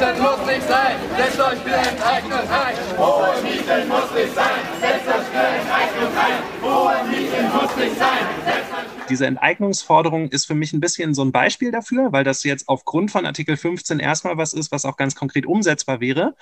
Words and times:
Mieten 0.00 0.22
muss 0.22 0.46
nicht 0.46 0.66
sein, 0.66 0.96
setzt 1.14 1.38
euch 1.38 1.58
für 1.58 1.74
Enteignung 1.74 2.40
ein. 2.40 2.74
Hohe 2.96 3.42
Mieten 3.42 3.88
muss 3.88 4.10
nicht 4.16 4.34
sein, 4.34 4.60
setzt 4.80 5.06
euch 5.06 5.26
für 5.28 5.44
Enteignung 5.60 6.12
ein. 6.16 6.40
Hohe 6.62 7.04
Mieten 7.04 7.52
muss 7.52 7.76
nicht 7.76 7.98
sein, 7.98 8.24
setzt 8.46 8.72
euch 8.72 8.79
diese 9.10 9.26
Enteignungsforderung 9.26 10.28
ist 10.28 10.46
für 10.46 10.54
mich 10.54 10.72
ein 10.72 10.80
bisschen 10.80 11.14
so 11.14 11.22
ein 11.22 11.32
Beispiel 11.32 11.70
dafür, 11.70 12.12
weil 12.12 12.24
das 12.24 12.44
jetzt 12.44 12.68
aufgrund 12.68 13.10
von 13.10 13.26
Artikel 13.26 13.56
15 13.56 13.98
erstmal 13.98 14.36
was 14.36 14.54
ist, 14.54 14.72
was 14.72 14.84
auch 14.84 14.96
ganz 14.96 15.14
konkret 15.14 15.44
umsetzbar 15.44 16.00
wäre. 16.00 16.34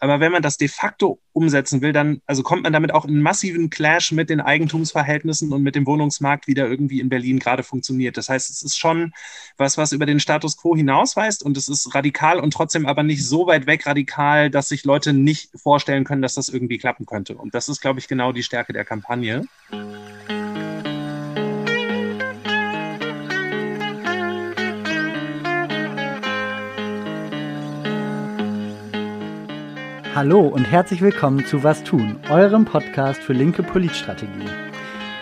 Aber 0.00 0.20
wenn 0.20 0.32
man 0.32 0.42
das 0.42 0.58
de 0.58 0.68
facto 0.68 1.20
umsetzen 1.32 1.80
will, 1.80 1.92
dann 1.92 2.20
also 2.26 2.42
kommt 2.42 2.64
man 2.64 2.72
damit 2.72 2.92
auch 2.92 3.04
in 3.04 3.22
massiven 3.22 3.70
Clash 3.70 4.12
mit 4.12 4.28
den 4.28 4.40
Eigentumsverhältnissen 4.40 5.52
und 5.52 5.62
mit 5.62 5.74
dem 5.74 5.86
Wohnungsmarkt, 5.86 6.46
wie 6.46 6.54
der 6.54 6.68
irgendwie 6.68 7.00
in 7.00 7.08
Berlin 7.08 7.38
gerade 7.38 7.62
funktioniert. 7.62 8.16
Das 8.16 8.28
heißt, 8.28 8.50
es 8.50 8.62
ist 8.62 8.76
schon 8.76 9.12
was, 9.56 9.78
was 9.78 9.92
über 9.92 10.06
den 10.06 10.20
Status 10.20 10.56
quo 10.56 10.76
hinausweist 10.76 11.42
und 11.42 11.56
es 11.56 11.68
ist 11.68 11.94
radikal 11.94 12.40
und 12.40 12.52
trotzdem 12.52 12.86
aber 12.86 13.02
nicht 13.02 13.26
so 13.26 13.46
weit 13.46 13.66
weg 13.66 13.86
radikal, 13.86 14.50
dass 14.50 14.68
sich 14.68 14.84
Leute 14.84 15.12
nicht 15.12 15.50
vorstellen 15.54 16.04
können, 16.04 16.22
dass 16.22 16.34
das 16.34 16.48
irgendwie 16.48 16.78
klappen 16.78 17.06
könnte. 17.06 17.36
Und 17.36 17.54
das 17.54 17.68
ist, 17.68 17.80
glaube 17.80 18.00
ich, 18.00 18.08
genau 18.08 18.32
die 18.32 18.42
Stärke 18.42 18.72
der 18.72 18.84
Kampagne. 18.84 19.46
Hallo 30.16 30.40
und 30.48 30.64
herzlich 30.64 31.02
willkommen 31.02 31.44
zu 31.44 31.62
Was 31.62 31.84
tun, 31.84 32.16
eurem 32.30 32.64
Podcast 32.64 33.20
für 33.20 33.34
linke 33.34 33.62
Politstrategie. 33.62 34.48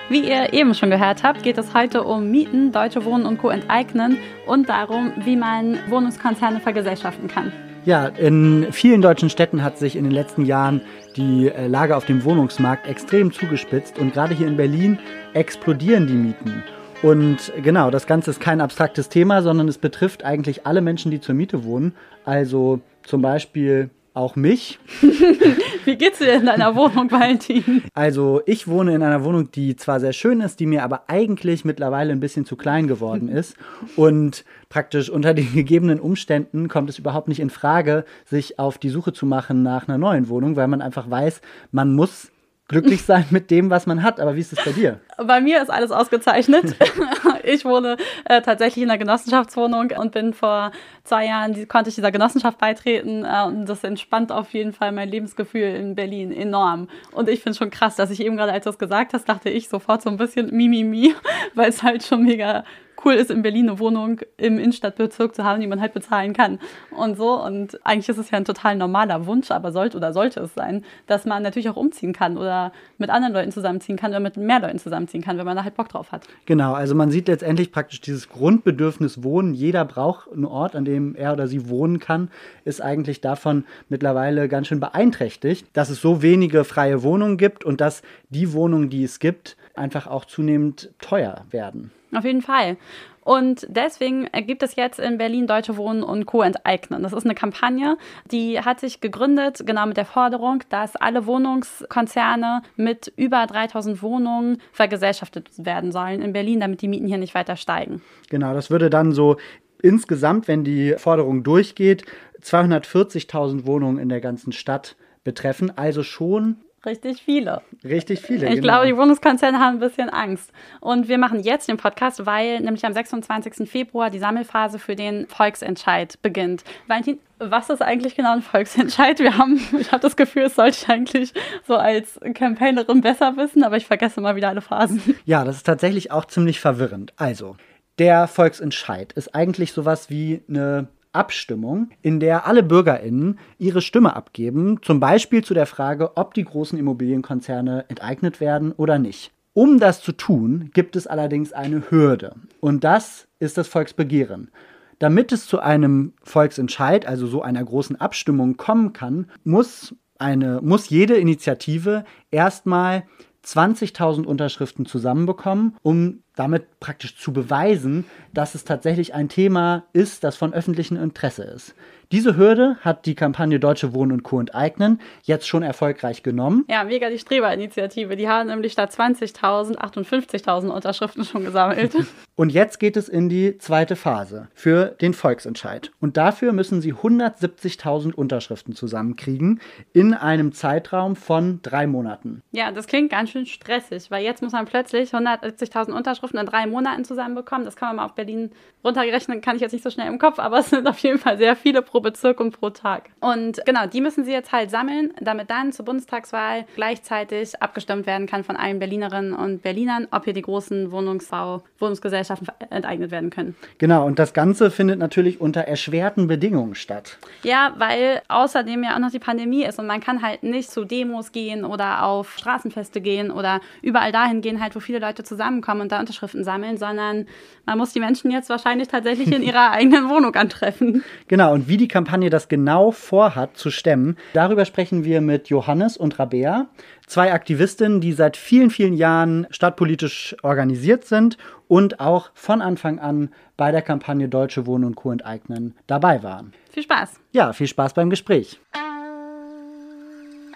Wie 0.09 0.21
ihr 0.21 0.53
eben 0.53 0.73
schon 0.73 0.89
gehört 0.89 1.25
habt, 1.25 1.43
geht 1.43 1.59
es 1.59 1.75
heute 1.75 2.05
um 2.05 2.31
Mieten, 2.31 2.71
Deutsche 2.71 3.05
Wohnen 3.05 3.27
und 3.27 3.39
Co. 3.39 3.49
enteignen 3.49 4.19
und 4.47 4.69
darum, 4.69 5.11
wie 5.25 5.35
man 5.35 5.81
Wohnungskonzerne 5.89 6.61
vergesellschaften 6.61 7.27
kann. 7.27 7.53
Ja, 7.85 8.07
in 8.07 8.69
vielen 8.71 9.03
deutschen 9.03 9.31
Städten 9.31 9.65
hat 9.65 9.79
sich 9.79 9.97
in 9.97 10.05
den 10.05 10.13
letzten 10.13 10.47
Jahren 10.47 10.81
die 11.17 11.49
äh, 11.49 11.67
Lage 11.67 11.97
auf 11.97 12.05
dem 12.05 12.23
Wohnungsmarkt 12.23 12.87
extrem 12.87 13.33
zugespitzt 13.33 13.99
und 13.99 14.13
gerade 14.13 14.33
hier 14.33 14.47
in 14.47 14.57
Berlin 14.57 15.01
explodieren 15.33 16.07
die 16.07 16.13
Mieten. 16.13 16.63
Und 17.03 17.53
genau, 17.65 17.91
das 17.91 18.07
Ganze 18.07 18.31
ist 18.31 18.41
kein 18.41 18.61
abstraktes 18.61 19.09
Thema, 19.09 19.43
sondern 19.43 19.67
es 19.67 19.79
betrifft 19.79 20.25
eigentlich 20.25 20.69
alle 20.69 20.83
Menschen, 20.83 21.11
die 21.11 21.21
zur 21.21 21.35
Miete 21.35 21.65
wohnen. 21.65 21.97
Also 22.25 22.79
zum 23.03 23.23
Beispiel 23.23 23.91
auch 24.15 24.37
mich. 24.37 24.79
Wie 25.85 25.97
geht's 25.97 26.19
dir 26.19 26.35
in 26.35 26.47
deiner 26.47 26.75
Wohnung, 26.77 27.11
Valentin? 27.11 27.83
Also, 27.95 28.41
ich 28.47 28.69
wohne 28.69 28.95
in 28.95 29.03
einer 29.03 29.25
Wohnung, 29.25 29.51
die 29.51 29.77
zwar 29.77 30.01
sehr 30.01 30.13
schön 30.13 30.41
ist, 30.41 30.61
die 30.61 30.67
mir 30.67 30.85
aber 30.85 31.03
eigentlich 31.09 31.65
mittlerweile 31.65 32.13
ein 32.13 32.21
bisschen 32.21 32.47
zu 32.47 32.57
klein 32.57 32.87
geworden 32.87 33.29
ist. 33.29 33.57
Und 33.97 34.45
praktisch 34.69 35.11
unter 35.11 35.35
den 35.35 35.53
gegebenen 35.53 36.01
Umständen 36.01 36.69
kommt 36.69 36.89
es 36.89 36.99
überhaupt 36.99 37.29
nicht 37.29 37.41
in 37.41 37.51
Frage, 37.51 38.05
sich 38.25 38.59
auf 38.59 38.79
die 38.79 38.89
Suche 38.89 39.13
zu 39.13 39.27
machen 39.27 39.63
nach 39.63 39.89
einer 39.89 39.99
neuen 39.99 40.29
Wohnung, 40.29 40.57
weil 40.57 40.69
man 40.69 40.81
einfach 40.81 41.11
weiß, 41.11 41.41
man 41.73 41.95
muss 41.95 42.31
glücklich 42.69 43.03
sein 43.03 43.27
mit 43.31 43.51
dem, 43.51 43.71
was 43.71 43.87
man 43.87 44.03
hat. 44.03 44.21
Aber 44.21 44.37
wie 44.37 44.41
ist 44.41 44.53
es 44.53 44.65
bei 44.65 44.73
dir? 44.73 45.01
Bei 45.19 45.41
mir 45.41 45.63
ist 45.63 45.71
alles 45.71 45.91
ausgezeichnet. 45.91 46.77
ich 47.45 47.65
wohne 47.65 47.97
äh, 48.25 48.43
tatsächlich 48.43 48.85
in 48.85 48.91
einer 48.91 48.99
Genossenschaftswohnung 48.99 49.93
und 49.99 50.13
bin 50.13 50.35
vor 50.35 50.73
zwei 51.05 51.27
Jahren, 51.27 51.53
die, 51.53 51.67
konnte 51.67 51.89
ich 51.89 51.95
dieser 51.95 52.13
Genossenschaft 52.13 52.59
beitreten 52.59 53.25
äh, 53.25 53.45
und 53.47 53.67
das 53.67 53.85
entspannt 53.85 54.33
auf 54.33 54.53
jeden 54.53 54.73
Fall 54.73 54.93
mein 54.93 55.09
Lebensgefühl 55.09 55.75
in 55.75 55.95
Berlin 55.95 56.33
enorm. 56.33 56.89
Und 57.13 57.29
ich 57.29 57.43
finde 57.43 57.59
schon 57.59 57.71
krass, 57.71 57.97
dass 57.97 58.11
ich 58.11 58.21
eben 58.21 58.37
gerade, 58.37 58.53
als 58.53 58.65
du 58.65 58.71
das 58.71 58.79
gesagt 58.79 59.15
hast, 59.15 59.29
dachte 59.29 59.51
ich 59.51 59.69
sofort 59.69 60.03
so 60.03 60.11
ein 60.11 60.17
bisschen 60.17 60.51
Mimimi, 60.55 61.15
weil 61.55 61.69
es 61.69 61.83
halt 61.83 62.03
schon 62.05 62.25
mega 62.25 62.65
cool 63.05 63.15
ist, 63.15 63.31
in 63.31 63.43
Berlin 63.43 63.69
eine 63.69 63.79
Wohnung 63.79 64.21
im 64.37 64.59
Innenstadtbezirk 64.59 65.35
zu 65.35 65.45
haben, 65.45 65.61
die 65.61 65.67
man 65.67 65.81
halt 65.81 65.95
bezahlen 65.95 66.33
kann 66.33 66.59
und 66.97 67.17
so. 67.17 67.43
Und 67.43 67.79
eigentlich 67.85 68.09
ist 68.09 68.19
es 68.19 68.31
ja 68.31 68.39
ein 68.39 68.45
total 68.45 68.77
normaler 68.77 69.27
Wunsch, 69.27 69.51
aber 69.51 69.73
sollte 69.73 69.97
oder 69.97 70.13
sollte 70.13 70.41
es 70.41 70.55
sein, 70.55 70.85
dass 71.07 71.25
man 71.25 71.43
natürlich 71.43 71.69
auch 71.69 71.77
umziehen 71.77 72.13
kann 72.13 72.37
oder 72.37 72.73
mit 72.99 73.11
anderen 73.11 73.35
Leuten 73.35 73.53
zusammenziehen 73.53 73.97
kann 73.97 74.11
oder 74.11 74.21
mit 74.21 74.37
mehr 74.37 74.61
Leuten 74.61 74.79
zusammenziehen 74.79 75.23
kann, 75.23 75.39
wenn 75.39 75.47
man 75.47 75.57
da 75.57 75.65
halt 75.65 75.75
Bock 75.75 75.89
drauf 75.89 76.13
hat. 76.13 76.27
Genau, 76.47 76.73
also 76.75 76.95
man 76.95 77.11
sieht 77.11 77.29
letztendlich 77.29 77.73
praktisch 77.73 78.01
dieses 78.01 78.29
Grundbedürfnis 78.29 79.23
Wohnen. 79.23 79.55
Jeder 79.55 79.85
braucht 79.85 80.31
einen 80.33 80.45
Ort, 80.45 80.77
an 80.77 80.85
dem 80.85 81.15
er 81.15 81.33
oder 81.33 81.47
sie 81.47 81.69
wohnen 81.69 81.99
kann, 82.01 82.31
ist 82.65 82.81
eigentlich 82.81 83.21
davon 83.21 83.65
mittlerweile 83.89 84.49
ganz 84.49 84.69
schön 84.69 84.81
beeinträchtigt, 84.81 85.67
dass 85.73 85.91
es 85.91 86.01
so 86.01 86.23
wenige 86.23 86.65
freie 86.65 87.03
Wohnungen 87.03 87.37
gibt 87.37 87.65
und 87.65 87.81
dass 87.81 88.03
die 88.31 88.53
Wohnungen, 88.53 88.91
die 88.91 89.05
es 89.05 89.19
gibt, 89.19 89.57
einfach 89.75 90.07
auch 90.07 90.25
zunehmend 90.25 90.91
teuer 91.01 91.45
werden. 91.51 91.91
Auf 92.17 92.25
jeden 92.25 92.43
Fall. 92.43 92.77
Und 93.25 93.67
deswegen 93.71 94.29
gibt 94.47 94.63
es 94.63 94.77
jetzt 94.77 95.01
in 95.01 95.17
Berlin 95.17 95.47
Deutsche 95.47 95.79
Wohnen 95.79 96.03
und 96.03 96.27
Co. 96.27 96.43
enteignen. 96.43 97.03
Das 97.03 97.15
ist 97.15 97.25
eine 97.25 97.35
Kampagne, 97.35 97.97
die 98.31 98.61
hat 98.61 98.81
sich 98.81 99.01
gegründet, 99.01 99.63
genau 99.65 99.87
mit 99.87 99.97
der 99.97 100.05
Forderung, 100.05 100.63
dass 100.69 100.95
alle 100.95 101.25
Wohnungskonzerne 101.25 102.63
mit 102.77 103.11
über 103.17 103.47
3000 103.47 104.03
Wohnungen 104.03 104.59
vergesellschaftet 104.73 105.49
werden 105.57 105.91
sollen 105.91 106.21
in 106.21 106.35
Berlin, 106.35 106.61
damit 106.61 106.83
die 106.83 106.89
Mieten 106.89 107.07
hier 107.07 107.17
nicht 107.17 107.35
weiter 107.35 107.57
steigen. 107.57 108.03
Genau, 108.29 108.53
das 108.53 108.71
würde 108.71 108.91
dann 108.91 109.13
so 109.13 109.39
insgesamt, 109.83 110.47
wenn 110.47 110.63
die 110.63 110.95
Forderung 110.99 111.43
durchgeht, 111.43 112.05
240.000 112.43 113.65
Wohnungen 113.65 113.97
in 113.97 114.11
der 114.11 114.21
ganzen 114.21 114.53
Stadt 114.53 114.97
betreffen. 115.25 115.73
Also 115.77 116.03
schon 116.03 116.57
Richtig 116.85 117.23
viele. 117.23 117.63
Richtig 117.83 118.21
viele. 118.21 118.47
Ich 118.47 118.57
genau. 118.57 118.63
glaube, 118.63 118.87
die 118.87 118.97
Wohnungskonzerne 118.97 119.59
haben 119.59 119.77
ein 119.77 119.81
bisschen 119.81 120.09
Angst. 120.11 120.53
Und 120.81 121.09
wir 121.09 121.19
machen 121.19 121.41
jetzt 121.41 121.69
den 121.69 121.77
Podcast, 121.77 122.27
weil 122.27 122.61
nämlich 122.61 122.85
am 122.85 122.93
26. 122.93 123.69
Februar 123.69 124.11
die 124.11 124.19
Sammelphase 124.19 124.79
für 124.79 124.97
den 124.97 125.27
Volksentscheid 125.29 126.21
beginnt. 126.23 126.65
Valentin, 126.87 127.19
was 127.39 127.71
ist 127.71 127.83
eigentlich 127.83 128.15
genau 128.15 128.33
ein 128.33 128.43
Volksentscheid? 128.43 129.19
Wir 129.19 129.39
haben, 129.39 129.61
ich 129.79 129.93
habe 129.93 130.01
das 130.01 130.17
Gefühl, 130.17 130.45
es 130.45 130.57
sollte 130.57 130.79
ich 130.83 130.89
eigentlich 130.89 131.33
so 131.67 131.77
als 131.77 132.21
Campaignerin 132.35 133.01
besser 133.01 133.37
wissen, 133.37 133.65
aber 133.65 133.77
ich 133.77 133.87
vergesse 133.87 134.21
immer 134.21 134.37
wieder 134.37 134.49
alle 134.49 134.61
Phasen. 134.61 135.03
Ja, 135.25 135.45
das 135.45 135.57
ist 135.57 135.65
tatsächlich 135.65 136.11
auch 136.11 136.27
ziemlich 136.27 136.61
verwirrend. 136.61 137.13
Also, 137.17 137.57
der 137.99 138.27
Volksentscheid 138.27 139.13
ist 139.13 139.35
eigentlich 139.35 139.73
sowas 139.73 140.11
wie 140.11 140.43
eine 140.49 140.89
Abstimmung, 141.15 141.91
in 142.03 142.21
der 142.21 142.47
alle 142.47 142.63
BürgerInnen 142.63 143.39
ihre 143.59 143.83
Stimme 143.83 144.17
abgeben, 144.17 144.81
zum 144.83 145.01
Beispiel 145.01 145.45
zu 145.45 145.55
der 145.55 145.67
Frage, 145.67 146.17
ob 146.17 146.35
die 146.35 146.45
großen 146.45 146.79
Immobilienkonzerne 146.79 147.85
enteignet 147.89 148.41
werden 148.41 148.73
oder 148.73 148.99
nicht. 148.99 149.33
Um 149.53 149.79
das 149.79 150.03
zu 150.03 150.13
tun, 150.13 150.71
gibt 150.75 150.97
es 150.97 151.07
allerdings 151.07 151.53
eine 151.53 151.91
Hürde. 151.91 152.35
Und 152.61 152.83
das 152.83 153.29
ist 153.39 153.57
das 153.57 153.69
Volksbegehren. 153.69 154.51
Damit 154.99 155.31
es 155.31 155.47
zu 155.47 155.61
einem 155.61 156.15
Volksentscheid, 156.23 157.07
also 157.07 157.27
so 157.29 157.43
einer 157.43 157.63
großen 157.63 158.01
Abstimmung 158.01 158.57
kommen 158.57 158.93
kann, 158.93 159.31
muss, 159.45 159.95
eine, 160.19 160.61
muss 160.61 160.89
jede 160.89 161.15
Initiative 161.15 162.05
erstmal 162.33 163.05
20.000 163.45 164.25
Unterschriften 164.25 164.87
zusammenbekommen, 164.87 165.77
um 165.83 166.24
damit 166.37 166.81
praktisch 166.81 167.17
zu 167.17 167.33
beweisen, 167.33 168.05
dass 168.33 168.55
es 168.55 168.65
tatsächlich 168.65 169.15
ein 169.15 169.29
Thema 169.29 169.85
ist, 169.93 170.25
das 170.25 170.37
von 170.37 170.53
öffentlichem 170.53 170.97
Interesse 170.97 171.45
ist. 171.45 171.75
Diese 172.13 172.37
Hürde 172.37 172.77
hat 172.81 173.07
die 173.07 173.15
Kampagne 173.15 173.61
Deutsche 173.61 173.95
Wohnen 173.95 174.13
und 174.13 174.23
Co. 174.23 174.41
enteignen 174.41 175.01
jetzt 175.23 175.47
schon 175.47 175.63
erfolgreich 175.63 176.23
genommen. 176.23 176.65
Ja, 176.69 176.85
mega 176.85 177.11
die 177.11 177.19
Streber-Initiative. 177.19 178.17
Die 178.17 178.29
haben 178.29 178.49
nämlich 178.49 178.73
statt 178.73 178.93
20.000 178.93 179.77
58.000 179.77 180.69
Unterschriften 180.69 181.25
schon 181.25 181.45
gesammelt. 181.45 181.95
Und 182.37 182.51
jetzt 182.51 182.81
geht 182.81 182.97
es 182.97 183.09
in 183.09 183.29
die 183.29 183.59
zweite 183.59 183.95
Phase 183.95 184.49
für 184.55 184.87
den 185.01 185.15
Volksentscheid. 185.15 185.93
Und 186.01 186.17
dafür 186.17 186.53
müssen 186.53 186.81
sie 186.81 186.93
170.000 186.93 188.13
Unterschriften 188.13 188.75
zusammenkriegen 188.75 189.61
in 189.93 190.15
einem 190.15 190.53
Zeitraum 190.53 191.15
von 191.15 191.61
drei 191.63 191.87
Monaten. 191.87 192.43
Ja, 192.51 192.73
das 192.73 192.89
klingt 192.89 193.11
ganz 193.11 193.31
schön 193.31 193.47
stressig, 193.47 194.11
weil 194.11 194.25
jetzt 194.25 194.43
muss 194.43 194.51
man 194.51 194.65
plötzlich 194.65 195.15
170.000 195.15 195.93
Unterschriften 195.93 196.41
in 196.41 196.47
drei 196.47 196.67
Monaten 196.67 197.05
zusammenbekommen. 197.05 197.65
Das 197.65 197.77
kann 197.77 197.91
man 197.91 197.97
mal 197.97 198.07
auf 198.07 198.15
Berlin 198.15 198.51
runtergerechnet, 198.85 199.41
kann 199.45 199.55
ich 199.55 199.63
jetzt 199.63 199.73
nicht 199.73 199.85
so 199.85 199.91
schnell 199.91 200.09
im 200.09 200.19
Kopf, 200.19 200.41
aber 200.41 200.59
es 200.59 200.71
sind 200.71 200.89
auf 200.89 200.99
jeden 200.99 201.19
Fall 201.19 201.39
sehr 201.39 201.55
viele 201.55 201.83
pro 201.95 202.01
Bezirk 202.01 202.41
und 202.41 202.59
pro 202.59 202.71
Tag. 202.71 203.11
Und 203.21 203.61
genau, 203.67 203.87
die 203.87 204.01
müssen 204.01 204.25
sie 204.25 204.33
jetzt 204.33 204.51
halt 204.51 204.69
sammeln, 204.69 205.13
damit 205.21 205.49
dann 205.49 205.71
zur 205.71 205.85
Bundestagswahl 205.85 206.67
gleichzeitig 206.75 207.63
abgestimmt 207.63 208.09
werden 208.09 208.27
kann 208.27 208.43
von 208.43 208.57
allen 208.57 208.81
Berlinerinnen 208.81 209.33
und 209.33 209.63
Berlinern, 209.63 210.09
ob 210.11 210.25
hier 210.25 210.33
die 210.33 210.43
großen 210.43 210.91
Wohnungsbau, 210.91 211.63
Wohnungsgesellschaften 211.79 212.49
enteignet 212.71 213.13
werden 213.13 213.31
können. 213.31 213.55
Genau, 213.79 214.05
und 214.05 214.19
das 214.19 214.35
Ganze 214.35 214.73
findet 214.73 214.99
natürlich 214.99 215.41
unter 215.41 215.61
erschwerten 215.61 216.27
Bedingungen 216.27 216.75
statt. 216.75 217.17
Ja, 217.45 217.75
weil 217.79 218.23
außerdem 218.27 218.83
ja 218.83 218.97
auch 218.97 218.99
noch 218.99 219.13
die 219.13 219.21
Pandemie 219.21 219.63
ist 219.65 219.79
und 219.79 219.87
man 219.87 220.01
kann 220.01 220.21
halt 220.21 220.43
nicht 220.43 220.73
zu 220.73 220.85
Demos 220.85 221.31
gehen 221.31 221.65
oder 221.65 222.03
auf 222.03 222.37
Straßenfeste 222.37 223.01
gehen 223.03 223.31
oder 223.31 223.61
überall 223.83 224.11
dahin 224.11 224.41
gehen, 224.41 224.61
halt, 224.61 224.75
wo 224.75 224.81
viele 224.81 224.99
Leute 224.99 225.23
zusammenkommen. 225.23 225.83
Und 225.83 225.93
da 225.93 226.01
Unterschriften 226.01 226.43
sammeln, 226.43 226.77
sondern 226.77 227.27
man 227.67 227.79
muss 227.79 227.93
die 227.93 228.01
Menschen 228.01 228.33
jetzt 228.33 228.51
wahrscheinlich 228.51 228.89
tatsächlich 228.89 229.31
in 229.31 229.43
ihrer 229.43 229.71
eigenen 229.71 230.09
Wohnung 230.09 230.35
antreffen. 230.35 231.05
Genau, 231.29 231.53
und 231.53 231.69
wie 231.69 231.77
die 231.77 231.84
Kampagne 231.89 232.31
das 232.31 232.49
genau 232.49 232.91
vorhat 232.91 233.57
zu 233.57 233.71
stemmen, 233.71 234.17
darüber 234.33 234.65
sprechen 234.65 235.05
wir 235.05 235.21
mit 235.21 235.49
Johannes 235.49 235.97
und 235.97 236.19
Rabea, 236.19 236.67
zwei 237.07 237.33
Aktivistinnen, 237.33 238.01
die 238.01 238.13
seit 238.13 238.37
vielen, 238.37 238.71
vielen 238.71 238.95
Jahren 238.95 239.47
stadtpolitisch 239.51 240.37
organisiert 240.43 241.05
sind 241.05 241.39
und 241.69 242.01
auch 242.01 242.31
von 242.35 242.63
Anfang 242.63 242.99
an 242.99 243.31
bei 243.57 243.71
der 243.71 243.83
Kampagne 243.83 244.29
Deutsche 244.29 244.67
Wohnen 244.67 244.85
und 244.85 244.97
Co. 244.97 245.13
enteignen 245.13 245.75
dabei 245.87 246.23
waren. 246.23 246.53
Viel 246.71 246.83
Spaß. 246.83 247.21
Ja, 247.33 247.53
viel 247.53 247.69
Spaß 247.69 247.95
beim 247.95 248.11
Gespräch. 248.11 248.61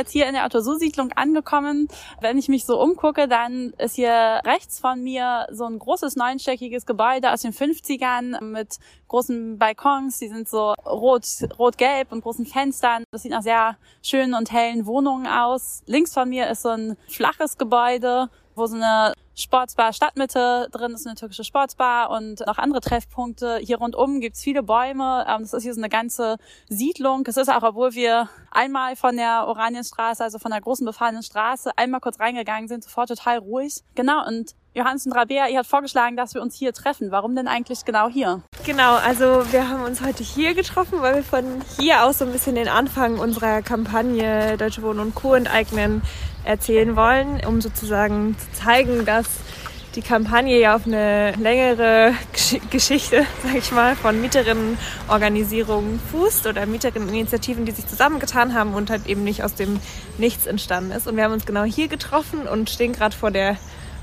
jetzt 0.06 0.12
hier 0.12 0.26
in 0.26 0.35
der 0.35 0.47
Autosusiedlung 0.47 1.12
angekommen. 1.12 1.88
Wenn 2.20 2.38
ich 2.38 2.49
mich 2.49 2.64
so 2.64 2.81
umgucke, 2.81 3.26
dann 3.26 3.73
ist 3.79 3.97
hier 3.97 4.41
rechts 4.44 4.79
von 4.79 5.03
mir 5.03 5.47
so 5.50 5.64
ein 5.64 5.79
großes 5.79 6.14
neunstöckiges 6.17 6.87
Gebäude 6.87 7.32
aus 7.32 7.43
den 7.43 7.53
50ern 7.53 8.43
mit 8.43 8.76
großen 9.08 9.58
Balkons. 9.58 10.19
Die 10.19 10.29
sind 10.29 10.49
so 10.49 10.75
rot, 10.87 11.26
rot-gelb 11.58 12.12
und 12.12 12.23
großen 12.23 12.47
Fenstern. 12.47 13.05
Das 13.11 13.23
sieht 13.23 13.32
nach 13.32 13.43
sehr 13.43 13.76
schönen 14.03 14.35
und 14.35 14.53
hellen 14.53 14.87
Wohnungen 14.87 15.26
aus. 15.26 15.82
Links 15.87 16.14
von 16.14 16.29
mir 16.29 16.49
ist 16.49 16.62
so 16.62 16.69
ein 16.69 16.97
flaches 17.09 17.59
Gebäude, 17.59 18.31
wo 18.55 18.67
so 18.67 18.76
eine 18.76 19.12
Sportsbar 19.38 19.93
Stadtmitte 19.93 20.69
drin 20.73 20.93
ist, 20.93 21.06
eine 21.06 21.15
türkische 21.15 21.44
Sportsbar 21.44 22.11
und 22.11 22.41
noch 22.47 22.56
andere 22.56 22.81
Treffpunkte. 22.81 23.59
Hier 23.59 23.77
rundum 23.77 24.21
gibt's 24.21 24.43
viele 24.43 24.62
Bäume. 24.62 25.27
Ähm, 25.29 25.43
das 25.43 25.53
ist 25.53 25.62
hier 25.62 25.75
so 25.75 25.81
eine 25.81 25.91
ganze 25.91 26.37
Siedlung. 26.69 27.23
Es 27.27 27.37
ist 27.37 27.50
auch, 27.50 27.62
obwohl 27.62 27.94
wir 27.94 28.31
einmal 28.50 28.97
von 28.97 29.17
der 29.17 29.47
Oranienstraße, 29.47 30.25
also 30.25 30.38
von 30.38 30.50
der 30.50 30.62
großen 30.62 30.87
befahrenen 30.87 31.23
Straße, 31.23 31.71
einmal 31.77 32.00
kurz 32.00 32.19
reingegangen 32.19 32.67
sind, 32.67 32.83
sofort 32.83 33.11
total 33.11 33.38
ruhig. 33.38 33.83
Genau, 33.94 34.27
und 34.27 34.55
Johannes 34.76 35.08
Rabea, 35.11 35.49
ihr 35.49 35.56
habt 35.56 35.69
vorgeschlagen, 35.69 36.19
dass 36.19 36.34
wir 36.34 36.43
uns 36.43 36.55
hier 36.55 36.75
treffen. 36.75 37.11
Warum 37.11 37.34
denn 37.34 37.49
eigentlich 37.49 37.87
genau 37.87 38.11
hier? 38.11 38.43
Genau, 38.67 38.96
also 38.96 39.50
wir 39.50 39.70
haben 39.70 39.84
uns 39.84 40.02
heute 40.02 40.23
hier 40.23 40.52
getroffen, 40.52 41.00
weil 41.00 41.14
wir 41.14 41.23
von 41.23 41.44
hier 41.81 42.05
aus 42.05 42.19
so 42.19 42.26
ein 42.26 42.32
bisschen 42.32 42.56
den 42.56 42.69
Anfang 42.69 43.19
unserer 43.19 43.62
Kampagne 43.62 44.58
Deutsche 44.58 44.82
Wohnen 44.82 45.00
und 45.00 45.14
Co. 45.14 45.32
enteignen 45.32 46.02
erzählen 46.44 46.94
wollen, 46.94 47.40
um 47.46 47.62
sozusagen 47.62 48.37
zu 48.38 48.52
zeigen, 48.52 49.06
dass 49.06 49.25
die 49.94 50.02
Kampagne 50.02 50.61
ja 50.61 50.76
auf 50.76 50.84
eine 50.84 51.32
längere 51.37 52.12
Gesch 52.34 52.61
Geschichte, 52.69 53.25
sag 53.44 53.55
ich 53.55 53.73
mal, 53.73 53.96
von 53.96 54.20
Mieterinnenorganisierungen 54.20 55.99
fußt 56.12 56.46
oder 56.49 56.67
Mieterinneninitiativen, 56.67 57.64
die 57.64 57.73
sich 57.73 57.87
zusammengetan 57.87 58.52
haben 58.52 58.75
und 58.75 58.90
halt 58.90 59.06
eben 59.06 59.25
nicht 59.25 59.43
aus 59.43 59.55
dem 59.55 59.81
Nichts 60.19 60.46
entstanden 60.46 60.90
ist. 60.90 61.06
Und 61.06 61.17
wir 61.17 61.25
haben 61.25 61.32
uns 61.32 61.46
genau 61.46 61.64
hier 61.64 61.88
getroffen 61.88 62.46
und 62.46 62.69
stehen 62.69 62.93
gerade 62.93 63.17
vor 63.17 63.31
der 63.31 63.56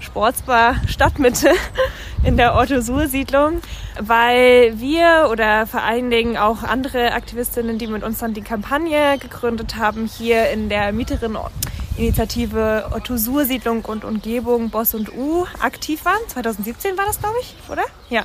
Sportsbar 0.04 0.76
Stadtmitte 0.88 1.52
in 2.24 2.38
der 2.38 2.56
Otto-Sur-Siedlung, 2.56 3.62
weil 4.00 4.80
wir 4.80 5.30
oder 5.32 5.66
vor 5.66 5.82
allen 5.82 6.12
Dingen 6.12 6.38
auch 6.38 6.64
andere 6.64 7.14
Aktivistinnen, 7.14 7.78
die 7.78 7.88
mit 7.88 8.04
uns 8.04 8.20
dann 8.20 8.34
die 8.34 8.42
Kampagne 8.42 9.18
gegründet 9.18 9.78
haben, 9.78 10.06
hier 10.06 10.50
in 10.50 10.70
der 10.70 10.92
Mieterinneninitiative 10.92 12.92
Otto-Sur-Siedlung 12.92 13.86
und 13.86 14.06
Umgebung 14.06 14.70
Boss 14.70 14.94
und 14.94 15.12
U 15.14 15.46
aktiv 15.60 16.06
waren. 16.06 16.20
2017 16.28 16.98
war 16.98 17.06
das, 17.06 17.20
glaube 17.20 17.38
ich, 17.42 17.56
oder? 17.70 17.84
Ja. 18.10 18.24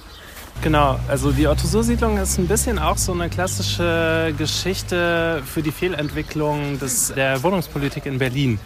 Genau, 0.61 0.99
also 1.07 1.31
die 1.31 1.47
Otto-Sur-Siedlung 1.47 2.19
ist 2.19 2.37
ein 2.39 2.49
bisschen 2.49 2.81
auch 2.81 2.99
so 2.99 3.13
eine 3.13 3.29
klassische 3.29 4.35
Geschichte 4.37 5.41
für 5.47 5.63
die 5.63 5.71
Fehlentwicklung 5.71 6.81
des, 6.81 7.13
der 7.15 7.41
Wohnungspolitik 7.45 8.07
in 8.07 8.19
Berlin. 8.19 8.59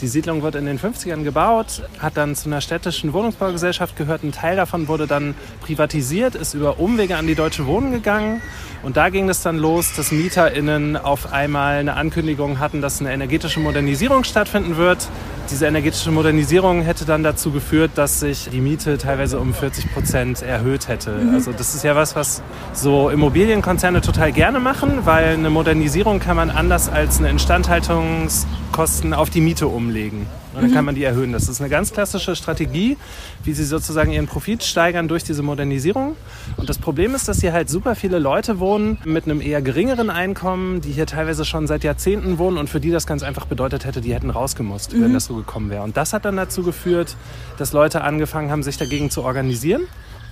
Die 0.00 0.06
Siedlung 0.06 0.42
wird 0.42 0.54
in 0.54 0.64
den 0.64 0.78
50ern 0.78 1.24
gebaut, 1.24 1.82
hat 1.98 2.16
dann 2.16 2.36
zu 2.36 2.48
einer 2.48 2.60
städtischen 2.60 3.12
Wohnungsbaugesellschaft 3.12 3.96
gehört. 3.96 4.22
Ein 4.22 4.30
Teil 4.30 4.54
davon 4.54 4.86
wurde 4.86 5.08
dann 5.08 5.34
privatisiert, 5.60 6.36
ist 6.36 6.54
über 6.54 6.78
Umwege 6.78 7.16
an 7.16 7.26
die 7.26 7.34
Deutsche 7.34 7.66
Wohnen 7.66 7.90
gegangen. 7.90 8.40
Und 8.84 8.96
da 8.96 9.08
ging 9.08 9.28
es 9.28 9.42
dann 9.42 9.58
los, 9.58 9.92
dass 9.96 10.12
MieterInnen 10.12 10.96
auf 10.96 11.32
einmal 11.32 11.78
eine 11.78 11.94
Ankündigung 11.94 12.60
hatten, 12.60 12.80
dass 12.80 13.00
eine 13.00 13.12
energetische 13.12 13.58
Modernisierung 13.58 14.22
stattfinden 14.22 14.76
wird. 14.76 15.08
Diese 15.50 15.66
energetische 15.66 16.10
Modernisierung 16.10 16.82
hätte 16.82 17.06
dann 17.06 17.22
dazu 17.22 17.50
geführt, 17.50 17.92
dass 17.94 18.20
sich 18.20 18.50
die 18.52 18.60
Miete 18.60 18.98
teilweise 18.98 19.40
um 19.40 19.54
40 19.54 19.94
Prozent 19.94 20.42
erhöht 20.42 20.88
hätte. 20.88 21.18
Also 21.32 21.52
das 21.52 21.74
ist 21.74 21.84
ja 21.84 21.96
was, 21.96 22.14
was 22.14 22.42
so 22.74 23.08
Immobilienkonzerne 23.08 24.02
total 24.02 24.32
gerne 24.32 24.60
machen, 24.60 25.06
weil 25.06 25.34
eine 25.34 25.48
Modernisierung 25.48 26.20
kann 26.20 26.36
man 26.36 26.50
anders 26.50 26.90
als 26.90 27.18
eine 27.18 27.30
Instandhaltungskosten 27.30 29.14
auf 29.14 29.30
die 29.30 29.40
Miete 29.40 29.68
umlegen. 29.68 30.26
Und 30.58 30.64
dann 30.64 30.74
kann 30.74 30.84
man 30.84 30.94
die 30.94 31.04
erhöhen. 31.04 31.32
Das 31.32 31.48
ist 31.48 31.60
eine 31.60 31.70
ganz 31.70 31.92
klassische 31.92 32.34
Strategie, 32.34 32.96
wie 33.44 33.52
sie 33.52 33.64
sozusagen 33.64 34.10
ihren 34.10 34.26
Profit 34.26 34.64
steigern 34.64 35.06
durch 35.06 35.22
diese 35.22 35.42
Modernisierung. 35.42 36.16
Und 36.56 36.68
das 36.68 36.78
Problem 36.78 37.14
ist, 37.14 37.28
dass 37.28 37.40
hier 37.40 37.52
halt 37.52 37.68
super 37.70 37.94
viele 37.94 38.18
Leute 38.18 38.58
wohnen 38.58 38.98
mit 39.04 39.24
einem 39.24 39.40
eher 39.40 39.62
geringeren 39.62 40.10
Einkommen, 40.10 40.80
die 40.80 40.90
hier 40.90 41.06
teilweise 41.06 41.44
schon 41.44 41.66
seit 41.66 41.84
Jahrzehnten 41.84 42.38
wohnen 42.38 42.58
und 42.58 42.68
für 42.68 42.80
die 42.80 42.90
das 42.90 43.06
ganz 43.06 43.22
einfach 43.22 43.46
bedeutet 43.46 43.84
hätte, 43.84 44.00
die 44.00 44.12
hätten 44.12 44.30
rausgemusst, 44.30 44.94
mhm. 44.94 45.04
wenn 45.04 45.12
das 45.12 45.26
so 45.26 45.34
gekommen 45.34 45.70
wäre. 45.70 45.82
Und 45.82 45.96
das 45.96 46.12
hat 46.12 46.24
dann 46.24 46.36
dazu 46.36 46.62
geführt, 46.62 47.16
dass 47.56 47.72
Leute 47.72 48.02
angefangen 48.02 48.50
haben, 48.50 48.62
sich 48.62 48.76
dagegen 48.78 49.10
zu 49.10 49.22
organisieren. 49.22 49.82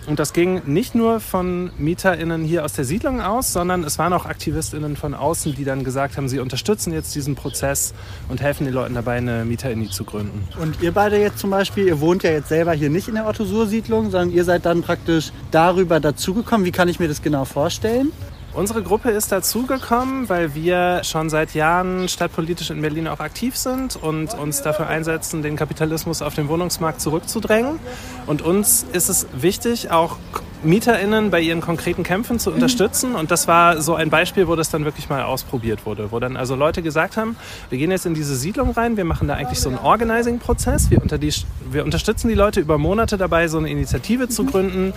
Und 0.07 0.21
das 0.21 0.33
ging 0.33 0.63
nicht 0.67 0.95
nur 0.95 1.21
von 1.21 1.71
MieterInnen 1.79 2.45
hier 2.45 2.65
aus 2.65 2.75
der 2.75 2.85
Siedlung 2.85 3.21
aus, 3.21 3.53
sondern 3.53 3.83
es 3.83 3.99
waren 3.99 4.13
auch 4.13 4.25
AktivistInnen 4.25 4.97
von 4.97 5.15
außen, 5.15 5.55
die 5.55 5.65
dann 5.65 5.83
gesagt 5.83 6.17
haben, 6.17 6.29
sie 6.29 6.39
unterstützen 6.39 6.93
jetzt 6.93 7.15
diesen 7.15 7.35
Prozess 7.35 7.93
und 8.29 8.41
helfen 8.41 8.65
den 8.65 8.75
Leuten 8.75 8.95
dabei, 8.95 9.17
eine 9.17 9.45
Mieterini 9.45 9.91
zu 9.91 10.05
gründen. 10.05 10.47
Und 10.61 10.81
ihr 10.81 10.93
beide 10.93 11.19
jetzt 11.19 11.39
zum 11.39 11.51
Beispiel, 11.51 11.87
ihr 11.87 12.01
wohnt 12.01 12.23
ja 12.23 12.31
jetzt 12.31 12.49
selber 12.49 12.73
hier 12.73 12.89
nicht 12.89 13.09
in 13.09 13.15
der 13.15 13.27
Otto-Sur-Siedlung, 13.27 14.11
sondern 14.11 14.31
ihr 14.31 14.45
seid 14.45 14.65
dann 14.65 14.83
praktisch 14.83 15.33
darüber 15.51 15.99
dazugekommen. 15.99 16.65
Wie 16.65 16.73
kann 16.73 16.89
ich 16.89 17.01
mir 17.01 17.09
das 17.09 17.21
genau 17.21 17.45
vorstellen? 17.45 18.13
Unsere 18.57 18.83
Gruppe 18.83 19.11
ist 19.11 19.33
dazugekommen, 19.33 20.31
weil 20.31 20.55
wir 20.55 21.05
schon 21.05 21.29
seit 21.29 21.53
Jahren 21.53 22.09
stadtpolitisch 22.09 22.71
in 22.71 22.81
Berlin 22.81 23.07
auch 23.07 23.21
aktiv 23.21 23.55
sind 23.55 23.97
und 23.97 24.33
uns 24.33 24.63
dafür 24.63 24.87
einsetzen, 24.87 25.43
den 25.43 25.57
Kapitalismus 25.57 26.23
auf 26.23 26.35
den 26.35 26.49
Wohnungsmarkt 26.49 27.03
zurückzudrängen. 27.03 27.79
Und 28.27 28.41
uns 28.41 28.87
ist 28.95 29.11
es 29.11 29.27
wichtig, 29.35 29.91
auch 29.91 30.17
MieterInnen 30.67 31.31
bei 31.31 31.41
ihren 31.41 31.61
konkreten 31.61 32.03
Kämpfen 32.03 32.39
zu 32.39 32.51
unterstützen. 32.51 33.15
Und 33.15 33.31
das 33.31 33.49
war 33.49 33.81
so 33.81 33.95
ein 33.95 34.11
Beispiel, 34.11 34.49
wo 34.49 34.57
das 34.57 34.71
dann 34.71 34.85
wirklich 34.85 35.09
mal 35.09 35.23
ausprobiert 35.23 35.87
wurde. 35.87 36.13
Wo 36.13 36.21
dann 36.21 36.37
also 36.37 36.55
Leute 36.55 36.83
gesagt 36.83 37.17
haben, 37.17 37.37
wir 37.71 37.79
gehen 37.79 37.91
jetzt 37.91 38.07
in 38.07 38.15
diese 38.15 38.37
Siedlung 38.37 38.71
rein, 38.73 38.97
wir 38.97 39.05
machen 39.05 39.29
da 39.29 39.35
eigentlich 39.35 39.61
so 39.61 39.69
einen 39.69 39.79
Organizing-Prozess. 39.79 40.91
Wir, 40.91 41.01
unter 41.01 41.19
wir 41.21 41.85
unterstützen 41.85 42.29
die 42.29 42.35
Leute 42.35 42.61
über 42.61 42.79
Monate 42.79 43.17
dabei, 43.17 43.49
so 43.49 43.59
eine 43.59 43.71
Initiative 43.71 44.29
zu 44.29 44.45
gründen. 44.45 44.93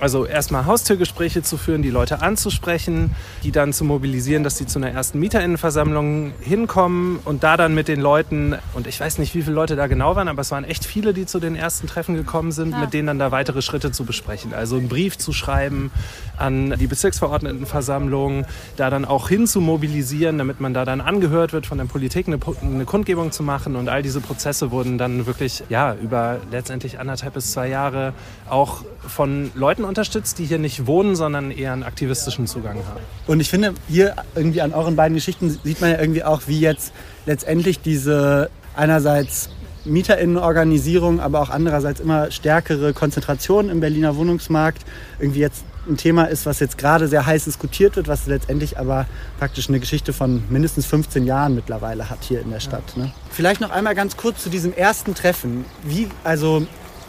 Also 0.00 0.26
erstmal 0.26 0.66
Haustürgespräche 0.66 1.42
zu 1.42 1.56
führen, 1.56 1.82
die 1.82 1.90
Leute 1.90 2.22
anzusprechen, 2.22 3.14
die 3.44 3.52
dann 3.52 3.72
zu 3.72 3.84
mobilisieren, 3.84 4.42
dass 4.42 4.58
sie 4.58 4.66
zu 4.66 4.78
einer 4.78 4.90
ersten 4.90 5.18
MieterInnenversammlung 5.20 6.32
hinkommen 6.40 7.20
und 7.24 7.42
da 7.44 7.56
dann 7.56 7.74
mit 7.74 7.88
den 7.88 8.00
Leuten, 8.00 8.56
und 8.74 8.86
ich 8.86 8.98
weiß 8.98 9.18
nicht, 9.18 9.34
wie 9.34 9.42
viele 9.42 9.54
Leute 9.54 9.76
da 9.76 9.86
genau 9.86 10.16
waren, 10.16 10.28
aber 10.28 10.42
es 10.42 10.50
waren 10.50 10.64
echt 10.64 10.84
viele, 10.84 11.14
die 11.14 11.26
zu 11.26 11.38
den 11.38 11.54
ersten 11.54 11.86
Treffen 11.86 12.14
gekommen 12.14 12.52
sind, 12.52 12.72
ja. 12.72 12.78
mit 12.78 12.92
denen 12.92 13.06
dann 13.06 13.18
da 13.18 13.30
weitere 13.30 13.62
Schritte 13.62 13.92
zu 13.92 14.04
besprechen. 14.04 14.54
Also 14.54 14.76
ein 14.76 14.88
Brief 15.12 15.18
zu 15.18 15.32
schreiben 15.32 15.90
an 16.38 16.74
die 16.78 16.86
Bezirksverordnetenversammlung, 16.86 18.46
da 18.76 18.90
dann 18.90 19.04
auch 19.04 19.28
hin 19.28 19.46
zu 19.46 19.60
mobilisieren, 19.60 20.38
damit 20.38 20.60
man 20.60 20.74
da 20.74 20.84
dann 20.84 21.00
angehört 21.00 21.52
wird 21.52 21.66
von 21.66 21.78
der 21.78 21.84
Politik, 21.84 22.26
eine, 22.26 22.38
eine 22.62 22.84
Kundgebung 22.84 23.30
zu 23.30 23.42
machen. 23.42 23.76
Und 23.76 23.88
all 23.88 24.02
diese 24.02 24.20
Prozesse 24.20 24.70
wurden 24.70 24.98
dann 24.98 25.26
wirklich 25.26 25.62
ja, 25.68 25.94
über 25.94 26.38
letztendlich 26.50 26.98
anderthalb 26.98 27.34
bis 27.34 27.52
zwei 27.52 27.68
Jahre 27.68 28.14
auch 28.48 28.84
von 29.06 29.50
Leuten 29.54 29.84
unterstützt, 29.84 30.38
die 30.38 30.46
hier 30.46 30.58
nicht 30.58 30.86
wohnen, 30.86 31.14
sondern 31.14 31.50
eher 31.50 31.74
einen 31.74 31.84
aktivistischen 31.84 32.46
Zugang 32.46 32.76
haben. 32.76 33.00
Und 33.26 33.40
ich 33.40 33.50
finde, 33.50 33.74
hier 33.88 34.16
irgendwie 34.34 34.62
an 34.62 34.72
euren 34.72 34.96
beiden 34.96 35.14
Geschichten 35.14 35.50
sieht 35.62 35.80
man 35.80 35.90
ja 35.90 36.00
irgendwie 36.00 36.24
auch, 36.24 36.42
wie 36.46 36.58
jetzt 36.58 36.92
letztendlich 37.26 37.80
diese 37.80 38.50
einerseits 38.74 39.50
Mieterinnenorganisierung, 39.84 41.20
aber 41.20 41.40
auch 41.40 41.50
andererseits 41.50 42.00
immer 42.00 42.30
stärkere 42.30 42.92
Konzentration 42.92 43.68
im 43.68 43.80
Berliner 43.80 44.16
Wohnungsmarkt 44.16 44.82
irgendwie 45.18 45.40
jetzt 45.40 45.64
ein 45.88 45.96
Thema 45.96 46.24
ist, 46.24 46.46
was 46.46 46.60
jetzt 46.60 46.78
gerade 46.78 47.08
sehr 47.08 47.26
heiß 47.26 47.44
diskutiert 47.44 47.96
wird, 47.96 48.06
was 48.06 48.26
letztendlich 48.26 48.78
aber 48.78 49.06
praktisch 49.38 49.68
eine 49.68 49.80
Geschichte 49.80 50.12
von 50.12 50.44
mindestens 50.48 50.86
15 50.86 51.26
Jahren 51.26 51.54
mittlerweile 51.54 52.08
hat 52.08 52.18
hier 52.22 52.40
in 52.40 52.50
der 52.50 52.60
Stadt. 52.60 52.96
Ne? 52.96 53.12
Vielleicht 53.30 53.60
noch 53.60 53.70
einmal 53.70 53.94
ganz 53.94 54.16
kurz 54.16 54.42
zu 54.42 54.50
diesem 54.50 54.72
ersten 54.72 55.14
Treffen. 55.14 55.64
Wie, 55.82 56.08
also 56.22 56.66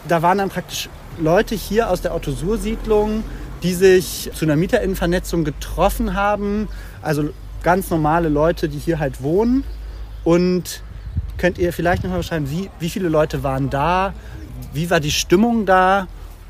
da 0.08 0.22
waren 0.22 0.38
dann 0.38 0.48
praktisch 0.48 0.88
Leute 1.18 1.54
hier 1.54 1.90
aus 1.90 2.00
der 2.00 2.14
Otto-Sur-Siedlung, 2.14 3.22
die 3.62 3.74
sich 3.74 4.30
zu 4.34 4.44
einer 4.44 4.56
Mieterinnenvernetzung 4.56 5.44
getroffen 5.44 6.14
haben. 6.14 6.68
Also 7.00 7.30
ganz 7.62 7.90
normale 7.90 8.28
Leute, 8.28 8.68
die 8.68 8.78
hier 8.78 8.98
halt 8.98 9.22
wohnen. 9.22 9.64
Und 10.24 10.82
könnt 11.38 11.58
ihr 11.58 11.72
vielleicht 11.72 12.04
noch 12.04 12.10
mal 12.10 12.18
beschreiben, 12.18 12.50
wie, 12.50 12.70
wie 12.78 12.90
viele 12.90 13.08
Leute 13.08 13.42
waren 13.42 13.70
da? 13.70 14.14
Wie 14.72 14.90
war 14.90 15.00
die 15.00 15.10
Stimmung 15.10 15.66
da? 15.66 16.06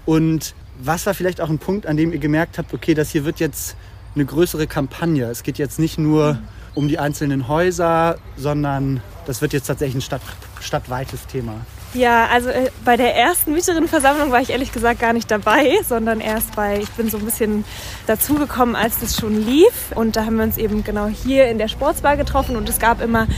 Und 0.07 0.55
was 0.79 1.07
war 1.07 1.15
vielleicht 1.15 1.41
auch 1.41 1.49
ein 1.49 1.59
Punkt, 1.59 1.87
an 1.87 1.97
dem 1.97 2.13
ihr 2.13 2.19
gemerkt 2.19 2.59
habt, 2.59 2.75
okay, 2.75 2.95
das 2.95 3.11
hier 3.11 3.25
wird 3.25 3.41
jetzt 3.41 3.77
eine 4.15 4.25
größere 4.25 4.67
Kampagne. 4.67 5.27
Es 5.27 5.43
geht 5.43 5.59
jetzt 5.59 5.79
nicht 5.79 5.99
nur 5.99 6.39
um 6.75 6.89
die 6.89 6.99
einzelnen 6.99 7.49
Häuser, 7.49 8.19
sondern 8.37 9.01
das 9.27 9.41
wird 9.41 9.53
jetzt 9.53 9.67
tatsächlich 9.67 9.97
ein 9.97 10.03
Stadt, 10.03 10.23
stadtweites 10.61 11.27
Thema. 11.27 11.55
Ja, 11.95 12.27
also 12.27 12.49
äh, 12.49 12.71
bei 12.85 12.97
der 12.97 13.15
ersten 13.15 13.55
Mieterinnenversammlung 13.55 14.33
war 14.33 14.41
ich 14.41 14.51
ehrlich 14.51 14.73
gesagt 14.73 14.99
gar 14.99 15.13
nicht 15.13 15.31
dabei, 15.31 15.79
sondern 15.87 16.21
erst 16.21 16.57
bei, 16.57 16.81
ich 16.81 16.91
bin 16.91 17.09
so 17.09 17.19
ein 17.19 17.25
bisschen 17.25 17.65
dazugekommen, 18.09 18.75
als 18.75 18.99
das 18.99 19.17
schon 19.17 19.47
lief. 19.47 19.93
Und 19.95 20.17
da 20.17 20.27
haben 20.27 20.37
wir 20.37 20.43
uns 20.43 20.59
eben 20.59 20.83
genau 20.83 21.07
hier 21.07 21.47
in 21.47 21.59
der 21.59 21.69
Sportsbar 21.69 22.17
getroffen 22.17 22.57
und 22.57 22.69
es 22.69 22.81
gab 22.81 23.01
immer 23.01 23.29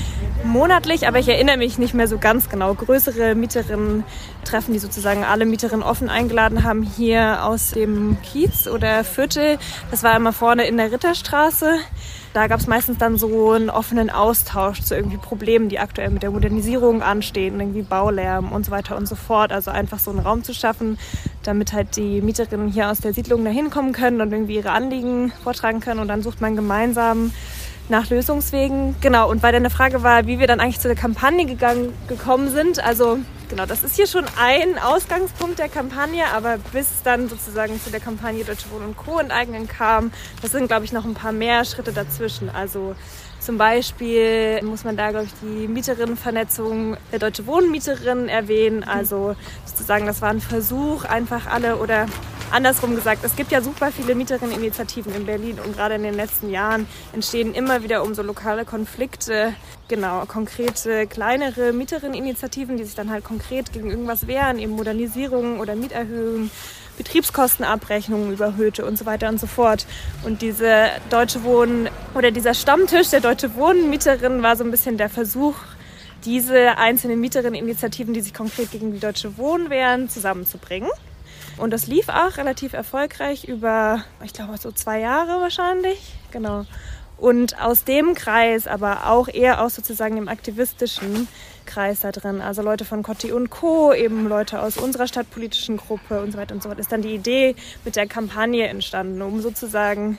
monatlich, 0.42 1.06
aber 1.06 1.18
ich 1.18 1.28
erinnere 1.28 1.58
mich 1.58 1.76
nicht 1.76 1.92
mehr 1.92 2.08
so 2.08 2.16
ganz 2.16 2.48
genau, 2.48 2.72
größere 2.72 3.34
Mieterinnen-Treffen, 3.34 4.72
die 4.72 4.78
sozusagen 4.78 5.22
alle 5.22 5.44
Mieterinnen 5.44 5.82
offen 5.82 6.08
eingeladen 6.08 6.64
haben, 6.64 6.82
hier 6.82 7.44
aus 7.44 7.72
dem 7.72 8.16
Kiez 8.22 8.68
oder 8.68 9.04
Viertel. 9.04 9.58
Das 9.90 10.02
war 10.02 10.16
immer 10.16 10.32
vorne 10.32 10.66
in 10.66 10.78
der 10.78 10.92
Ritterstraße. 10.92 11.74
Da 12.36 12.48
gab 12.48 12.60
es 12.60 12.66
meistens 12.66 12.98
dann 12.98 13.16
so 13.16 13.52
einen 13.52 13.70
offenen 13.70 14.10
Austausch 14.10 14.82
zu 14.82 14.94
irgendwie 14.94 15.16
Problemen, 15.16 15.70
die 15.70 15.78
aktuell 15.78 16.10
mit 16.10 16.22
der 16.22 16.30
Modernisierung 16.30 17.00
anstehen, 17.00 17.58
irgendwie 17.58 17.80
Baulärm 17.80 18.52
und 18.52 18.66
so 18.66 18.70
weiter 18.70 18.94
und 18.98 19.08
so 19.08 19.14
fort. 19.14 19.52
Also 19.52 19.70
einfach 19.70 19.98
so 19.98 20.10
einen 20.10 20.20
Raum 20.20 20.44
zu 20.44 20.52
schaffen, 20.52 20.98
damit 21.44 21.72
halt 21.72 21.96
die 21.96 22.20
Mieterinnen 22.20 22.68
hier 22.68 22.90
aus 22.90 22.98
der 22.98 23.14
Siedlung 23.14 23.42
da 23.42 23.50
hinkommen 23.50 23.92
können 23.92 24.20
und 24.20 24.32
irgendwie 24.32 24.56
ihre 24.56 24.72
Anliegen 24.72 25.32
vortragen 25.44 25.80
können. 25.80 25.98
Und 25.98 26.08
dann 26.08 26.20
sucht 26.22 26.42
man 26.42 26.56
gemeinsam 26.56 27.32
nach 27.88 28.10
Lösungswegen. 28.10 28.96
Genau, 29.00 29.30
und 29.30 29.42
weil 29.42 29.52
dann 29.52 29.62
eine 29.62 29.70
Frage 29.70 30.02
war, 30.02 30.26
wie 30.26 30.38
wir 30.38 30.46
dann 30.46 30.60
eigentlich 30.60 30.80
zu 30.80 30.88
der 30.88 30.96
Kampagne 30.98 31.46
gegangen, 31.46 31.94
gekommen 32.06 32.50
sind. 32.50 32.84
Also 32.84 33.18
genau, 33.48 33.66
das 33.66 33.82
ist 33.82 33.96
hier 33.96 34.06
schon 34.06 34.24
ein 34.38 34.78
Ausgangspunkt 34.78 35.58
der 35.58 35.68
Kampagne, 35.68 36.24
aber 36.34 36.58
bis 36.72 36.88
dann 37.04 37.28
sozusagen 37.28 37.80
zu 37.82 37.90
der 37.90 38.00
Kampagne 38.00 38.44
Deutsche 38.44 38.70
Wohnen 38.70 38.86
und 38.86 38.96
Co. 38.96 39.18
enteignen 39.18 39.68
kam, 39.68 40.12
das 40.42 40.52
sind, 40.52 40.68
glaube 40.68 40.84
ich, 40.84 40.92
noch 40.92 41.04
ein 41.04 41.14
paar 41.14 41.32
mehr 41.32 41.64
Schritte 41.64 41.92
dazwischen. 41.92 42.48
Also 42.50 42.94
zum 43.46 43.58
Beispiel 43.58 44.60
muss 44.64 44.82
man 44.82 44.96
da, 44.96 45.10
glaube 45.10 45.26
ich, 45.26 45.32
die 45.40 45.68
Mieterinnenvernetzung 45.68 46.96
der 47.12 47.20
Deutsche 47.20 47.46
Wohnmieterinnen 47.46 48.28
erwähnen. 48.28 48.82
Also 48.82 49.36
sozusagen, 49.64 50.04
das 50.04 50.20
war 50.20 50.30
ein 50.30 50.40
Versuch, 50.40 51.04
einfach 51.04 51.46
alle 51.46 51.76
oder 51.76 52.06
andersrum 52.50 52.96
gesagt, 52.96 53.24
es 53.24 53.36
gibt 53.36 53.52
ja 53.52 53.60
super 53.60 53.92
viele 53.92 54.16
Mieterinneninitiativen 54.16 55.14
in 55.14 55.26
Berlin 55.26 55.60
und 55.64 55.76
gerade 55.76 55.94
in 55.94 56.02
den 56.02 56.14
letzten 56.14 56.50
Jahren 56.50 56.88
entstehen 57.12 57.54
immer 57.54 57.84
wieder 57.84 58.02
um 58.02 58.16
so 58.16 58.22
lokale 58.22 58.64
Konflikte, 58.64 59.54
genau, 59.86 60.24
konkrete 60.26 61.06
kleinere 61.06 61.72
Mieterinneninitiativen, 61.72 62.76
die 62.76 62.84
sich 62.84 62.96
dann 62.96 63.10
halt 63.10 63.22
konkret 63.22 63.72
gegen 63.72 63.90
irgendwas 63.90 64.26
wehren, 64.26 64.58
eben 64.58 64.72
Modernisierungen 64.72 65.60
oder 65.60 65.76
Mieterhöhungen. 65.76 66.50
Betriebskostenabrechnungen 66.96 68.32
überhöhte 68.32 68.84
und 68.84 68.98
so 68.98 69.06
weiter 69.06 69.28
und 69.28 69.38
so 69.38 69.46
fort. 69.46 69.86
Und 70.24 70.42
diese 70.42 70.88
Deutsche 71.10 71.42
Wohnen 71.44 71.88
oder 72.14 72.30
dieser 72.30 72.54
Stammtisch 72.54 73.10
der 73.10 73.20
Deutsche 73.20 73.54
Wohnen 73.54 73.90
Mieterinnen 73.90 74.42
war 74.42 74.56
so 74.56 74.64
ein 74.64 74.70
bisschen 74.70 74.96
der 74.96 75.08
Versuch, 75.08 75.54
diese 76.24 76.78
einzelnen 76.78 77.20
Mieterinneninitiativen, 77.20 78.12
die 78.12 78.20
sich 78.20 78.34
konkret 78.34 78.70
gegen 78.70 78.92
die 78.92 78.98
Deutsche 78.98 79.36
Wohnen 79.36 79.70
wehren, 79.70 80.08
zusammenzubringen. 80.08 80.90
Und 81.56 81.70
das 81.70 81.86
lief 81.86 82.08
auch 82.08 82.36
relativ 82.36 82.74
erfolgreich 82.74 83.44
über, 83.44 84.04
ich 84.24 84.32
glaube, 84.32 84.58
so 84.58 84.72
zwei 84.72 85.00
Jahre 85.00 85.40
wahrscheinlich. 85.40 85.98
Genau. 86.30 86.66
Und 87.18 87.60
aus 87.60 87.84
dem 87.84 88.14
Kreis, 88.14 88.66
aber 88.66 89.06
auch 89.06 89.28
eher 89.28 89.62
aus 89.62 89.74
sozusagen 89.74 90.16
dem 90.16 90.28
aktivistischen 90.28 91.28
Kreis 91.64 92.00
da 92.00 92.12
drin, 92.12 92.40
also 92.40 92.62
Leute 92.62 92.84
von 92.84 93.02
Cotti 93.02 93.32
und 93.32 93.50
Co., 93.50 93.92
eben 93.92 94.28
Leute 94.28 94.60
aus 94.60 94.76
unserer 94.76 95.06
stadtpolitischen 95.06 95.78
Gruppe 95.78 96.20
und 96.20 96.32
so 96.32 96.38
weiter 96.38 96.54
und 96.54 96.62
so 96.62 96.68
fort, 96.68 96.78
ist 96.78 96.92
dann 96.92 97.02
die 97.02 97.14
Idee 97.14 97.56
mit 97.84 97.96
der 97.96 98.06
Kampagne 98.06 98.66
entstanden, 98.68 99.22
um 99.22 99.40
sozusagen 99.40 100.18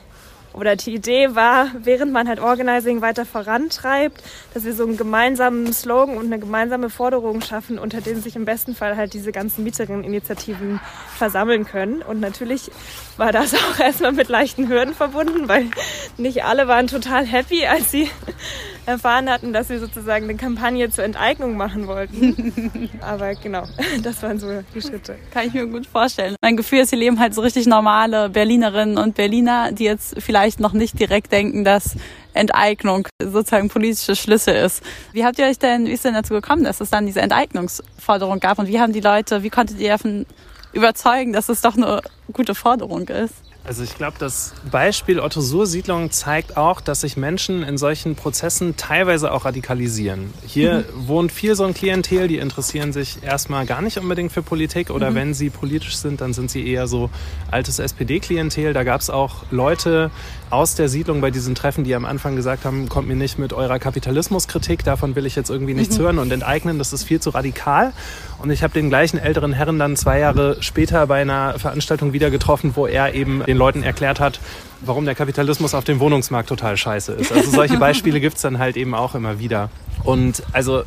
oder 0.53 0.75
die 0.75 0.95
Idee 0.95 1.35
war, 1.35 1.67
während 1.83 2.11
man 2.11 2.27
halt 2.27 2.39
Organizing 2.39 3.01
weiter 3.01 3.25
vorantreibt, 3.25 4.23
dass 4.53 4.65
wir 4.65 4.73
so 4.73 4.83
einen 4.83 4.97
gemeinsamen 4.97 5.71
Slogan 5.71 6.17
und 6.17 6.25
eine 6.25 6.39
gemeinsame 6.39 6.89
Forderung 6.89 7.41
schaffen, 7.41 7.77
unter 7.77 8.01
denen 8.01 8.23
sich 8.23 8.35
im 8.35 8.45
besten 8.45 8.73
Fall 8.73 8.97
halt 8.97 9.13
diese 9.13 9.31
ganzen 9.31 9.63
Mieterinneninitiativen 9.63 10.79
versammeln 11.15 11.65
können. 11.65 12.01
Und 12.01 12.19
natürlich 12.19 12.71
war 13.17 13.31
das 13.31 13.53
auch 13.53 13.79
erstmal 13.79 14.13
mit 14.13 14.29
leichten 14.29 14.67
Hürden 14.67 14.93
verbunden, 14.93 15.47
weil 15.47 15.65
nicht 16.17 16.43
alle 16.43 16.67
waren 16.67 16.87
total 16.87 17.25
happy, 17.25 17.65
als 17.65 17.91
sie 17.91 18.09
erfahren 18.85 19.29
hatten, 19.29 19.51
dass 19.53 19.69
wir 19.69 19.79
sozusagen 19.79 20.25
eine 20.25 20.35
Kampagne 20.35 20.89
zur 20.89 21.03
Enteignung 21.03 21.57
machen 21.57 21.87
wollten. 21.87 22.89
Aber 23.01 23.35
genau, 23.35 23.63
das 24.01 24.23
waren 24.23 24.39
so 24.39 24.47
die 24.73 24.81
Schritte. 24.81 25.17
Kann 25.31 25.47
ich 25.47 25.53
mir 25.53 25.67
gut 25.67 25.85
vorstellen. 25.85 26.35
Mein 26.41 26.55
Gefühl 26.55 26.79
ist, 26.79 26.91
sie 26.91 26.95
leben 26.95 27.19
halt 27.19 27.33
so 27.33 27.41
richtig 27.41 27.67
normale 27.67 28.29
Berlinerinnen 28.29 28.97
und 28.97 29.15
Berliner, 29.15 29.71
die 29.71 29.83
jetzt 29.83 30.15
vielleicht 30.21 30.59
noch 30.59 30.73
nicht 30.73 30.99
direkt 30.99 31.31
denken, 31.31 31.65
dass 31.65 31.95
Enteignung 32.33 33.07
sozusagen 33.21 33.67
politische 33.67 34.15
Schlüssel 34.15 34.55
ist. 34.55 34.81
Wie 35.11 35.25
habt 35.25 35.37
ihr 35.39 35.45
euch 35.45 35.59
denn, 35.59 35.85
wie 35.85 35.91
ist 35.91 36.05
denn 36.05 36.13
dazu 36.13 36.33
gekommen, 36.33 36.63
dass 36.63 36.79
es 36.79 36.89
dann 36.89 37.05
diese 37.05 37.21
Enteignungsforderung 37.21 38.39
gab 38.39 38.59
und 38.59 38.67
wie 38.67 38.79
haben 38.79 38.93
die 38.93 39.01
Leute, 39.01 39.43
wie 39.43 39.49
konntet 39.49 39.79
ihr 39.79 39.89
davon 39.89 40.25
überzeugen, 40.73 41.33
dass 41.33 41.49
es 41.49 41.61
doch 41.61 41.75
eine 41.75 42.01
gute 42.31 42.55
Forderung 42.55 43.07
ist? 43.07 43.35
Also 43.67 43.83
ich 43.83 43.97
glaube, 43.97 44.15
das 44.17 44.53
Beispiel 44.71 45.19
Otto 45.19 45.41
Suhr 45.41 45.67
Siedlung 45.67 46.09
zeigt 46.09 46.55
auch, 46.55 46.79
dass 46.79 47.01
sich 47.01 47.17
Menschen 47.17 47.63
in 47.63 47.77
solchen 47.77 48.15
Prozessen 48.15 48.77
teilweise 48.77 49.33
auch 49.33 49.43
radikalisieren. 49.43 50.33
Hier 50.45 50.85
mhm. 50.95 51.07
wohnt 51.09 51.31
viel 51.33 51.53
so 51.53 51.65
ein 51.65 51.73
Klientel, 51.73 52.29
die 52.29 52.37
interessieren 52.37 52.93
sich 52.93 53.21
erstmal 53.23 53.65
gar 53.65 53.81
nicht 53.81 53.97
unbedingt 53.97 54.31
für 54.31 54.41
Politik 54.41 54.89
oder 54.89 55.11
mhm. 55.11 55.15
wenn 55.15 55.33
sie 55.33 55.49
politisch 55.49 55.97
sind, 55.97 56.21
dann 56.21 56.31
sind 56.31 56.49
sie 56.49 56.65
eher 56.65 56.87
so 56.87 57.09
altes 57.51 57.79
SPD-Klientel. 57.79 58.71
Da 58.71 58.85
gab 58.85 59.01
es 59.01 59.09
auch 59.09 59.43
Leute 59.51 60.11
aus 60.49 60.75
der 60.75 60.87
Siedlung 60.87 61.19
bei 61.19 61.29
diesen 61.29 61.53
Treffen, 61.53 61.83
die 61.83 61.93
am 61.93 62.05
Anfang 62.05 62.37
gesagt 62.37 62.63
haben, 62.63 62.87
kommt 62.87 63.09
mir 63.09 63.17
nicht 63.17 63.37
mit 63.37 63.51
eurer 63.51 63.79
Kapitalismuskritik, 63.79 64.85
davon 64.85 65.17
will 65.17 65.25
ich 65.25 65.35
jetzt 65.35 65.49
irgendwie 65.49 65.73
nichts 65.73 65.97
mhm. 65.97 66.03
hören 66.03 66.19
und 66.19 66.31
enteignen, 66.31 66.77
das 66.77 66.93
ist 66.93 67.03
viel 67.03 67.19
zu 67.19 67.31
radikal. 67.31 67.91
Und 68.39 68.49
ich 68.49 68.63
habe 68.63 68.73
den 68.73 68.87
gleichen 68.87 69.17
älteren 69.17 69.51
Herren 69.51 69.77
dann 69.77 69.97
zwei 69.97 70.19
Jahre 70.19 70.57
später 70.61 71.05
bei 71.07 71.21
einer 71.21 71.59
Veranstaltung 71.59 72.13
wieder 72.13 72.29
getroffen, 72.29 72.73
wo 72.75 72.87
er 72.87 73.13
eben 73.13 73.43
den 73.43 73.56
Leuten 73.57 73.83
erklärt 73.83 74.19
hat, 74.19 74.39
warum 74.81 75.05
der 75.05 75.15
Kapitalismus 75.15 75.73
auf 75.73 75.83
dem 75.83 75.99
Wohnungsmarkt 75.99 76.49
total 76.49 76.77
scheiße 76.77 77.13
ist. 77.13 77.31
Also 77.31 77.51
solche 77.51 77.77
Beispiele 77.79 78.19
gibt 78.19 78.37
es 78.37 78.41
dann 78.41 78.59
halt 78.59 78.77
eben 78.77 78.93
auch 78.93 79.15
immer 79.15 79.39
wieder. 79.39 79.69
Und 80.03 80.43
also 80.53 80.83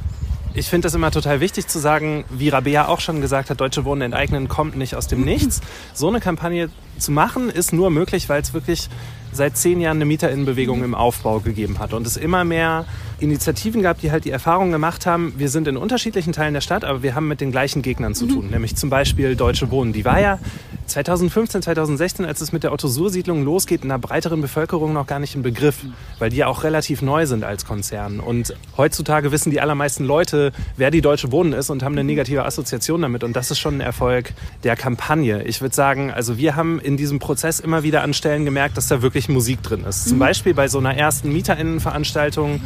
ich 0.54 0.66
finde 0.66 0.86
das 0.86 0.94
immer 0.94 1.10
total 1.10 1.40
wichtig 1.40 1.68
zu 1.68 1.78
sagen, 1.78 2.24
wie 2.28 2.48
Rabea 2.48 2.88
auch 2.88 3.00
schon 3.00 3.20
gesagt 3.20 3.50
hat, 3.50 3.60
Deutsche 3.60 3.84
Wohnen 3.84 4.02
enteignen 4.02 4.48
kommt 4.48 4.76
nicht 4.76 4.94
aus 4.96 5.06
dem 5.06 5.20
Nichts. 5.24 5.60
So 5.94 6.08
eine 6.08 6.20
Kampagne 6.20 6.70
zu 6.98 7.12
machen 7.12 7.50
ist 7.50 7.72
nur 7.72 7.90
möglich, 7.90 8.28
weil 8.28 8.42
es 8.42 8.52
wirklich 8.52 8.88
seit 9.32 9.56
zehn 9.56 9.80
Jahren 9.80 9.98
eine 9.98 10.04
Mieterinnenbewegung 10.04 10.82
im 10.84 10.94
Aufbau 10.94 11.40
gegeben 11.40 11.78
hat 11.78 11.92
und 11.94 12.06
es 12.06 12.16
immer 12.16 12.44
mehr 12.44 12.84
Initiativen 13.20 13.82
gab, 13.82 14.00
die 14.00 14.10
halt 14.10 14.24
die 14.24 14.30
Erfahrung 14.30 14.70
gemacht 14.70 15.06
haben, 15.06 15.34
wir 15.36 15.50
sind 15.50 15.68
in 15.68 15.76
unterschiedlichen 15.76 16.32
Teilen 16.32 16.54
der 16.54 16.60
Stadt, 16.60 16.84
aber 16.84 17.02
wir 17.02 17.14
haben 17.14 17.28
mit 17.28 17.40
den 17.40 17.50
gleichen 17.52 17.82
Gegnern 17.82 18.14
zu 18.14 18.26
tun, 18.26 18.46
mhm. 18.46 18.50
nämlich 18.50 18.76
zum 18.76 18.90
Beispiel 18.90 19.36
Deutsche 19.36 19.70
Wohnen. 19.70 19.92
Die 19.92 20.04
war 20.04 20.20
ja 20.20 20.38
2015, 20.86 21.62
2016, 21.62 22.24
als 22.24 22.40
es 22.40 22.52
mit 22.52 22.64
der 22.64 22.72
Otto-Sur-Siedlung 22.72 23.44
losgeht, 23.44 23.84
in 23.84 23.90
einer 23.90 23.98
breiteren 23.98 24.40
Bevölkerung 24.40 24.92
noch 24.92 25.06
gar 25.06 25.18
nicht 25.18 25.36
ein 25.36 25.42
Begriff, 25.42 25.84
weil 26.18 26.30
die 26.30 26.38
ja 26.38 26.46
auch 26.46 26.64
relativ 26.64 27.02
neu 27.02 27.26
sind 27.26 27.44
als 27.44 27.64
Konzern. 27.64 28.20
Und 28.20 28.54
heutzutage 28.76 29.30
wissen 29.32 29.50
die 29.50 29.60
allermeisten 29.60 30.04
Leute, 30.04 30.52
wer 30.76 30.90
die 30.90 31.00
Deutsche 31.00 31.30
Wohnen 31.30 31.52
ist 31.52 31.70
und 31.70 31.82
haben 31.82 31.92
eine 31.92 32.04
negative 32.04 32.44
Assoziation 32.44 33.02
damit. 33.02 33.22
Und 33.22 33.36
das 33.36 33.50
ist 33.50 33.58
schon 33.58 33.76
ein 33.76 33.80
Erfolg 33.80 34.32
der 34.64 34.76
Kampagne. 34.76 35.42
Ich 35.44 35.60
würde 35.60 35.74
sagen, 35.74 36.10
also 36.10 36.38
wir 36.38 36.56
haben 36.56 36.80
in 36.80 36.96
diesem 36.96 37.18
Prozess 37.18 37.60
immer 37.60 37.82
wieder 37.82 38.02
an 38.02 38.14
Stellen 38.14 38.44
gemerkt, 38.44 38.76
dass 38.76 38.88
da 38.88 39.02
wirklich 39.02 39.19
Musik 39.28 39.62
drin 39.62 39.84
ist. 39.84 40.08
Zum 40.08 40.16
mhm. 40.16 40.20
Beispiel 40.20 40.54
bei 40.54 40.68
so 40.68 40.78
einer 40.78 40.96
ersten 40.96 41.32
MieterInnenveranstaltung 41.32 42.60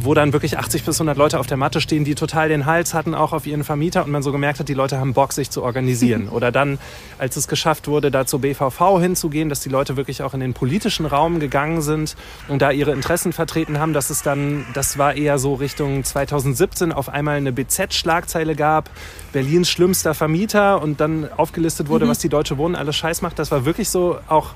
wo 0.00 0.14
dann 0.14 0.32
wirklich 0.32 0.58
80 0.58 0.84
bis 0.84 0.96
100 0.96 1.16
Leute 1.16 1.38
auf 1.38 1.46
der 1.46 1.56
Matte 1.56 1.80
stehen, 1.80 2.04
die 2.04 2.14
total 2.14 2.48
den 2.48 2.66
Hals 2.66 2.94
hatten, 2.94 3.14
auch 3.14 3.32
auf 3.32 3.46
ihren 3.46 3.64
Vermieter 3.64 4.04
und 4.04 4.10
man 4.10 4.22
so 4.22 4.32
gemerkt 4.32 4.60
hat, 4.60 4.68
die 4.68 4.74
Leute 4.74 4.98
haben 4.98 5.14
Bock, 5.14 5.32
sich 5.32 5.50
zu 5.50 5.62
organisieren. 5.62 6.28
Oder 6.28 6.52
dann, 6.52 6.78
als 7.18 7.36
es 7.36 7.48
geschafft 7.48 7.88
wurde, 7.88 8.10
da 8.10 8.26
zur 8.26 8.40
BVV 8.40 9.00
hinzugehen, 9.00 9.48
dass 9.48 9.60
die 9.60 9.68
Leute 9.68 9.96
wirklich 9.96 10.22
auch 10.22 10.34
in 10.34 10.40
den 10.40 10.54
politischen 10.54 11.06
Raum 11.06 11.40
gegangen 11.40 11.80
sind 11.80 12.16
und 12.48 12.62
da 12.62 12.70
ihre 12.70 12.92
Interessen 12.92 13.32
vertreten 13.32 13.78
haben, 13.78 13.92
dass 13.92 14.10
es 14.10 14.22
dann, 14.22 14.66
das 14.74 14.98
war 14.98 15.14
eher 15.14 15.38
so 15.38 15.54
Richtung 15.54 16.04
2017, 16.04 16.92
auf 16.92 17.08
einmal 17.08 17.36
eine 17.36 17.52
BZ-Schlagzeile 17.52 18.54
gab, 18.54 18.90
Berlins 19.32 19.70
schlimmster 19.70 20.14
Vermieter 20.14 20.82
und 20.82 21.00
dann 21.00 21.28
aufgelistet 21.36 21.88
wurde, 21.88 22.04
mhm. 22.04 22.10
was 22.10 22.18
die 22.18 22.28
Deutsche 22.28 22.58
Wohnen 22.58 22.76
alles 22.76 22.96
scheiß 22.96 23.22
macht. 23.22 23.38
Das 23.38 23.50
war 23.50 23.64
wirklich 23.64 23.88
so 23.88 24.18
auch 24.28 24.52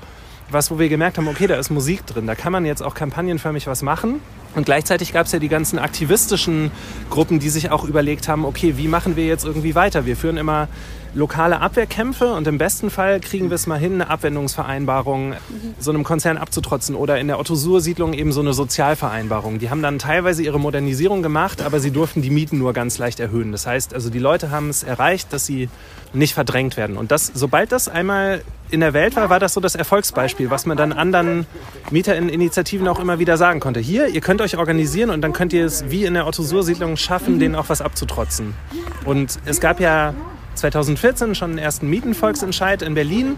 was, 0.53 0.71
wo 0.71 0.79
wir 0.79 0.89
gemerkt 0.89 1.17
haben, 1.17 1.27
okay, 1.27 1.47
da 1.47 1.55
ist 1.55 1.69
Musik 1.69 2.05
drin, 2.05 2.27
da 2.27 2.35
kann 2.35 2.51
man 2.51 2.65
jetzt 2.65 2.81
auch 2.81 2.93
kampagnenförmig 2.93 3.67
was 3.67 3.81
machen. 3.81 4.21
Und 4.55 4.65
gleichzeitig 4.65 5.13
gab 5.13 5.25
es 5.25 5.31
ja 5.31 5.39
die 5.39 5.47
ganzen 5.47 5.79
aktivistischen 5.79 6.71
Gruppen, 7.09 7.39
die 7.39 7.49
sich 7.49 7.71
auch 7.71 7.85
überlegt 7.85 8.27
haben, 8.27 8.45
okay, 8.45 8.73
wie 8.77 8.87
machen 8.87 9.15
wir 9.15 9.25
jetzt 9.25 9.45
irgendwie 9.45 9.75
weiter? 9.75 10.05
Wir 10.05 10.17
führen 10.17 10.37
immer 10.37 10.67
lokale 11.13 11.59
Abwehrkämpfe 11.59 12.33
und 12.33 12.47
im 12.47 12.57
besten 12.57 12.89
Fall 12.89 13.19
kriegen 13.19 13.49
wir 13.49 13.55
es 13.55 13.67
mal 13.67 13.77
hin, 13.77 13.95
eine 13.95 14.09
Abwendungsvereinbarung 14.09 15.33
so 15.79 15.91
einem 15.91 16.03
Konzern 16.03 16.37
abzutrotzen 16.37 16.95
oder 16.95 17.19
in 17.19 17.27
der 17.27 17.39
Otto-Sur-Siedlung 17.39 18.13
eben 18.13 18.31
so 18.31 18.39
eine 18.39 18.53
Sozialvereinbarung. 18.53 19.59
Die 19.59 19.69
haben 19.69 19.81
dann 19.81 19.99
teilweise 19.99 20.43
ihre 20.43 20.59
Modernisierung 20.59 21.21
gemacht, 21.21 21.61
aber 21.61 21.79
sie 21.79 21.91
durften 21.91 22.21
die 22.21 22.29
Mieten 22.29 22.57
nur 22.57 22.73
ganz 22.73 22.97
leicht 22.97 23.19
erhöhen. 23.19 23.51
Das 23.51 23.67
heißt, 23.67 23.93
also 23.93 24.09
die 24.09 24.19
Leute 24.19 24.51
haben 24.51 24.69
es 24.69 24.83
erreicht, 24.83 25.33
dass 25.33 25.45
sie 25.45 25.69
nicht 26.13 26.33
verdrängt 26.33 26.77
werden. 26.77 26.97
Und 26.97 27.11
das, 27.11 27.31
sobald 27.33 27.71
das 27.71 27.87
einmal 27.87 28.41
in 28.69 28.79
der 28.79 28.93
Welt 28.93 29.15
war, 29.17 29.29
war 29.29 29.39
das 29.39 29.53
so 29.53 29.59
das 29.59 29.75
Erfolgsbeispiel, 29.75 30.49
was 30.49 30.65
man 30.65 30.77
dann 30.77 30.93
anderen 30.93 31.45
Mieterinitiativen 31.89 32.87
auch 32.87 32.99
immer 32.99 33.19
wieder 33.19 33.35
sagen 33.35 33.59
konnte. 33.59 33.81
Hier, 33.81 34.07
ihr 34.07 34.21
könnt 34.21 34.41
euch 34.41 34.57
organisieren 34.57 35.09
und 35.09 35.21
dann 35.21 35.33
könnt 35.33 35.51
ihr 35.51 35.65
es 35.65 35.89
wie 35.89 36.05
in 36.05 36.13
der 36.13 36.25
Otto-Sur-Siedlung 36.25 36.95
schaffen, 36.95 37.39
denen 37.39 37.55
auch 37.55 37.67
was 37.67 37.81
abzutrotzen. 37.81 38.53
Und 39.03 39.39
es 39.45 39.59
gab 39.59 39.81
ja 39.81 40.13
2014 40.61 41.35
schon 41.35 41.51
einen 41.51 41.59
ersten 41.59 41.89
Mietenvolksentscheid 41.89 42.81
in 42.81 42.93
Berlin, 42.93 43.35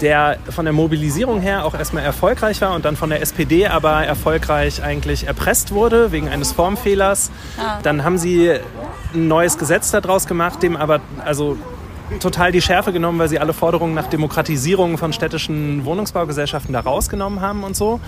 der 0.00 0.38
von 0.50 0.64
der 0.64 0.74
Mobilisierung 0.74 1.40
her 1.40 1.64
auch 1.64 1.74
erstmal 1.74 2.02
erfolgreich 2.02 2.60
war 2.60 2.74
und 2.74 2.84
dann 2.84 2.96
von 2.96 3.10
der 3.10 3.20
SPD 3.22 3.66
aber 3.66 4.04
erfolgreich 4.04 4.82
eigentlich 4.82 5.26
erpresst 5.26 5.72
wurde 5.72 6.10
wegen 6.10 6.28
eines 6.28 6.52
Formfehlers. 6.52 7.30
Ah. 7.58 7.78
Dann 7.82 8.02
haben 8.04 8.18
sie 8.18 8.58
ein 9.14 9.28
neues 9.28 9.58
Gesetz 9.58 9.90
daraus 9.90 10.26
gemacht, 10.26 10.62
dem 10.62 10.76
aber 10.76 11.00
also 11.24 11.56
total 12.20 12.52
die 12.52 12.60
Schärfe 12.60 12.92
genommen, 12.92 13.18
weil 13.18 13.28
sie 13.28 13.38
alle 13.38 13.52
Forderungen 13.52 13.94
nach 13.94 14.06
Demokratisierung 14.08 14.98
von 14.98 15.12
städtischen 15.12 15.84
Wohnungsbaugesellschaften 15.84 16.72
da 16.72 16.80
rausgenommen 16.80 17.40
haben 17.40 17.64
und 17.64 17.76
so. 17.76 18.00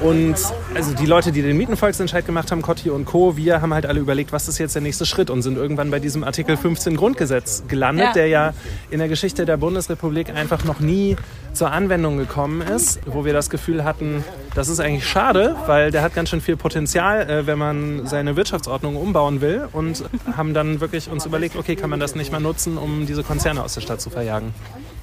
Und 0.00 0.36
also 0.74 0.94
die 0.94 1.06
Leute, 1.06 1.32
die 1.32 1.42
den 1.42 1.56
Mietenvolksentscheid 1.56 2.24
gemacht 2.24 2.50
haben, 2.50 2.62
Cotti 2.62 2.90
und 2.90 3.04
Co., 3.04 3.36
wir 3.36 3.60
haben 3.60 3.74
halt 3.74 3.86
alle 3.86 4.00
überlegt, 4.00 4.32
was 4.32 4.48
ist 4.48 4.58
jetzt 4.58 4.74
der 4.74 4.82
nächste 4.82 5.06
Schritt 5.06 5.28
und 5.30 5.42
sind 5.42 5.56
irgendwann 5.56 5.90
bei 5.90 5.98
diesem 5.98 6.24
Artikel 6.24 6.56
15 6.56 6.96
Grundgesetz 6.96 7.64
gelandet, 7.68 8.06
Ja. 8.06 8.12
der 8.12 8.26
ja 8.28 8.54
in 8.90 8.98
der 8.98 9.08
Geschichte 9.08 9.44
der 9.44 9.56
Bundesrepublik 9.56 10.30
einfach 10.34 10.64
noch 10.64 10.80
nie 10.80 11.16
zur 11.52 11.70
Anwendung 11.70 12.16
gekommen 12.16 12.62
ist, 12.62 13.00
wo 13.06 13.24
wir 13.24 13.32
das 13.32 13.50
Gefühl 13.50 13.84
hatten, 13.84 14.24
das 14.54 14.68
ist 14.68 14.80
eigentlich 14.80 15.06
schade, 15.06 15.56
weil 15.66 15.90
der 15.90 16.02
hat 16.02 16.14
ganz 16.14 16.30
schön 16.30 16.40
viel 16.40 16.56
Potenzial, 16.56 17.28
äh, 17.28 17.46
wenn 17.46 17.58
man 17.58 18.06
seine 18.06 18.36
Wirtschaftsordnung 18.36 18.96
umbauen 18.96 19.40
will 19.40 19.68
und 19.72 20.04
haben 20.36 20.54
dann 20.54 20.80
wirklich 20.80 21.10
uns 21.10 21.26
überlegt, 21.26 21.56
okay, 21.56 21.76
kann 21.76 21.90
man 21.90 22.00
das 22.00 22.14
nicht 22.14 22.32
mal 22.32 22.40
nutzen, 22.40 22.78
um 22.78 23.06
diese 23.06 23.22
Konzerne 23.22 23.62
aus 23.62 23.74
der 23.74 23.80
Stadt 23.82 24.00
zu 24.00 24.10
verjagen. 24.10 24.54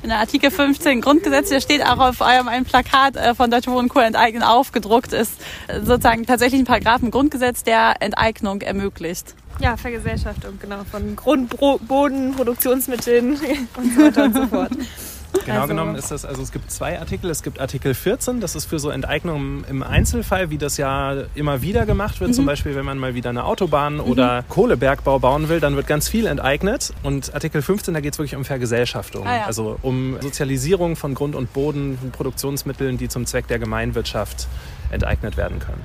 In 0.01 0.09
der 0.09 0.19
Artikel 0.19 0.49
15 0.49 1.01
Grundgesetz, 1.01 1.49
der 1.49 1.59
steht 1.61 1.83
auch 1.85 1.99
auf 1.99 2.21
eurem 2.21 2.47
ein 2.47 2.63
Plakat 2.65 3.15
äh, 3.15 3.35
von 3.35 3.51
Deutsche 3.51 3.71
Wohnen 3.71 3.89
Co. 3.89 3.99
enteignen 3.99 4.43
aufgedruckt, 4.43 5.13
ist 5.13 5.33
äh, 5.67 5.81
sozusagen 5.81 6.25
tatsächlich 6.25 6.61
ein 6.61 6.65
Paragraph 6.65 7.01
im 7.03 7.11
Grundgesetz, 7.11 7.63
der 7.63 7.95
Enteignung 8.01 8.61
ermöglicht. 8.61 9.35
Ja, 9.59 9.75
Vergesellschaftung, 9.75 10.57
genau, 10.59 10.83
von 10.89 11.15
Grund, 11.15 11.49
Bro- 11.49 11.79
Boden, 11.79 12.33
Produktionsmitteln 12.33 13.31
und 13.77 13.93
so 13.93 14.01
weiter 14.01 14.23
und 14.23 14.35
so 14.35 14.47
fort. 14.47 14.71
Genau 15.45 15.61
Also- 15.61 15.67
genommen 15.67 15.95
ist 15.95 16.11
das, 16.11 16.25
also 16.25 16.41
es 16.41 16.51
gibt 16.51 16.71
zwei 16.71 16.99
Artikel. 16.99 17.29
Es 17.29 17.43
gibt 17.43 17.59
Artikel 17.59 17.93
14, 17.93 18.39
das 18.39 18.55
ist 18.55 18.65
für 18.65 18.79
so 18.79 18.89
Enteignungen 18.89 19.63
im 19.69 19.83
Einzelfall, 19.83 20.49
wie 20.49 20.57
das 20.57 20.77
ja 20.77 21.15
immer 21.35 21.61
wieder 21.61 21.85
gemacht 21.85 22.19
wird. 22.19 22.33
Zum 22.35 22.45
Beispiel, 22.45 22.75
wenn 22.75 22.85
man 22.85 22.97
mal 22.97 23.13
wieder 23.15 23.29
eine 23.29 23.43
Autobahn 23.43 23.99
oder 23.99 24.43
Kohlebergbau 24.49 25.19
bauen 25.19 25.49
will, 25.49 25.59
dann 25.59 25.75
wird 25.75 25.87
ganz 25.87 26.07
viel 26.09 26.25
enteignet. 26.25 26.93
Und 27.03 27.33
Artikel 27.33 27.61
15, 27.61 27.93
da 27.93 27.99
geht 27.99 28.13
es 28.13 28.19
wirklich 28.19 28.35
um 28.35 28.45
Vergesellschaftung. 28.45 29.25
Ah 29.27 29.37
ja. 29.37 29.45
Also 29.45 29.77
um 29.81 30.17
Sozialisierung 30.21 30.95
von 30.95 31.13
Grund 31.13 31.35
und 31.35 31.53
Boden, 31.53 31.97
von 31.99 32.11
Produktionsmitteln, 32.11 32.97
die 32.97 33.07
zum 33.07 33.25
Zweck 33.25 33.47
der 33.47 33.59
Gemeinwirtschaft 33.59 34.47
enteignet 34.91 35.37
werden 35.37 35.59
können. 35.59 35.81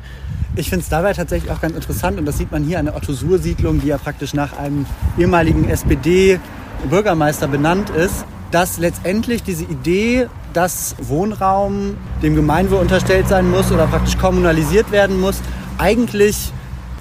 Ich 0.57 0.71
finde 0.71 0.83
es 0.85 0.89
dabei 0.89 1.13
tatsächlich 1.13 1.51
auch 1.51 1.61
ganz 1.61 1.75
interessant 1.75 2.19
und 2.19 2.27
das 2.27 2.39
sieht 2.39 2.53
man 2.53 2.63
hier 2.65 2.79
an 2.79 2.87
der 2.87 2.97
Otto-Sur-Siedlung, 2.97 3.81
die 3.81 3.89
ja 3.89 3.99
praktisch 3.99 4.35
nach 4.35 4.57
einem 4.57 4.87
ehemaligen 5.19 5.69
SPD-Bürgermeister 5.69 7.49
benannt 7.49 7.91
ist, 7.91 8.25
dass 8.55 8.79
letztendlich 8.79 9.43
diese 9.43 9.65
Idee, 9.65 10.29
dass 10.53 10.95
Wohnraum 11.01 11.97
dem 12.23 12.37
Gemeinwohl 12.37 12.79
unterstellt 12.79 13.27
sein 13.27 13.51
muss 13.51 13.73
oder 13.73 13.89
praktisch 13.89 14.17
kommunalisiert 14.17 14.93
werden 14.93 15.21
muss, 15.21 15.41
eigentlich 15.77 16.53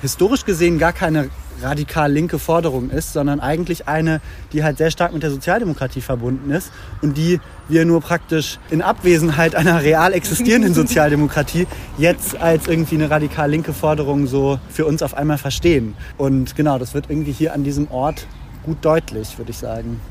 historisch 0.01 0.45
gesehen 0.45 0.79
gar 0.79 0.93
keine 0.93 1.29
radikal 1.61 2.11
linke 2.11 2.39
Forderung 2.39 2.89
ist, 2.89 3.13
sondern 3.13 3.39
eigentlich 3.39 3.87
eine, 3.87 4.19
die 4.51 4.63
halt 4.63 4.79
sehr 4.79 4.89
stark 4.89 5.13
mit 5.13 5.21
der 5.21 5.29
Sozialdemokratie 5.29 6.01
verbunden 6.01 6.49
ist 6.49 6.71
und 7.03 7.19
die 7.19 7.39
wir 7.69 7.85
nur 7.85 8.01
praktisch 8.01 8.57
in 8.71 8.81
Abwesenheit 8.81 9.53
einer 9.53 9.83
real 9.83 10.11
existierenden 10.13 10.73
Sozialdemokratie 10.83 11.67
jetzt 11.99 12.35
als 12.35 12.67
irgendwie 12.67 12.95
eine 12.95 13.11
radikal 13.11 13.51
linke 13.51 13.73
Forderung 13.73 14.25
so 14.25 14.59
für 14.69 14.87
uns 14.87 15.03
auf 15.03 15.13
einmal 15.13 15.37
verstehen. 15.37 15.93
Und 16.17 16.55
genau, 16.55 16.79
das 16.79 16.95
wird 16.95 17.11
irgendwie 17.11 17.31
hier 17.31 17.53
an 17.53 17.63
diesem 17.63 17.91
Ort 17.91 18.25
gut 18.63 18.77
deutlich, 18.81 19.37
würde 19.37 19.51
ich 19.51 19.57
sagen. 19.57 20.01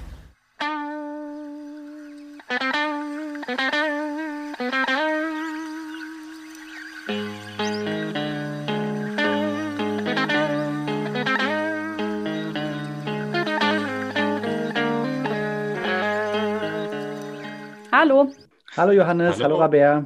Hallo 18.82 18.95
Johannes, 18.95 19.36
hallo, 19.36 19.45
Hallo. 19.45 19.58
Rabea. 19.60 20.04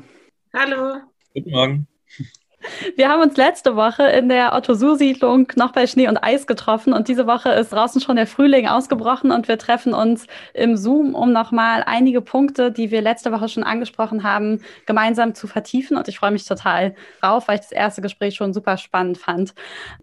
Hallo. 0.52 1.00
Guten 1.32 1.50
Morgen. 1.50 1.88
Wir 2.96 3.10
haben 3.10 3.20
uns 3.20 3.36
letzte 3.36 3.76
Woche 3.76 4.04
in 4.04 4.30
der 4.30 4.54
Otto-Sur-Siedlung 4.54 5.52
noch 5.56 5.72
bei 5.72 5.86
Schnee 5.86 6.08
und 6.08 6.16
Eis 6.16 6.46
getroffen 6.46 6.94
und 6.94 7.08
diese 7.08 7.26
Woche 7.26 7.50
ist 7.50 7.70
draußen 7.70 8.00
schon 8.00 8.16
der 8.16 8.26
Frühling 8.26 8.68
ausgebrochen 8.68 9.32
und 9.32 9.48
wir 9.48 9.58
treffen 9.58 9.92
uns 9.92 10.26
im 10.54 10.78
Zoom, 10.78 11.14
um 11.14 11.30
nochmal 11.30 11.82
einige 11.84 12.22
Punkte, 12.22 12.72
die 12.72 12.90
wir 12.90 13.02
letzte 13.02 13.32
Woche 13.32 13.50
schon 13.50 13.64
angesprochen 13.64 14.22
haben, 14.22 14.62
gemeinsam 14.86 15.34
zu 15.34 15.46
vertiefen 15.46 15.98
und 15.98 16.08
ich 16.08 16.18
freue 16.18 16.30
mich 16.30 16.46
total 16.46 16.94
drauf, 17.20 17.48
weil 17.48 17.56
ich 17.56 17.62
das 17.62 17.72
erste 17.72 18.00
Gespräch 18.00 18.34
schon 18.34 18.54
super 18.54 18.78
spannend 18.78 19.18
fand. 19.18 19.52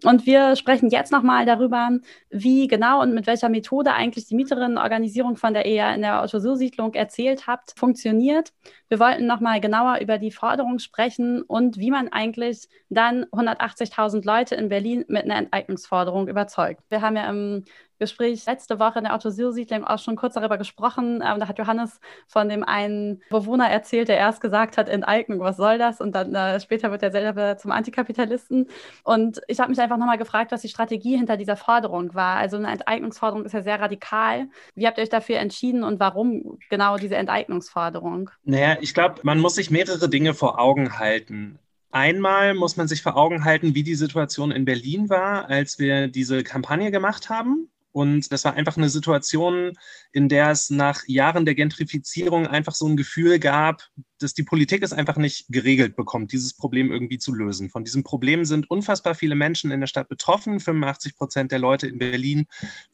Und 0.04 0.24
wir 0.24 0.54
sprechen 0.54 0.88
jetzt 0.88 1.10
nochmal 1.10 1.46
darüber, 1.46 1.90
wie 2.30 2.68
genau 2.68 3.02
und 3.02 3.12
mit 3.12 3.26
welcher 3.26 3.48
Methode 3.48 3.92
eigentlich 3.92 4.26
die 4.26 4.36
Mieterinnenorganisierung, 4.36 5.36
von 5.36 5.52
der 5.52 5.66
ja 5.66 5.92
in 5.92 6.02
der 6.02 6.22
Otto-Sur-Siedlung 6.22 6.94
erzählt 6.94 7.48
habt, 7.48 7.74
funktioniert. 7.76 8.52
Wir 8.88 9.00
wollten 9.00 9.26
nochmal 9.26 9.60
genauer 9.60 9.98
über 10.00 10.18
die 10.18 10.30
Forderung 10.30 10.78
sprechen 10.78 11.42
und 11.42 11.78
wie 11.78 11.90
man 11.90 12.12
eigentlich 12.12 12.68
dann 12.88 13.24
180.000 13.26 14.24
Leute 14.24 14.54
in 14.54 14.68
Berlin 14.68 15.04
mit 15.08 15.24
einer 15.24 15.36
Enteignungsforderung 15.36 16.28
überzeugt. 16.28 16.82
Wir 16.88 17.00
haben 17.00 17.16
ja 17.16 17.28
im 17.28 17.64
Gespräch 17.98 18.44
letzte 18.46 18.78
Woche 18.78 18.98
in 18.98 19.04
der 19.04 19.14
Otto-Sur-Siedlung 19.14 19.84
auch 19.84 19.98
schon 19.98 20.16
kurz 20.16 20.34
darüber 20.34 20.58
gesprochen. 20.58 21.22
Ähm, 21.24 21.40
da 21.40 21.48
hat 21.48 21.58
Johannes 21.58 22.00
von 22.26 22.48
dem 22.48 22.64
einen 22.64 23.22
Bewohner 23.30 23.70
erzählt, 23.70 24.08
der 24.08 24.16
erst 24.16 24.40
gesagt 24.40 24.76
hat, 24.76 24.88
Enteignung, 24.88 25.40
was 25.40 25.56
soll 25.56 25.78
das? 25.78 26.00
Und 26.00 26.12
dann 26.12 26.34
äh, 26.34 26.60
später 26.60 26.90
wird 26.90 27.02
er 27.02 27.12
selber 27.12 27.56
zum 27.56 27.70
Antikapitalisten. 27.70 28.68
Und 29.04 29.40
ich 29.48 29.60
habe 29.60 29.70
mich 29.70 29.80
einfach 29.80 29.96
nochmal 29.96 30.18
gefragt, 30.18 30.50
was 30.52 30.62
die 30.62 30.68
Strategie 30.68 31.16
hinter 31.16 31.36
dieser 31.36 31.56
Forderung 31.56 32.14
war. 32.14 32.36
Also 32.36 32.56
eine 32.56 32.72
Enteignungsforderung 32.72 33.44
ist 33.44 33.52
ja 33.52 33.62
sehr 33.62 33.80
radikal. 33.80 34.48
Wie 34.74 34.86
habt 34.86 34.98
ihr 34.98 35.02
euch 35.02 35.08
dafür 35.08 35.38
entschieden 35.38 35.84
und 35.84 36.00
warum 36.00 36.58
genau 36.70 36.96
diese 36.96 37.16
Enteignungsforderung? 37.16 38.30
Naja, 38.42 38.76
ich 38.80 38.92
glaube, 38.92 39.20
man 39.22 39.38
muss 39.38 39.54
sich 39.54 39.70
mehrere 39.70 40.08
Dinge 40.08 40.34
vor 40.34 40.58
Augen 40.58 40.98
halten. 40.98 41.58
Einmal 41.94 42.54
muss 42.54 42.76
man 42.76 42.88
sich 42.88 43.02
vor 43.02 43.16
Augen 43.16 43.44
halten, 43.44 43.76
wie 43.76 43.84
die 43.84 43.94
Situation 43.94 44.50
in 44.50 44.64
Berlin 44.64 45.08
war, 45.10 45.48
als 45.48 45.78
wir 45.78 46.08
diese 46.08 46.42
Kampagne 46.42 46.90
gemacht 46.90 47.30
haben. 47.30 47.68
Und 47.92 48.32
das 48.32 48.44
war 48.44 48.54
einfach 48.54 48.76
eine 48.76 48.88
Situation, 48.88 49.78
in 50.10 50.28
der 50.28 50.50
es 50.50 50.70
nach 50.70 51.06
Jahren 51.06 51.44
der 51.44 51.54
Gentrifizierung 51.54 52.48
einfach 52.48 52.74
so 52.74 52.88
ein 52.88 52.96
Gefühl 52.96 53.38
gab, 53.38 53.90
dass 54.24 54.34
die 54.34 54.42
Politik 54.42 54.82
es 54.82 54.92
einfach 54.92 55.16
nicht 55.16 55.46
geregelt 55.50 55.94
bekommt, 55.94 56.32
dieses 56.32 56.54
Problem 56.54 56.90
irgendwie 56.90 57.18
zu 57.18 57.32
lösen. 57.32 57.70
Von 57.70 57.84
diesem 57.84 58.02
Problem 58.02 58.44
sind 58.44 58.70
unfassbar 58.70 59.14
viele 59.14 59.34
Menschen 59.34 59.70
in 59.70 59.80
der 59.80 59.86
Stadt 59.86 60.08
betroffen. 60.08 60.58
85 60.58 61.16
Prozent 61.16 61.52
der 61.52 61.60
Leute 61.60 61.86
in 61.86 61.98
Berlin 61.98 62.46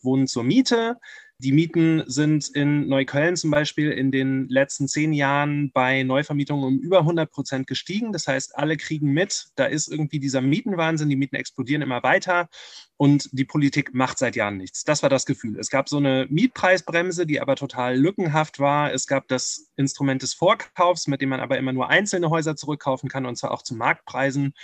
wohnen 0.02 0.26
zur 0.26 0.44
Miete. 0.44 0.98
Die 1.42 1.52
Mieten 1.52 2.02
sind 2.06 2.50
in 2.50 2.86
Neukölln 2.86 3.34
zum 3.34 3.50
Beispiel 3.50 3.90
in 3.92 4.10
den 4.12 4.46
letzten 4.50 4.88
zehn 4.88 5.14
Jahren 5.14 5.72
bei 5.72 6.02
Neuvermietungen 6.02 6.64
um 6.64 6.78
über 6.78 6.98
100 6.98 7.30
Prozent 7.30 7.66
gestiegen. 7.66 8.12
Das 8.12 8.26
heißt, 8.26 8.58
alle 8.58 8.76
kriegen 8.76 9.12
mit, 9.12 9.46
da 9.54 9.64
ist 9.64 9.88
irgendwie 9.88 10.18
dieser 10.18 10.42
Mietenwahnsinn, 10.42 11.08
die 11.08 11.16
Mieten 11.16 11.36
explodieren 11.36 11.80
immer 11.80 12.02
weiter 12.02 12.50
und 12.98 13.30
die 13.32 13.46
Politik 13.46 13.94
macht 13.94 14.18
seit 14.18 14.36
Jahren 14.36 14.58
nichts. 14.58 14.84
Das 14.84 15.02
war 15.02 15.08
das 15.08 15.24
Gefühl. 15.24 15.58
Es 15.58 15.70
gab 15.70 15.88
so 15.88 15.96
eine 15.96 16.26
Mietpreisbremse, 16.28 17.24
die 17.24 17.40
aber 17.40 17.56
total 17.56 17.96
lückenhaft 17.96 18.58
war. 18.58 18.92
Es 18.92 19.06
gab 19.06 19.26
das 19.28 19.70
Instrument 19.76 20.20
des 20.20 20.34
Vorkaufs, 20.34 21.06
mit 21.06 21.19
dem 21.20 21.28
man 21.28 21.40
aber 21.40 21.58
immer 21.58 21.72
nur 21.72 21.88
einzelne 21.88 22.30
Häuser 22.30 22.56
zurückkaufen 22.56 23.08
kann 23.08 23.26
und 23.26 23.36
zwar 23.36 23.52
auch 23.52 23.62
zu 23.62 23.74
Marktpreisen. 23.74 24.54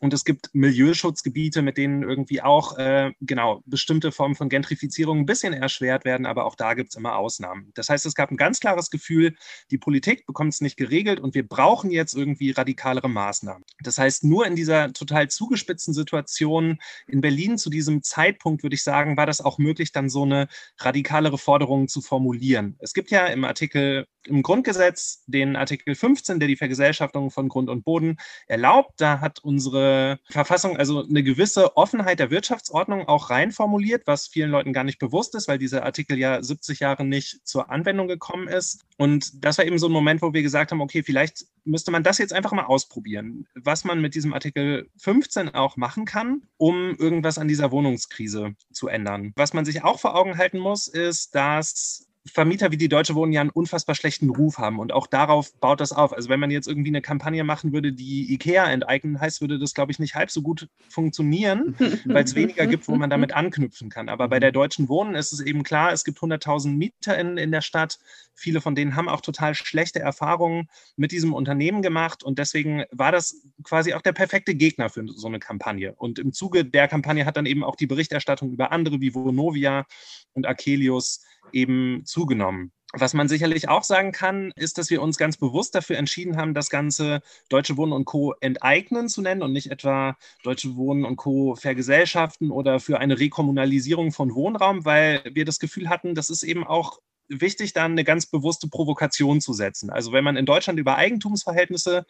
Und 0.00 0.14
es 0.14 0.24
gibt 0.24 0.50
Milieuschutzgebiete, 0.52 1.60
mit 1.62 1.76
denen 1.76 2.02
irgendwie 2.02 2.40
auch 2.40 2.78
äh, 2.78 3.12
genau 3.20 3.62
bestimmte 3.66 4.12
Formen 4.12 4.36
von 4.36 4.48
Gentrifizierung 4.48 5.20
ein 5.20 5.26
bisschen 5.26 5.52
erschwert 5.52 6.04
werden, 6.04 6.24
aber 6.24 6.44
auch 6.44 6.54
da 6.54 6.74
gibt 6.74 6.90
es 6.90 6.96
immer 6.96 7.16
Ausnahmen. 7.16 7.72
Das 7.74 7.88
heißt, 7.88 8.06
es 8.06 8.14
gab 8.14 8.30
ein 8.30 8.36
ganz 8.36 8.60
klares 8.60 8.90
Gefühl, 8.90 9.34
die 9.70 9.78
Politik 9.78 10.24
bekommt 10.26 10.54
es 10.54 10.60
nicht 10.60 10.76
geregelt 10.76 11.18
und 11.18 11.34
wir 11.34 11.46
brauchen 11.46 11.90
jetzt 11.90 12.14
irgendwie 12.14 12.52
radikalere 12.52 13.08
Maßnahmen. 13.08 13.64
Das 13.82 13.98
heißt, 13.98 14.24
nur 14.24 14.46
in 14.46 14.54
dieser 14.54 14.92
total 14.92 15.28
zugespitzten 15.28 15.94
Situation 15.94 16.78
in 17.08 17.20
Berlin 17.20 17.58
zu 17.58 17.68
diesem 17.68 18.02
Zeitpunkt, 18.02 18.62
würde 18.62 18.74
ich 18.74 18.84
sagen, 18.84 19.16
war 19.16 19.26
das 19.26 19.40
auch 19.40 19.58
möglich, 19.58 19.90
dann 19.90 20.08
so 20.08 20.22
eine 20.22 20.48
radikalere 20.78 21.38
Forderung 21.38 21.88
zu 21.88 22.00
formulieren. 22.02 22.76
Es 22.78 22.94
gibt 22.94 23.10
ja 23.10 23.26
im 23.26 23.44
Artikel, 23.44 24.06
im 24.24 24.42
Grundgesetz 24.42 25.24
den 25.26 25.56
Artikel 25.56 25.94
15, 25.94 26.38
der 26.38 26.46
die 26.46 26.56
Vergesellschaftung 26.56 27.30
von 27.30 27.48
Grund 27.48 27.68
und 27.68 27.84
Boden 27.84 28.18
erlaubt. 28.46 28.92
Da 28.98 29.20
hat 29.20 29.40
unsere 29.42 29.87
Verfassung 30.30 30.76
also 30.76 31.04
eine 31.04 31.22
gewisse 31.22 31.76
Offenheit 31.76 32.18
der 32.18 32.30
Wirtschaftsordnung 32.30 33.08
auch 33.08 33.30
rein 33.30 33.52
formuliert, 33.52 34.02
was 34.06 34.28
vielen 34.28 34.50
Leuten 34.50 34.72
gar 34.72 34.84
nicht 34.84 34.98
bewusst 34.98 35.34
ist, 35.34 35.48
weil 35.48 35.58
dieser 35.58 35.84
Artikel 35.84 36.18
ja 36.18 36.42
70 36.42 36.80
Jahre 36.80 37.04
nicht 37.04 37.46
zur 37.46 37.70
Anwendung 37.70 38.08
gekommen 38.08 38.48
ist. 38.48 38.84
Und 38.96 39.44
das 39.44 39.58
war 39.58 39.64
eben 39.64 39.78
so 39.78 39.86
ein 39.86 39.92
Moment, 39.92 40.22
wo 40.22 40.32
wir 40.32 40.42
gesagt 40.42 40.72
haben, 40.72 40.80
okay, 40.80 41.02
vielleicht 41.02 41.44
müsste 41.64 41.90
man 41.90 42.02
das 42.02 42.18
jetzt 42.18 42.32
einfach 42.32 42.52
mal 42.52 42.64
ausprobieren, 42.64 43.46
was 43.54 43.84
man 43.84 44.00
mit 44.00 44.14
diesem 44.14 44.32
Artikel 44.32 44.88
15 44.98 45.54
auch 45.54 45.76
machen 45.76 46.04
kann, 46.04 46.42
um 46.56 46.96
irgendwas 46.96 47.38
an 47.38 47.48
dieser 47.48 47.70
Wohnungskrise 47.70 48.54
zu 48.72 48.88
ändern. 48.88 49.32
Was 49.36 49.52
man 49.52 49.64
sich 49.64 49.84
auch 49.84 50.00
vor 50.00 50.14
Augen 50.14 50.38
halten 50.38 50.58
muss, 50.58 50.88
ist, 50.88 51.34
dass 51.34 52.07
Vermieter 52.32 52.70
wie 52.70 52.76
die 52.76 52.88
Deutsche 52.88 53.14
Wohnen 53.14 53.32
ja 53.32 53.40
einen 53.40 53.50
unfassbar 53.50 53.94
schlechten 53.94 54.30
Ruf 54.30 54.58
haben 54.58 54.78
und 54.78 54.92
auch 54.92 55.06
darauf 55.06 55.52
baut 55.54 55.80
das 55.80 55.92
auf. 55.92 56.12
Also 56.12 56.28
wenn 56.28 56.40
man 56.40 56.50
jetzt 56.50 56.68
irgendwie 56.68 56.90
eine 56.90 57.02
Kampagne 57.02 57.44
machen 57.44 57.72
würde, 57.72 57.92
die 57.92 58.32
IKEA 58.34 58.70
enteignen 58.70 59.20
heißt, 59.20 59.40
würde 59.40 59.58
das, 59.58 59.74
glaube 59.74 59.92
ich, 59.92 59.98
nicht 59.98 60.14
halb 60.14 60.30
so 60.30 60.42
gut 60.42 60.68
funktionieren, 60.88 61.76
weil 62.04 62.24
es 62.24 62.34
weniger 62.34 62.66
gibt, 62.66 62.88
wo 62.88 62.96
man 62.96 63.10
damit 63.10 63.32
anknüpfen 63.32 63.90
kann. 63.90 64.08
Aber 64.08 64.28
bei 64.28 64.40
der 64.40 64.52
Deutschen 64.52 64.88
Wohnen 64.88 65.14
ist 65.14 65.32
es 65.32 65.40
eben 65.40 65.62
klar, 65.62 65.92
es 65.92 66.04
gibt 66.04 66.18
100.000 66.18 66.68
MieterInnen 66.68 67.38
in 67.38 67.50
der 67.50 67.60
Stadt. 67.60 67.98
Viele 68.34 68.60
von 68.60 68.74
denen 68.74 68.94
haben 68.94 69.08
auch 69.08 69.20
total 69.20 69.54
schlechte 69.54 70.00
Erfahrungen 70.00 70.68
mit 70.96 71.12
diesem 71.12 71.32
Unternehmen 71.32 71.82
gemacht 71.82 72.22
und 72.22 72.38
deswegen 72.38 72.84
war 72.90 73.10
das 73.10 73.42
quasi 73.64 73.94
auch 73.94 74.02
der 74.02 74.12
perfekte 74.12 74.54
Gegner 74.54 74.88
für 74.90 75.04
so 75.08 75.26
eine 75.26 75.38
Kampagne. 75.38 75.94
Und 75.94 76.18
im 76.18 76.32
Zuge 76.32 76.64
der 76.64 76.88
Kampagne 76.88 77.26
hat 77.26 77.36
dann 77.36 77.46
eben 77.46 77.64
auch 77.64 77.76
die 77.76 77.86
Berichterstattung 77.86 78.52
über 78.52 78.72
andere 78.72 79.00
wie 79.00 79.14
Vonovia 79.14 79.86
und 80.34 80.46
Akelius 80.46 81.24
eben 81.52 82.02
zugenommen. 82.04 82.72
Was 82.94 83.12
man 83.12 83.28
sicherlich 83.28 83.68
auch 83.68 83.84
sagen 83.84 84.12
kann, 84.12 84.50
ist, 84.56 84.78
dass 84.78 84.88
wir 84.88 85.02
uns 85.02 85.18
ganz 85.18 85.36
bewusst 85.36 85.74
dafür 85.74 85.98
entschieden 85.98 86.38
haben, 86.38 86.54
das 86.54 86.70
Ganze 86.70 87.20
Deutsche 87.50 87.76
Wohnen 87.76 87.92
und 87.92 88.06
Co. 88.06 88.34
enteignen 88.40 89.10
zu 89.10 89.20
nennen 89.20 89.42
und 89.42 89.52
nicht 89.52 89.70
etwa 89.70 90.16
Deutsche 90.42 90.74
Wohnen 90.74 91.04
und 91.04 91.16
Co. 91.16 91.54
vergesellschaften 91.54 92.50
oder 92.50 92.80
für 92.80 92.98
eine 92.98 93.18
Rekommunalisierung 93.18 94.10
von 94.10 94.34
Wohnraum, 94.34 94.86
weil 94.86 95.22
wir 95.34 95.44
das 95.44 95.58
Gefühl 95.58 95.90
hatten, 95.90 96.14
das 96.14 96.30
ist 96.30 96.42
eben 96.42 96.66
auch 96.66 96.98
wichtig, 97.28 97.72
dann 97.72 97.92
eine 97.92 98.04
ganz 98.04 98.26
bewusste 98.26 98.68
Provokation 98.68 99.40
zu 99.40 99.52
setzen. 99.52 99.90
Also 99.90 100.12
wenn 100.12 100.24
man 100.24 100.36
in 100.36 100.46
Deutschland 100.46 100.78
über 100.78 100.96
Eigentumsverhältnisse 100.96 102.06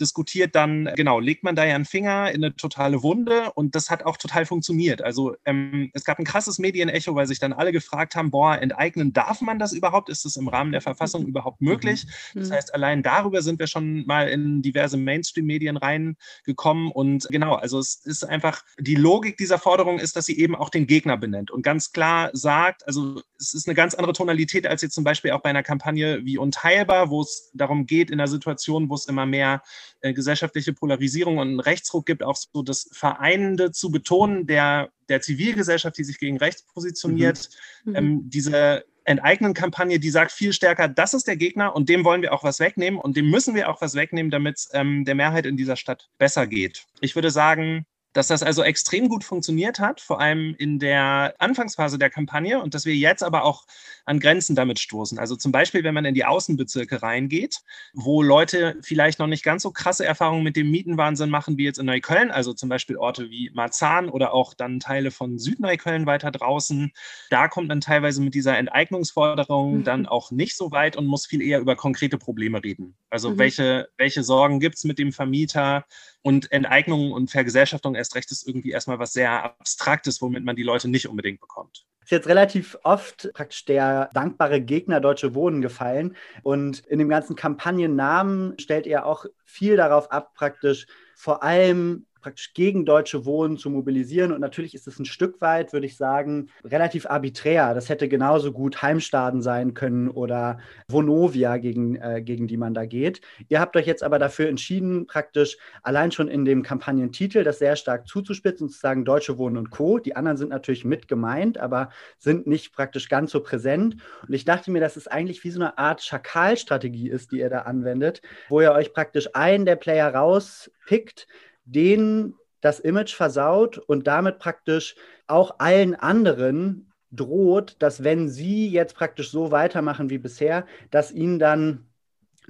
diskutiert, 0.00 0.54
dann 0.54 0.90
genau 0.96 1.20
legt 1.20 1.44
man 1.44 1.54
da 1.54 1.64
ja 1.64 1.74
einen 1.74 1.84
Finger 1.84 2.30
in 2.30 2.44
eine 2.44 2.56
totale 2.56 3.02
Wunde 3.02 3.52
und 3.52 3.74
das 3.74 3.90
hat 3.90 4.04
auch 4.04 4.16
total 4.16 4.46
funktioniert. 4.46 5.02
Also 5.02 5.36
ähm, 5.44 5.90
es 5.94 6.04
gab 6.04 6.18
ein 6.18 6.24
krasses 6.24 6.58
Medienecho, 6.58 7.14
weil 7.14 7.26
sich 7.26 7.38
dann 7.38 7.52
alle 7.52 7.72
gefragt 7.72 8.16
haben, 8.16 8.30
boah, 8.30 8.58
enteignen 8.58 9.12
darf 9.12 9.40
man 9.40 9.58
das 9.58 9.72
überhaupt? 9.72 10.08
Ist 10.08 10.24
es 10.24 10.36
im 10.36 10.48
Rahmen 10.48 10.72
der 10.72 10.80
Verfassung 10.80 11.26
überhaupt 11.26 11.60
möglich? 11.60 12.06
Mhm. 12.34 12.40
Das 12.40 12.50
heißt, 12.50 12.74
allein 12.74 13.02
darüber 13.02 13.42
sind 13.42 13.58
wir 13.58 13.66
schon 13.66 14.04
mal 14.06 14.28
in 14.28 14.62
diverse 14.62 14.96
Mainstream-Medien 14.96 15.76
reingekommen 15.76 16.90
und 16.90 17.28
genau, 17.30 17.54
also 17.54 17.78
es 17.78 17.96
ist 18.04 18.24
einfach, 18.24 18.64
die 18.78 18.94
Logik 18.94 19.36
dieser 19.36 19.58
Forderung 19.58 19.98
ist, 19.98 20.16
dass 20.16 20.26
sie 20.26 20.38
eben 20.38 20.54
auch 20.54 20.70
den 20.70 20.86
Gegner 20.86 21.16
benennt 21.16 21.50
und 21.50 21.62
ganz 21.62 21.92
klar 21.92 22.30
sagt, 22.32 22.86
also 22.86 23.22
es 23.38 23.54
ist 23.54 23.68
eine 23.68 23.74
ganz 23.74 23.94
andere 23.94 24.12
Tonalität 24.12 24.61
als 24.66 24.82
jetzt 24.82 24.94
zum 24.94 25.04
Beispiel 25.04 25.32
auch 25.32 25.40
bei 25.40 25.50
einer 25.50 25.62
Kampagne 25.62 26.24
wie 26.24 26.38
Unteilbar, 26.38 27.10
wo 27.10 27.22
es 27.22 27.50
darum 27.54 27.86
geht, 27.86 28.10
in 28.10 28.20
einer 28.20 28.28
Situation, 28.28 28.88
wo 28.88 28.94
es 28.94 29.06
immer 29.06 29.26
mehr 29.26 29.62
äh, 30.00 30.12
gesellschaftliche 30.12 30.72
Polarisierung 30.72 31.38
und 31.38 31.48
einen 31.48 31.60
Rechtsruck 31.60 32.06
gibt, 32.06 32.22
auch 32.22 32.36
so 32.36 32.62
das 32.62 32.88
Vereinende 32.92 33.72
zu 33.72 33.90
betonen 33.90 34.46
der, 34.46 34.90
der 35.08 35.20
Zivilgesellschaft, 35.20 35.96
die 35.98 36.04
sich 36.04 36.18
gegen 36.18 36.38
rechts 36.38 36.64
positioniert. 36.64 37.48
Mhm. 37.84 37.90
mhm. 37.90 37.96
Ähm, 37.96 38.30
diese 38.30 38.84
Enteignen-Kampagne, 39.04 39.98
die 39.98 40.10
sagt 40.10 40.32
viel 40.32 40.52
stärker, 40.52 40.88
das 40.88 41.14
ist 41.14 41.26
der 41.26 41.36
Gegner 41.36 41.74
und 41.74 41.88
dem 41.88 42.04
wollen 42.04 42.22
wir 42.22 42.32
auch 42.32 42.44
was 42.44 42.60
wegnehmen 42.60 43.00
und 43.00 43.16
dem 43.16 43.30
müssen 43.30 43.54
wir 43.54 43.68
auch 43.68 43.80
was 43.80 43.94
wegnehmen, 43.94 44.30
damit 44.30 44.58
es 44.58 44.68
ähm, 44.72 45.04
der 45.04 45.14
Mehrheit 45.14 45.46
in 45.46 45.56
dieser 45.56 45.76
Stadt 45.76 46.08
besser 46.18 46.46
geht. 46.46 46.86
Ich 47.00 47.14
würde 47.14 47.30
sagen, 47.30 47.86
dass 48.12 48.28
das 48.28 48.42
also 48.42 48.62
extrem 48.62 49.08
gut 49.08 49.24
funktioniert 49.24 49.78
hat, 49.78 50.00
vor 50.00 50.20
allem 50.20 50.54
in 50.58 50.78
der 50.78 51.34
Anfangsphase 51.38 51.98
der 51.98 52.10
Kampagne 52.10 52.60
und 52.60 52.74
dass 52.74 52.84
wir 52.84 52.94
jetzt 52.94 53.22
aber 53.22 53.44
auch 53.44 53.64
an 54.04 54.20
Grenzen 54.20 54.54
damit 54.54 54.78
stoßen. 54.78 55.18
Also 55.18 55.36
zum 55.36 55.52
Beispiel, 55.52 55.84
wenn 55.84 55.94
man 55.94 56.04
in 56.04 56.14
die 56.14 56.24
Außenbezirke 56.24 57.02
reingeht, 57.02 57.60
wo 57.94 58.22
Leute 58.22 58.76
vielleicht 58.82 59.18
noch 59.18 59.26
nicht 59.26 59.44
ganz 59.44 59.62
so 59.62 59.70
krasse 59.70 60.04
Erfahrungen 60.04 60.44
mit 60.44 60.56
dem 60.56 60.70
Mietenwahnsinn 60.70 61.30
machen 61.30 61.56
wie 61.56 61.64
jetzt 61.64 61.78
in 61.78 61.86
Neukölln, 61.86 62.30
also 62.30 62.52
zum 62.52 62.68
Beispiel 62.68 62.96
Orte 62.96 63.30
wie 63.30 63.50
Marzahn 63.54 64.08
oder 64.08 64.32
auch 64.34 64.54
dann 64.54 64.80
Teile 64.80 65.10
von 65.10 65.38
Südneukölln 65.38 66.06
weiter 66.06 66.30
draußen. 66.30 66.92
Da 67.30 67.48
kommt 67.48 67.68
man 67.68 67.80
teilweise 67.80 68.20
mit 68.22 68.34
dieser 68.34 68.58
Enteignungsforderung 68.58 69.78
mhm. 69.78 69.84
dann 69.84 70.06
auch 70.06 70.30
nicht 70.30 70.56
so 70.56 70.70
weit 70.70 70.96
und 70.96 71.06
muss 71.06 71.26
viel 71.26 71.42
eher 71.42 71.60
über 71.60 71.76
konkrete 71.76 72.18
Probleme 72.18 72.62
reden. 72.62 72.96
Also 73.12 73.30
mhm. 73.30 73.38
welche, 73.38 73.88
welche 73.98 74.22
Sorgen 74.22 74.58
gibt 74.58 74.76
es 74.76 74.84
mit 74.84 74.98
dem 74.98 75.12
Vermieter? 75.12 75.84
Und 76.22 76.50
Enteignung 76.50 77.12
und 77.12 77.30
Vergesellschaftung 77.30 77.94
erst 77.94 78.14
recht 78.14 78.32
ist 78.32 78.48
irgendwie 78.48 78.70
erstmal 78.70 78.98
was 78.98 79.12
sehr 79.12 79.44
Abstraktes, 79.44 80.22
womit 80.22 80.44
man 80.44 80.56
die 80.56 80.62
Leute 80.62 80.88
nicht 80.88 81.08
unbedingt 81.08 81.40
bekommt. 81.40 81.84
Ist 82.02 82.10
jetzt 82.10 82.26
relativ 82.26 82.78
oft 82.84 83.30
praktisch 83.34 83.66
der 83.66 84.08
dankbare 84.14 84.62
Gegner 84.62 85.00
Deutsche 85.00 85.34
Wohnen 85.34 85.60
gefallen. 85.60 86.16
Und 86.42 86.80
in 86.86 86.98
dem 86.98 87.10
ganzen 87.10 87.36
Kampagnennamen 87.36 88.58
stellt 88.58 88.86
er 88.86 89.04
auch 89.04 89.26
viel 89.44 89.76
darauf 89.76 90.10
ab, 90.10 90.32
praktisch 90.34 90.86
vor 91.14 91.42
allem 91.42 92.06
praktisch 92.22 92.54
gegen 92.54 92.86
Deutsche 92.86 93.26
Wohnen 93.26 93.58
zu 93.58 93.68
mobilisieren. 93.68 94.32
Und 94.32 94.40
natürlich 94.40 94.74
ist 94.74 94.86
es 94.86 94.98
ein 94.98 95.04
Stück 95.04 95.40
weit, 95.40 95.72
würde 95.72 95.86
ich 95.86 95.96
sagen, 95.96 96.48
relativ 96.64 97.06
arbiträr. 97.06 97.74
Das 97.74 97.88
hätte 97.88 98.08
genauso 98.08 98.52
gut 98.52 98.80
Heimstaden 98.80 99.42
sein 99.42 99.74
können 99.74 100.08
oder 100.08 100.58
Vonovia, 100.88 101.58
gegen, 101.58 101.96
äh, 101.96 102.22
gegen 102.22 102.46
die 102.46 102.56
man 102.56 102.74
da 102.74 102.86
geht. 102.86 103.20
Ihr 103.48 103.60
habt 103.60 103.76
euch 103.76 103.86
jetzt 103.86 104.02
aber 104.02 104.18
dafür 104.18 104.48
entschieden, 104.48 105.06
praktisch 105.06 105.58
allein 105.82 106.12
schon 106.12 106.28
in 106.28 106.44
dem 106.44 106.62
Kampagnentitel 106.62 107.44
das 107.44 107.58
sehr 107.58 107.76
stark 107.76 108.06
zuzuspitzen 108.06 108.66
und 108.66 108.70
zu 108.70 108.78
sagen 108.78 109.04
Deutsche 109.04 109.38
Wohnen 109.38 109.56
und 109.56 109.70
Co. 109.70 109.98
Die 109.98 110.16
anderen 110.16 110.36
sind 110.36 110.50
natürlich 110.50 110.84
mit 110.84 111.08
gemeint, 111.08 111.58
aber 111.58 111.90
sind 112.18 112.46
nicht 112.46 112.72
praktisch 112.72 113.08
ganz 113.08 113.32
so 113.32 113.40
präsent. 113.40 113.96
Und 114.26 114.34
ich 114.34 114.44
dachte 114.44 114.70
mir, 114.70 114.80
dass 114.80 114.96
es 114.96 115.08
eigentlich 115.08 115.44
wie 115.44 115.50
so 115.50 115.60
eine 115.60 115.78
Art 115.78 116.02
Schakalstrategie 116.02 117.08
ist, 117.08 117.32
die 117.32 117.38
ihr 117.38 117.50
da 117.50 117.60
anwendet, 117.60 118.22
wo 118.48 118.60
ihr 118.60 118.72
euch 118.72 118.92
praktisch 118.92 119.28
einen 119.34 119.66
der 119.66 119.76
Player 119.76 120.14
rauspickt, 120.14 121.26
denen 121.64 122.34
das 122.60 122.80
Image 122.80 123.14
versaut 123.14 123.78
und 123.78 124.06
damit 124.06 124.38
praktisch 124.38 124.94
auch 125.26 125.56
allen 125.58 125.94
anderen 125.94 126.92
droht, 127.10 127.76
dass 127.80 128.04
wenn 128.04 128.28
sie 128.28 128.68
jetzt 128.68 128.94
praktisch 128.94 129.30
so 129.30 129.50
weitermachen 129.50 130.10
wie 130.10 130.18
bisher, 130.18 130.66
dass 130.90 131.12
ihnen 131.12 131.38
dann 131.38 131.91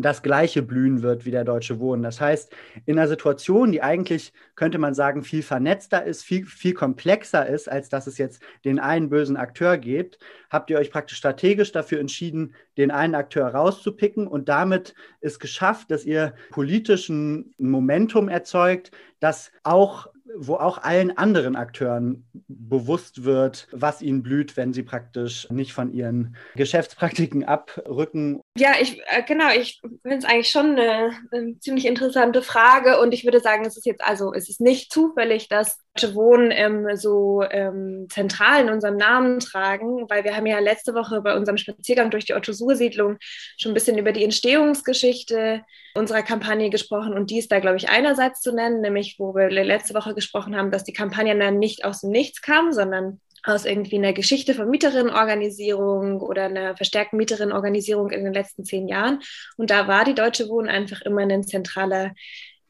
das 0.03 0.23
gleiche 0.23 0.63
blühen 0.63 1.03
wird 1.03 1.25
wie 1.25 1.31
der 1.31 1.45
Deutsche 1.45 1.79
Wohnen. 1.81 2.03
Das 2.03 2.21
heißt, 2.21 2.55
in 2.87 2.99
einer 2.99 3.09
Situation, 3.09 3.73
die 3.73 3.83
eigentlich, 3.83 4.33
könnte 4.55 4.79
man 4.79 4.95
sagen, 4.95 5.23
viel 5.23 5.43
vernetzter 5.43 6.05
ist, 6.05 6.23
viel, 6.23 6.47
viel 6.47 6.75
komplexer 6.75 7.47
ist, 7.47 7.69
als 7.71 7.89
dass 7.89 8.07
es 8.07 8.19
jetzt 8.19 8.43
den 8.65 8.79
einen 8.79 9.09
bösen 9.09 9.37
Akteur 9.37 9.79
gibt, 9.79 10.19
habt 10.51 10.71
ihr 10.71 10.79
euch 10.79 10.91
praktisch 10.91 11.19
strategisch 11.19 11.73
dafür 11.73 12.01
entschieden, 12.01 12.55
den 12.77 12.91
einen 12.91 13.15
Akteur 13.15 13.47
rauszupicken 13.49 14.27
und 14.27 14.49
damit 14.49 14.95
ist 15.21 15.41
geschafft, 15.41 15.91
dass 15.91 16.05
ihr 16.05 16.35
politischen 16.51 17.55
Momentum 17.59 18.29
erzeugt, 18.29 18.91
das 19.21 19.53
auch 19.63 20.09
wo 20.37 20.55
auch 20.55 20.79
allen 20.79 21.17
anderen 21.17 21.57
Akteuren 21.57 22.25
bewusst 22.49 23.25
wird, 23.25 23.69
was 23.73 24.03
ihnen 24.03 24.23
blüht, 24.23 24.57
wenn 24.57 24.73
sie 24.73 24.83
praktisch 24.83 25.49
nicht 25.51 25.73
von 25.73 25.93
ihren 25.93 26.37
Geschäftspraktiken 26.55 27.45
abrücken. 27.45 28.41
Ja, 28.57 28.73
ich 28.81 29.01
äh, 29.07 29.23
genau, 29.27 29.51
ich 29.51 29.81
finde 30.03 30.17
es 30.19 30.25
eigentlich 30.25 30.51
schon 30.51 30.79
eine, 30.79 31.13
eine, 31.31 31.59
ziemlich 31.59 31.87
interessante 31.87 32.43
Frage 32.43 33.01
und 33.01 33.13
ich 33.13 33.25
würde 33.25 33.41
sagen, 33.41 33.65
es 33.65 33.77
ist 33.77 33.87
jetzt 33.87 34.03
also 34.03 34.33
es 34.33 34.49
ist 34.49 34.61
nicht 34.61 34.93
zufällig, 34.93 35.49
dass 35.49 35.79
Wohnen 36.15 36.51
ähm, 36.51 36.97
so 36.97 37.43
ähm, 37.51 38.07
zentral 38.09 38.63
in 38.63 38.71
unserem 38.71 38.97
Namen 38.97 39.41
tragen, 39.41 40.09
weil 40.09 40.25
wir 40.25 40.35
haben 40.37 40.47
ja 40.47 40.59
letzte 40.59 40.95
Woche 40.95 41.21
bei 41.21 41.37
unserem 41.37 41.59
Spaziergang 41.59 42.11
durch 42.11 42.25
die 42.25 42.35
Otto-Suhr-Siedlung 42.35 43.19
schon 43.59 43.73
ein 43.73 43.75
bisschen 43.75 43.99
über 43.99 44.13
die 44.13 44.25
Entstehungsgeschichte 44.25 45.63
unserer 45.95 46.23
Kampagne 46.23 46.71
gesprochen 46.71 47.13
und 47.13 47.31
die 47.31 47.39
ist 47.39 47.53
da, 47.53 47.61
glaube 47.61 47.77
ich, 47.77 47.91
einerseits 47.91 48.41
zu 48.41 48.53
nennen, 48.55 48.81
nämlich 48.81 49.17
wo 49.19 49.35
wir 49.35 49.51
letzte 49.51 49.95
Woche 49.95 50.15
gesprochen 50.15 50.57
haben, 50.57 50.71
dass 50.71 50.85
die 50.85 50.95
Kampagne 50.95 51.39
dann 51.39 51.59
nicht 51.59 51.85
aus 51.85 52.01
dem 52.01 52.11
Nichts 52.11 52.41
kam, 52.41 52.73
sondern 52.73 53.21
aus 53.45 53.65
irgendwie 53.65 53.97
einer 53.97 54.13
Geschichte 54.13 54.55
von 54.55 54.71
Mieterinnenorganisierung 54.71 56.21
oder 56.21 56.45
einer 56.45 56.77
verstärkten 56.77 57.17
Mieterinnenorganisierung 57.17 58.11
in 58.11 58.25
den 58.25 58.33
letzten 58.33 58.65
zehn 58.65 58.87
Jahren. 58.87 59.21
Und 59.57 59.71
da 59.71 59.89
war 59.89 60.05
die 60.05 60.15
Deutsche 60.15 60.49
Wohnen 60.49 60.69
einfach 60.69 61.03
immer 61.03 61.23
ein 61.23 61.43
zentraler 61.43 62.13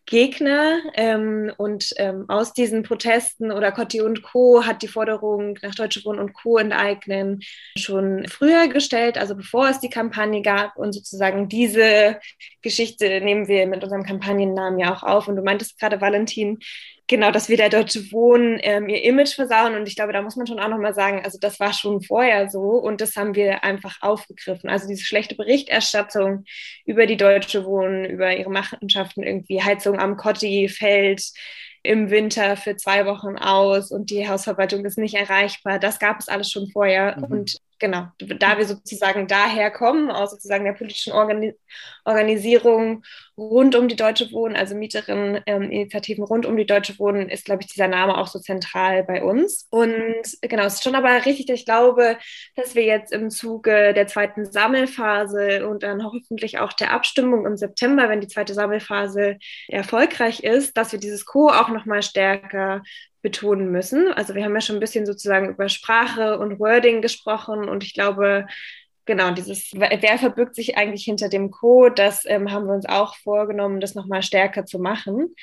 Gegner. 0.07 0.81
Ähm, 0.95 1.53
und 1.57 1.93
ähm, 1.97 2.25
aus 2.29 2.53
diesen 2.53 2.83
Protesten 2.83 3.53
oder 3.53 3.73
Cotti 3.73 4.01
und 4.01 4.23
Co. 4.23 4.65
hat 4.65 4.83
die 4.83 4.89
Forderung 4.89 5.59
nach 5.63 5.75
Deutsche 5.75 6.05
Wohnen 6.05 6.19
und 6.19 6.33
Co. 6.33 6.59
enteignen 6.59 7.41
schon 7.79 8.27
früher 8.29 8.69
gestellt, 8.69 9.19
also 9.19 9.35
bevor 9.35 9.69
es 9.69 9.81
die 9.81 9.91
Kampagne 9.91 10.43
gab. 10.43 10.77
Und 10.77 10.93
sozusagen 10.93 11.49
diese 11.49 12.19
Geschichte 12.63 13.21
nehmen 13.21 13.49
wir 13.49 13.67
mit 13.67 13.83
unserem 13.83 14.05
Kampagnennamen 14.05 14.79
ja 14.79 14.95
auch 14.95 15.03
auf. 15.03 15.29
Und 15.29 15.37
du 15.37 15.43
meintest 15.43 15.79
gerade, 15.79 16.01
Valentin, 16.01 16.59
genau, 17.13 17.31
dass 17.31 17.51
wir 17.51 17.59
der 17.59 17.69
Deutsche 17.69 18.11
Wohnen 18.11 18.59
ähm, 18.63 18.89
ihr 18.89 19.05
Image 19.05 19.35
versauen. 19.35 19.75
Und 19.75 19.87
ich 19.87 19.97
glaube, 19.97 20.15
da 20.15 20.23
muss 20.23 20.37
man 20.37 20.47
schon 20.47 20.59
auch 20.59 20.69
nochmal 20.69 20.95
sagen, 20.95 21.21
also 21.23 21.39
das 21.39 21.61
war 21.61 21.75
schon 21.75 22.01
vorher 22.01 22.49
so 22.49 22.71
und 22.71 23.03
das 23.03 23.17
haben 23.17 23.35
wir 23.35 23.63
einfach 23.65 23.99
aufgegriffen. 24.01 24.71
Also 24.71 24.89
diese 24.89 25.05
schlechte 25.05 25.35
Berichterstattung 25.35 26.45
über 26.87 27.05
die 27.05 27.19
Deutsche 27.19 27.67
Wohnen, 27.67 28.07
über 28.07 28.35
ihre 28.35 28.51
Machenschaften, 28.51 29.23
irgendwie 29.23 29.63
Heizung 29.63 29.99
am 29.99 30.17
Kotti 30.17 30.69
fällt 30.69 31.33
im 31.83 32.11
Winter 32.11 32.57
für 32.57 32.77
zwei 32.77 33.05
Wochen 33.05 33.37
aus 33.37 33.91
und 33.91 34.09
die 34.09 34.27
Hausverwaltung 34.27 34.85
ist 34.87 34.97
nicht 34.97 35.15
erreichbar. 35.15 35.79
Das 35.79 35.99
gab 35.99 36.19
es 36.19 36.29
alles 36.29 36.51
schon 36.51 36.71
vorher. 36.71 37.19
Mhm. 37.19 37.25
Und 37.25 37.59
genau, 37.83 38.07
da 38.39 38.57
wir 38.57 38.65
sozusagen 38.65 39.27
daher 39.27 39.73
kommen, 39.73 40.11
aus 40.11 40.31
sozusagen 40.31 40.65
der 40.65 40.73
politischen 40.73 41.13
Organi 41.13 41.55
Organisierung 42.05 43.05
rund 43.37 43.75
um 43.75 43.89
die 43.89 43.97
Deutsche 43.97 44.31
Wohnen, 44.33 44.57
also 44.57 44.75
Mieterinnen-Initiativen 44.75 46.23
ähm, 46.23 46.29
rund 46.29 46.47
um 46.47 46.57
die 46.57 46.67
Deutsche 46.67 46.99
Wohnen, 46.99 47.29
ist, 47.29 47.45
glaube 47.45 47.63
ich, 47.63 47.69
dieser 47.69 47.89
Name 47.89 48.17
auch 48.19 48.29
so 48.29 48.39
zentral 48.39 49.03
bei 49.05 49.23
uns. 49.23 49.67
Und 49.71 50.23
genau, 50.41 50.65
es 50.65 50.75
ist 50.75 50.85
schon 50.85 50.95
aber 50.95 51.25
richtig, 51.25 51.49
ich 51.51 51.65
glaube, 51.65 52.19
dass 52.57 52.75
wir 52.75 52.85
jetzt 52.85 53.13
im 53.13 53.31
Zuge 53.31 53.93
der 53.95 54.07
zweiten 54.07 54.47
Sammelphase 54.51 55.69
und 55.69 55.83
dann 55.83 56.05
hoffentlich 56.05 56.59
auch 56.59 56.73
der 56.73 56.93
Abstimmung 56.93 57.47
im 57.47 57.57
September, 57.57 58.09
wenn 58.09 58.21
die 58.21 58.29
zweite 58.29 58.55
Sammelphase 58.55 59.39
erfolgreich 59.69 60.45
ist, 60.45 60.77
dass 60.77 60.93
wir 60.93 61.01
dieses 61.01 61.25
Co. 61.25 61.49
auch 61.49 61.69
nochmal 61.69 62.03
stärker 62.03 62.83
betonen 63.23 63.71
müssen. 63.71 64.13
Also 64.13 64.35
wir 64.35 64.45
haben 64.45 64.55
ja 64.55 64.61
schon 64.61 64.77
ein 64.77 64.81
bisschen 64.81 65.07
sozusagen 65.07 65.49
über 65.51 65.69
Sprache 65.69 66.39
und 66.39 66.59
Wording 66.59 67.01
gesprochen 67.01 67.69
und 67.69 67.85
ich 67.85 67.95
glaube, 67.95 68.47
genau, 69.05 69.31
dieses, 69.33 69.71
wer 69.75 70.19
verbirgt 70.19 70.55
sich 70.55 70.77
eigentlich 70.77 71.05
hinter 71.05 71.29
dem 71.29 71.51
Code, 71.51 71.95
das 71.95 72.25
ähm, 72.27 72.51
haben 72.51 72.67
wir 72.67 72.75
uns 72.75 72.87
auch 72.87 73.15
vorgenommen, 73.17 73.81
das 73.81 73.95
nochmal 73.95 74.23
stärker 74.23 74.67
zu 74.67 74.79
machen 74.79 75.35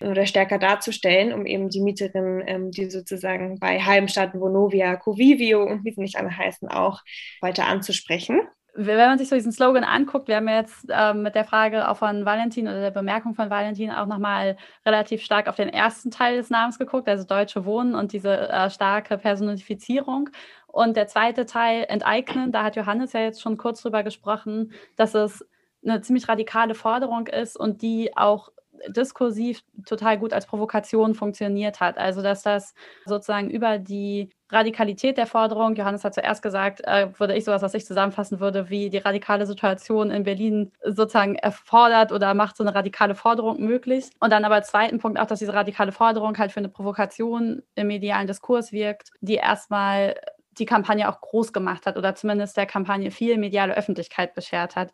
oder 0.00 0.26
stärker 0.26 0.58
darzustellen, 0.58 1.32
um 1.32 1.46
eben 1.46 1.68
die 1.68 1.80
Mieterinnen, 1.80 2.42
ähm, 2.46 2.70
die 2.70 2.90
sozusagen 2.90 3.58
bei 3.58 3.80
Heimstadt, 3.80 4.34
Vonovia, 4.34 4.96
Covivio 4.96 5.62
und 5.62 5.84
wie 5.84 5.92
sie 5.92 6.00
nicht 6.00 6.16
alle 6.16 6.36
heißen, 6.36 6.68
auch 6.68 7.00
weiter 7.40 7.66
anzusprechen 7.66 8.40
wenn 8.74 8.96
man 8.96 9.18
sich 9.18 9.28
so 9.28 9.36
diesen 9.36 9.52
Slogan 9.52 9.84
anguckt, 9.84 10.28
wir 10.28 10.36
haben 10.36 10.48
jetzt 10.48 10.86
äh, 10.88 11.12
mit 11.12 11.34
der 11.34 11.44
Frage 11.44 11.88
auch 11.88 11.98
von 11.98 12.24
Valentin 12.24 12.66
oder 12.66 12.80
der 12.80 12.90
Bemerkung 12.90 13.34
von 13.34 13.50
Valentin 13.50 13.90
auch 13.90 14.06
nochmal 14.06 14.56
relativ 14.86 15.22
stark 15.22 15.46
auf 15.48 15.56
den 15.56 15.68
ersten 15.68 16.10
Teil 16.10 16.36
des 16.36 16.48
Namens 16.48 16.78
geguckt, 16.78 17.08
also 17.08 17.24
Deutsche 17.24 17.66
Wohnen 17.66 17.94
und 17.94 18.12
diese 18.12 18.48
äh, 18.48 18.70
starke 18.70 19.18
Personifizierung. 19.18 20.30
Und 20.66 20.96
der 20.96 21.06
zweite 21.06 21.44
Teil, 21.44 21.84
Enteignen, 21.88 22.50
da 22.50 22.64
hat 22.64 22.76
Johannes 22.76 23.12
ja 23.12 23.20
jetzt 23.20 23.42
schon 23.42 23.58
kurz 23.58 23.82
drüber 23.82 24.02
gesprochen, 24.02 24.72
dass 24.96 25.14
es 25.14 25.46
eine 25.84 26.00
ziemlich 26.00 26.28
radikale 26.28 26.74
Forderung 26.74 27.26
ist 27.26 27.58
und 27.58 27.82
die 27.82 28.16
auch 28.16 28.50
diskursiv 28.88 29.62
total 29.86 30.18
gut 30.18 30.32
als 30.32 30.46
Provokation 30.46 31.14
funktioniert 31.14 31.80
hat. 31.80 31.98
Also 31.98 32.22
dass 32.22 32.42
das 32.42 32.74
sozusagen 33.04 33.50
über 33.50 33.78
die 33.78 34.30
Radikalität 34.50 35.16
der 35.16 35.26
Forderung, 35.26 35.74
Johannes 35.74 36.04
hat 36.04 36.14
zuerst 36.14 36.42
gesagt, 36.42 36.82
äh, 36.84 37.08
würde 37.18 37.34
ich 37.34 37.44
sowas, 37.44 37.62
was 37.62 37.74
ich 37.74 37.86
zusammenfassen 37.86 38.38
würde, 38.38 38.68
wie 38.68 38.90
die 38.90 38.98
radikale 38.98 39.46
Situation 39.46 40.10
in 40.10 40.24
Berlin 40.24 40.72
sozusagen 40.84 41.36
erfordert 41.36 42.12
oder 42.12 42.34
macht 42.34 42.56
so 42.56 42.64
eine 42.64 42.74
radikale 42.74 43.14
Forderung 43.14 43.60
möglich. 43.60 44.10
Und 44.20 44.30
dann 44.30 44.44
aber 44.44 44.62
zweiten 44.62 44.98
Punkt 44.98 45.18
auch, 45.18 45.26
dass 45.26 45.38
diese 45.38 45.54
radikale 45.54 45.92
Forderung 45.92 46.36
halt 46.36 46.52
für 46.52 46.60
eine 46.60 46.68
Provokation 46.68 47.62
im 47.74 47.86
medialen 47.86 48.26
Diskurs 48.26 48.72
wirkt, 48.72 49.10
die 49.20 49.36
erstmal 49.36 50.16
die 50.58 50.66
Kampagne 50.66 51.08
auch 51.08 51.20
groß 51.20 51.52
gemacht 51.52 51.86
hat 51.86 51.96
oder 51.96 52.14
zumindest 52.14 52.56
der 52.56 52.66
Kampagne 52.66 53.10
viel 53.10 53.38
mediale 53.38 53.76
Öffentlichkeit 53.76 54.34
beschert 54.34 54.76
hat. 54.76 54.92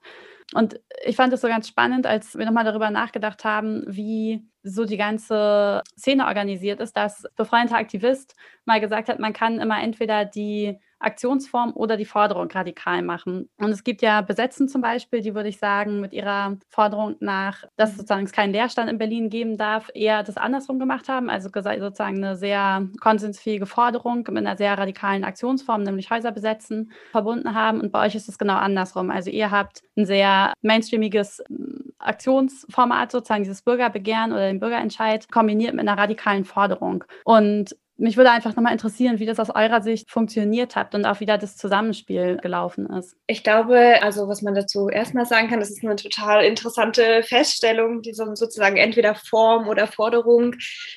Und 0.54 0.80
ich 1.04 1.16
fand 1.16 1.32
es 1.32 1.40
so 1.40 1.48
ganz 1.48 1.68
spannend, 1.68 2.06
als 2.06 2.36
wir 2.36 2.46
nochmal 2.46 2.64
darüber 2.64 2.90
nachgedacht 2.90 3.44
haben, 3.44 3.84
wie 3.86 4.46
so 4.62 4.84
die 4.84 4.96
ganze 4.96 5.82
Szene 5.98 6.26
organisiert 6.26 6.80
ist, 6.80 6.96
dass 6.96 7.24
befreundeter 7.36 7.76
Aktivist 7.76 8.34
mal 8.64 8.80
gesagt 8.80 9.08
hat, 9.08 9.18
man 9.18 9.32
kann 9.32 9.60
immer 9.60 9.82
entweder 9.82 10.24
die 10.24 10.78
Aktionsform 11.00 11.72
oder 11.74 11.96
die 11.96 12.04
Forderung 12.04 12.50
radikal 12.50 13.02
machen. 13.02 13.48
Und 13.58 13.70
es 13.70 13.84
gibt 13.84 14.02
ja 14.02 14.20
Besetzen 14.20 14.68
zum 14.68 14.80
Beispiel, 14.80 15.20
die 15.20 15.34
würde 15.34 15.48
ich 15.48 15.58
sagen, 15.58 16.00
mit 16.00 16.12
ihrer 16.12 16.56
Forderung 16.68 17.16
nach, 17.20 17.64
dass 17.76 17.96
sozusagen 17.96 18.24
es 18.24 18.32
keinen 18.32 18.52
Leerstand 18.52 18.90
in 18.90 18.98
Berlin 18.98 19.30
geben 19.30 19.56
darf, 19.56 19.90
eher 19.94 20.22
das 20.22 20.36
andersrum 20.36 20.78
gemacht 20.78 21.08
haben. 21.08 21.30
Also 21.30 21.48
sozusagen 21.52 22.16
eine 22.16 22.36
sehr 22.36 22.88
konsensfähige 23.00 23.66
Forderung 23.66 24.24
mit 24.28 24.38
einer 24.38 24.56
sehr 24.56 24.76
radikalen 24.76 25.24
Aktionsform, 25.24 25.82
nämlich 25.82 26.10
Häuser 26.10 26.32
besetzen, 26.32 26.92
verbunden 27.10 27.54
haben. 27.54 27.80
Und 27.80 27.92
bei 27.92 28.06
euch 28.06 28.14
ist 28.14 28.28
es 28.28 28.38
genau 28.38 28.56
andersrum. 28.56 29.10
Also 29.10 29.30
ihr 29.30 29.50
habt 29.50 29.82
ein 29.96 30.06
sehr 30.06 30.52
mainstreamiges 30.62 31.42
hm, 31.48 31.92
Aktionsformat, 31.98 33.12
sozusagen 33.12 33.44
dieses 33.44 33.62
Bürgerbegehren 33.62 34.32
oder 34.32 34.48
den 34.48 34.60
Bürgerentscheid, 34.60 35.30
kombiniert 35.30 35.74
mit 35.74 35.86
einer 35.86 35.98
radikalen 35.98 36.44
Forderung. 36.44 37.04
Und 37.24 37.76
mich 37.98 38.16
würde 38.16 38.30
einfach 38.30 38.54
nochmal 38.54 38.72
interessieren, 38.72 39.18
wie 39.18 39.26
das 39.26 39.40
aus 39.40 39.50
eurer 39.50 39.82
Sicht 39.82 40.10
funktioniert 40.10 40.76
hat 40.76 40.94
und 40.94 41.04
auch 41.04 41.18
wie 41.18 41.26
da 41.26 41.36
das 41.36 41.56
Zusammenspiel 41.56 42.36
gelaufen 42.36 42.86
ist. 42.86 43.16
Ich 43.26 43.42
glaube, 43.42 44.00
also 44.02 44.28
was 44.28 44.40
man 44.40 44.54
dazu 44.54 44.88
erstmal 44.88 45.26
sagen 45.26 45.48
kann, 45.48 45.58
das 45.58 45.70
ist 45.70 45.82
eine 45.84 45.96
total 45.96 46.44
interessante 46.44 47.24
Feststellung, 47.24 48.00
die 48.02 48.14
so, 48.14 48.34
sozusagen 48.36 48.76
entweder 48.76 49.16
Form 49.16 49.66
oder 49.68 49.88
Forderung 49.88 50.54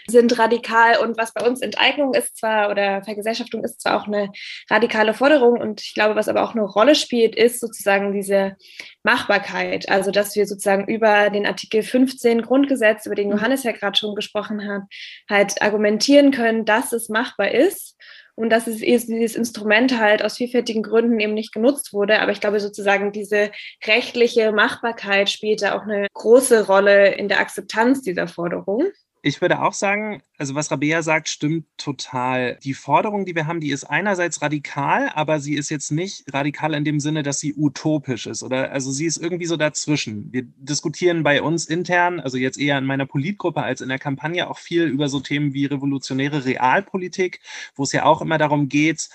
sind 0.07 0.37
radikal 0.37 0.99
und 1.03 1.17
was 1.17 1.33
bei 1.33 1.45
uns 1.45 1.61
Enteignung 1.61 2.13
ist 2.13 2.37
zwar 2.37 2.69
oder 2.69 3.03
Vergesellschaftung 3.03 3.63
ist 3.63 3.81
zwar 3.81 3.99
auch 3.99 4.07
eine 4.07 4.31
radikale 4.69 5.15
Forderung 5.15 5.59
und 5.59 5.81
ich 5.81 5.95
glaube, 5.95 6.15
was 6.15 6.29
aber 6.29 6.43
auch 6.43 6.53
eine 6.53 6.63
Rolle 6.63 6.93
spielt, 6.93 7.35
ist 7.35 7.59
sozusagen 7.59 8.13
diese 8.13 8.55
Machbarkeit. 9.03 9.89
Also 9.89 10.11
dass 10.11 10.35
wir 10.35 10.45
sozusagen 10.45 10.87
über 10.87 11.29
den 11.29 11.45
Artikel 11.45 11.83
15 11.83 12.41
Grundgesetz, 12.41 13.05
über 13.05 13.15
den 13.15 13.27
mhm. 13.27 13.35
Johannes 13.35 13.63
ja 13.63 13.71
gerade 13.71 13.97
schon 13.97 14.15
gesprochen 14.15 14.67
hat, 14.67 14.83
halt 15.29 15.61
argumentieren 15.61 16.31
können, 16.31 16.65
dass 16.65 16.93
es 16.93 17.09
machbar 17.09 17.51
ist 17.51 17.97
und 18.35 18.49
dass 18.49 18.67
es 18.67 18.77
dieses 18.77 19.35
Instrument 19.35 19.97
halt 19.99 20.23
aus 20.23 20.37
vielfältigen 20.37 20.83
Gründen 20.83 21.19
eben 21.19 21.33
nicht 21.33 21.53
genutzt 21.53 21.93
wurde. 21.93 22.19
Aber 22.21 22.31
ich 22.31 22.41
glaube 22.41 22.59
sozusagen 22.59 23.11
diese 23.11 23.51
rechtliche 23.85 24.51
Machbarkeit 24.51 25.29
spielte 25.29 25.75
auch 25.75 25.83
eine 25.83 26.07
große 26.13 26.65
Rolle 26.67 27.13
in 27.13 27.27
der 27.27 27.39
Akzeptanz 27.39 28.01
dieser 28.01 28.27
Forderung 28.27 28.91
ich 29.23 29.39
würde 29.39 29.61
auch 29.61 29.73
sagen, 29.73 30.23
also 30.37 30.55
was 30.55 30.71
Rabea 30.71 31.03
sagt, 31.03 31.29
stimmt 31.29 31.65
total. 31.77 32.57
Die 32.63 32.73
Forderung, 32.73 33.25
die 33.25 33.35
wir 33.35 33.45
haben, 33.45 33.59
die 33.59 33.69
ist 33.69 33.83
einerseits 33.83 34.41
radikal, 34.41 35.11
aber 35.13 35.39
sie 35.39 35.53
ist 35.53 35.69
jetzt 35.69 35.91
nicht 35.91 36.33
radikal 36.33 36.73
in 36.73 36.83
dem 36.83 36.99
Sinne, 36.99 37.21
dass 37.21 37.39
sie 37.39 37.53
utopisch 37.55 38.25
ist. 38.25 38.41
Oder 38.41 38.71
also 38.71 38.91
sie 38.91 39.05
ist 39.05 39.17
irgendwie 39.17 39.45
so 39.45 39.57
dazwischen. 39.57 40.33
Wir 40.33 40.43
diskutieren 40.57 41.21
bei 41.21 41.43
uns 41.43 41.65
intern, 41.65 42.19
also 42.19 42.37
jetzt 42.37 42.59
eher 42.59 42.79
in 42.79 42.85
meiner 42.85 43.05
Politgruppe 43.05 43.61
als 43.61 43.81
in 43.81 43.89
der 43.89 43.99
Kampagne, 43.99 44.49
auch 44.49 44.57
viel 44.57 44.85
über 44.85 45.07
so 45.07 45.19
Themen 45.19 45.53
wie 45.53 45.65
revolutionäre 45.65 46.45
Realpolitik, 46.45 47.41
wo 47.75 47.83
es 47.83 47.91
ja 47.91 48.05
auch 48.05 48.21
immer 48.21 48.39
darum 48.39 48.69
geht, 48.69 49.09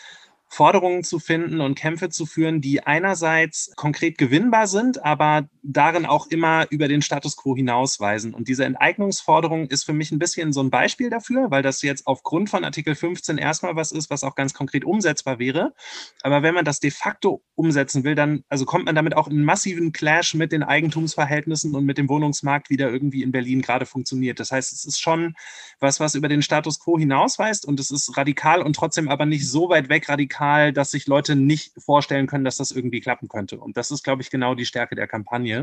Forderungen 0.49 1.03
zu 1.03 1.19
finden 1.19 1.61
und 1.61 1.75
Kämpfe 1.75 2.09
zu 2.09 2.25
führen, 2.25 2.61
die 2.61 2.87
einerseits 2.87 3.73
konkret 3.75 4.17
gewinnbar 4.17 4.69
sind, 4.69 5.05
aber 5.05 5.49
darin 5.69 6.07
auch 6.07 6.29
immer 6.29 6.67
über 6.71 6.87
den 6.87 7.03
Status 7.03 7.37
quo 7.37 7.57
hinausweisen. 7.57 8.35
Und 8.35 8.49
diese 8.49 8.65
Enteignungsforderung 8.65 9.67
ist 9.67 9.85
für 9.85 9.93
mich 9.93 10.13
ein 10.13 10.19
bisschen 10.19 10.53
so 10.53 10.63
ein 10.63 10.71
Beispiel 10.71 11.11
dafür, 11.11 11.51
weil 11.51 11.63
das 11.63 11.83
jetzt 11.83 12.07
aufgrund 12.07 12.51
von 12.51 12.65
Artikel 12.65 12.95
15 12.95 13.37
erstmal 13.37 13.75
was 13.75 13.91
ist, 13.91 14.09
was 14.09 14.23
auch 14.23 14.37
ganz 14.37 14.55
konkret 14.55 14.85
umsetzbar 14.85 15.39
wäre. 15.39 15.75
Aber 16.23 16.43
wenn 16.43 16.55
man 16.55 16.65
das 16.65 16.79
de 16.79 16.91
facto 16.91 17.43
umsetzen 17.57 18.05
will, 18.05 18.15
dann 18.15 18.45
also 18.49 18.65
kommt 18.65 18.85
man 18.85 18.95
damit 18.95 19.17
auch 19.17 19.29
in 19.29 19.45
massiven 19.45 19.93
Clash 19.93 20.35
mit 20.35 20.53
den 20.53 20.63
Eigentumsverhältnissen 20.63 21.75
und 21.75 21.85
mit 21.85 21.99
dem 21.99 22.09
Wohnungsmarkt, 22.09 22.71
wie 22.71 22.77
der 22.77 22.93
irgendwie 22.93 23.23
in 23.23 23.33
Berlin 23.33 23.61
gerade 23.61 23.87
funktioniert. 23.87 24.39
Das 24.39 24.53
heißt, 24.53 24.73
es 24.73 24.85
ist 24.85 25.01
schon 25.01 25.35
was, 25.81 25.99
was 25.99 26.15
über 26.15 26.29
den 26.29 26.43
Status 26.43 26.79
quo 26.79 26.99
hinausweist 26.99 27.67
und 27.67 27.81
es 27.81 27.91
ist 27.91 28.17
radikal 28.17 28.63
und 28.63 28.77
trotzdem 28.77 29.09
aber 29.09 29.27
nicht 29.27 29.49
so 29.49 29.69
weit 29.69 29.89
weg 29.89 30.09
radikal, 30.09 30.73
dass 30.73 30.93
sich 30.93 31.07
Leute 31.07 31.35
nicht 31.35 31.73
vorstellen 31.79 32.27
können, 32.27 32.45
dass 32.45 32.57
das 32.57 32.71
irgendwie 32.71 33.01
klappen 33.01 33.29
könnte. 33.29 33.59
Und 33.59 33.77
das 33.77 33.91
ist, 33.91 34.05
glaube 34.05 34.23
ich, 34.23 34.31
genau 34.31 34.55
die 34.55 34.67
Stärke 34.67 34.95
der 34.95 35.09
Kampagne. 35.09 35.56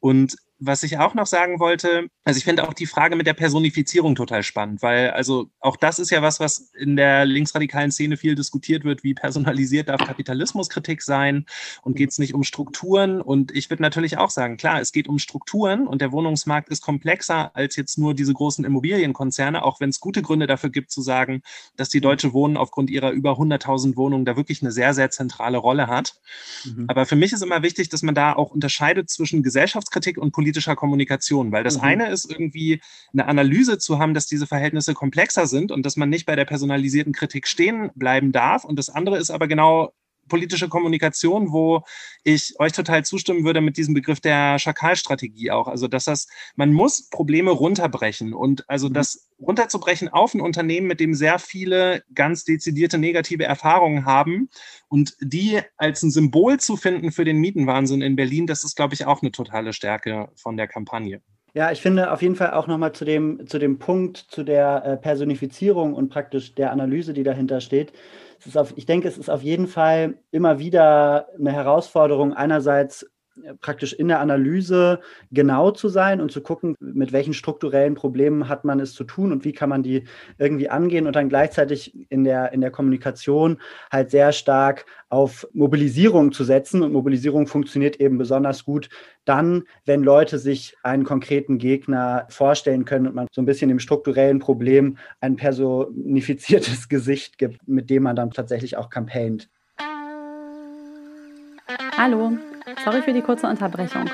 Und 0.00 0.36
was 0.58 0.82
ich 0.82 0.98
auch 0.98 1.14
noch 1.14 1.26
sagen 1.26 1.58
wollte, 1.58 2.08
also 2.24 2.38
ich 2.38 2.44
finde 2.44 2.66
auch 2.66 2.74
die 2.74 2.86
Frage 2.86 3.16
mit 3.16 3.26
der 3.26 3.34
Personifizierung 3.34 4.14
total 4.14 4.42
spannend, 4.42 4.82
weil 4.82 5.10
also 5.10 5.50
auch 5.60 5.76
das 5.76 5.98
ist 5.98 6.10
ja 6.10 6.22
was, 6.22 6.40
was 6.40 6.70
in 6.78 6.96
der 6.96 7.24
linksradikalen 7.24 7.90
Szene 7.90 8.16
viel 8.16 8.34
diskutiert 8.34 8.84
wird, 8.84 9.02
wie 9.02 9.14
personalisiert 9.14 9.88
darf 9.88 10.00
Kapitalismuskritik 10.06 11.02
sein 11.02 11.44
und 11.82 11.96
geht 11.96 12.10
es 12.10 12.18
nicht 12.18 12.34
um 12.34 12.44
Strukturen? 12.44 13.20
Und 13.20 13.54
ich 13.54 13.68
würde 13.68 13.82
natürlich 13.82 14.16
auch 14.16 14.30
sagen, 14.30 14.56
klar, 14.56 14.80
es 14.80 14.92
geht 14.92 15.08
um 15.08 15.18
Strukturen 15.18 15.86
und 15.86 16.00
der 16.00 16.12
Wohnungsmarkt 16.12 16.68
ist 16.68 16.82
komplexer 16.82 17.54
als 17.56 17.76
jetzt 17.76 17.98
nur 17.98 18.14
diese 18.14 18.32
großen 18.32 18.64
Immobilienkonzerne, 18.64 19.64
auch 19.64 19.80
wenn 19.80 19.90
es 19.90 20.00
gute 20.00 20.22
Gründe 20.22 20.46
dafür 20.46 20.70
gibt 20.70 20.90
zu 20.90 21.02
sagen, 21.02 21.42
dass 21.76 21.88
die 21.88 22.00
Deutsche 22.00 22.32
Wohnen 22.32 22.56
aufgrund 22.56 22.90
ihrer 22.90 23.10
über 23.10 23.32
100.000 23.32 23.96
Wohnungen 23.96 24.24
da 24.24 24.36
wirklich 24.36 24.62
eine 24.62 24.70
sehr, 24.70 24.94
sehr 24.94 25.10
zentrale 25.10 25.58
Rolle 25.58 25.88
hat. 25.88 26.14
Mhm. 26.64 26.84
Aber 26.88 27.06
für 27.06 27.16
mich 27.16 27.32
ist 27.32 27.42
immer 27.42 27.62
wichtig, 27.62 27.88
dass 27.88 28.02
man 28.02 28.14
da 28.14 28.32
auch 28.32 28.50
unterscheidet 28.50 29.10
zwischen 29.10 29.42
Gesellschaftskritik 29.42 30.16
und 30.16 30.32
Politik 30.32 30.43
politischer 30.44 30.76
Kommunikation, 30.76 31.52
weil 31.52 31.64
das 31.64 31.78
Mhm. 31.78 31.84
eine 31.84 32.10
ist 32.10 32.30
irgendwie 32.30 32.80
eine 33.14 33.26
Analyse 33.26 33.78
zu 33.78 33.98
haben, 33.98 34.12
dass 34.12 34.26
diese 34.26 34.46
Verhältnisse 34.46 34.92
komplexer 34.92 35.46
sind 35.46 35.72
und 35.72 35.86
dass 35.86 35.96
man 35.96 36.10
nicht 36.10 36.26
bei 36.26 36.36
der 36.36 36.44
personalisierten 36.44 37.14
Kritik 37.14 37.48
stehen 37.48 37.90
bleiben 37.94 38.30
darf. 38.30 38.64
Und 38.64 38.78
das 38.78 38.90
andere 38.90 39.16
ist 39.16 39.30
aber 39.30 39.48
genau 39.48 39.94
politische 40.28 40.68
Kommunikation, 40.68 41.52
wo 41.52 41.82
ich 42.22 42.54
euch 42.58 42.72
total 42.72 43.04
zustimmen 43.04 43.44
würde 43.44 43.60
mit 43.60 43.76
diesem 43.76 43.94
Begriff 43.94 44.20
der 44.20 44.58
Schakalstrategie 44.58 45.50
auch. 45.50 45.68
Also, 45.68 45.88
dass 45.88 46.04
das, 46.04 46.26
man 46.56 46.72
muss 46.72 47.08
Probleme 47.10 47.50
runterbrechen 47.50 48.34
und 48.34 48.68
also 48.68 48.88
Mhm. 48.88 48.94
das 48.94 49.28
runterzubrechen 49.40 50.08
auf 50.08 50.34
ein 50.34 50.40
Unternehmen, 50.40 50.86
mit 50.86 51.00
dem 51.00 51.14
sehr 51.14 51.38
viele 51.38 52.02
ganz 52.14 52.44
dezidierte 52.44 52.98
negative 52.98 53.44
Erfahrungen 53.44 54.04
haben 54.06 54.48
und 54.88 55.16
die 55.20 55.60
als 55.76 56.02
ein 56.02 56.10
Symbol 56.10 56.58
zu 56.60 56.76
finden 56.76 57.12
für 57.12 57.24
den 57.24 57.38
Mietenwahnsinn 57.38 58.02
in 58.02 58.16
Berlin, 58.16 58.46
das 58.46 58.64
ist, 58.64 58.76
glaube 58.76 58.94
ich, 58.94 59.06
auch 59.06 59.22
eine 59.22 59.32
totale 59.32 59.72
Stärke 59.72 60.30
von 60.36 60.56
der 60.56 60.68
Kampagne. 60.68 61.20
Ja, 61.56 61.70
ich 61.70 61.80
finde 61.80 62.10
auf 62.10 62.20
jeden 62.20 62.34
Fall 62.34 62.50
auch 62.52 62.66
nochmal 62.66 62.92
zu 62.92 63.04
dem, 63.04 63.46
zu 63.46 63.58
dem 63.60 63.78
Punkt, 63.78 64.16
zu 64.16 64.42
der 64.42 64.84
äh, 64.84 64.96
Personifizierung 64.96 65.94
und 65.94 66.08
praktisch 66.08 66.54
der 66.56 66.72
Analyse, 66.72 67.12
die 67.14 67.22
dahinter 67.22 67.60
steht. 67.60 67.92
Auf, 68.54 68.74
ich 68.76 68.86
denke, 68.86 69.06
es 69.08 69.16
ist 69.16 69.30
auf 69.30 69.42
jeden 69.42 69.68
Fall 69.68 70.18
immer 70.32 70.58
wieder 70.58 71.28
eine 71.38 71.52
Herausforderung, 71.52 72.32
einerseits 72.34 73.06
praktisch 73.60 73.92
in 73.92 74.08
der 74.08 74.20
Analyse 74.20 75.00
genau 75.30 75.70
zu 75.70 75.88
sein 75.88 76.20
und 76.20 76.30
zu 76.30 76.40
gucken, 76.40 76.76
mit 76.80 77.12
welchen 77.12 77.34
strukturellen 77.34 77.94
Problemen 77.94 78.48
hat 78.48 78.64
man 78.64 78.80
es 78.80 78.92
zu 78.92 79.04
tun 79.04 79.32
und 79.32 79.44
wie 79.44 79.52
kann 79.52 79.68
man 79.68 79.82
die 79.82 80.04
irgendwie 80.38 80.68
angehen 80.68 81.06
und 81.06 81.16
dann 81.16 81.28
gleichzeitig 81.28 81.94
in 82.10 82.24
der, 82.24 82.52
in 82.52 82.60
der 82.60 82.70
Kommunikation 82.70 83.58
halt 83.90 84.10
sehr 84.10 84.32
stark 84.32 84.86
auf 85.08 85.46
Mobilisierung 85.52 86.32
zu 86.32 86.44
setzen. 86.44 86.82
Und 86.82 86.92
Mobilisierung 86.92 87.46
funktioniert 87.46 87.96
eben 88.00 88.18
besonders 88.18 88.64
gut 88.64 88.88
dann, 89.24 89.64
wenn 89.84 90.02
Leute 90.02 90.38
sich 90.38 90.76
einen 90.82 91.04
konkreten 91.04 91.58
Gegner 91.58 92.26
vorstellen 92.30 92.84
können 92.84 93.06
und 93.06 93.14
man 93.14 93.26
so 93.32 93.40
ein 93.40 93.46
bisschen 93.46 93.68
dem 93.68 93.78
strukturellen 93.78 94.38
Problem 94.38 94.98
ein 95.20 95.36
personifiziertes 95.36 96.88
Gesicht 96.88 97.38
gibt, 97.38 97.66
mit 97.66 97.90
dem 97.90 98.04
man 98.04 98.16
dann 98.16 98.30
tatsächlich 98.30 98.76
auch 98.76 98.90
campaignt. 98.90 99.48
Hallo, 101.96 102.36
sorry 102.84 103.02
für 103.02 103.12
die 103.12 103.22
kurze 103.22 103.46
Unterbrechung. 103.46 104.04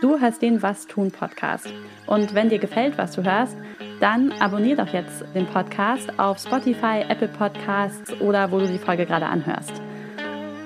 Du 0.00 0.18
hörst 0.18 0.40
den 0.40 0.62
Was 0.62 0.86
tun 0.86 1.10
Podcast. 1.10 1.72
Und 2.06 2.34
wenn 2.34 2.48
dir 2.48 2.58
gefällt, 2.58 2.96
was 2.96 3.12
du 3.12 3.22
hörst, 3.22 3.56
dann 4.00 4.32
abonnier 4.40 4.76
doch 4.76 4.88
jetzt 4.88 5.24
den 5.34 5.46
Podcast 5.46 6.18
auf 6.18 6.38
Spotify, 6.38 7.04
Apple 7.06 7.28
Podcasts 7.28 8.18
oder 8.20 8.50
wo 8.50 8.58
du 8.58 8.66
die 8.66 8.78
Folge 8.78 9.04
gerade 9.04 9.26
anhörst. 9.26 9.82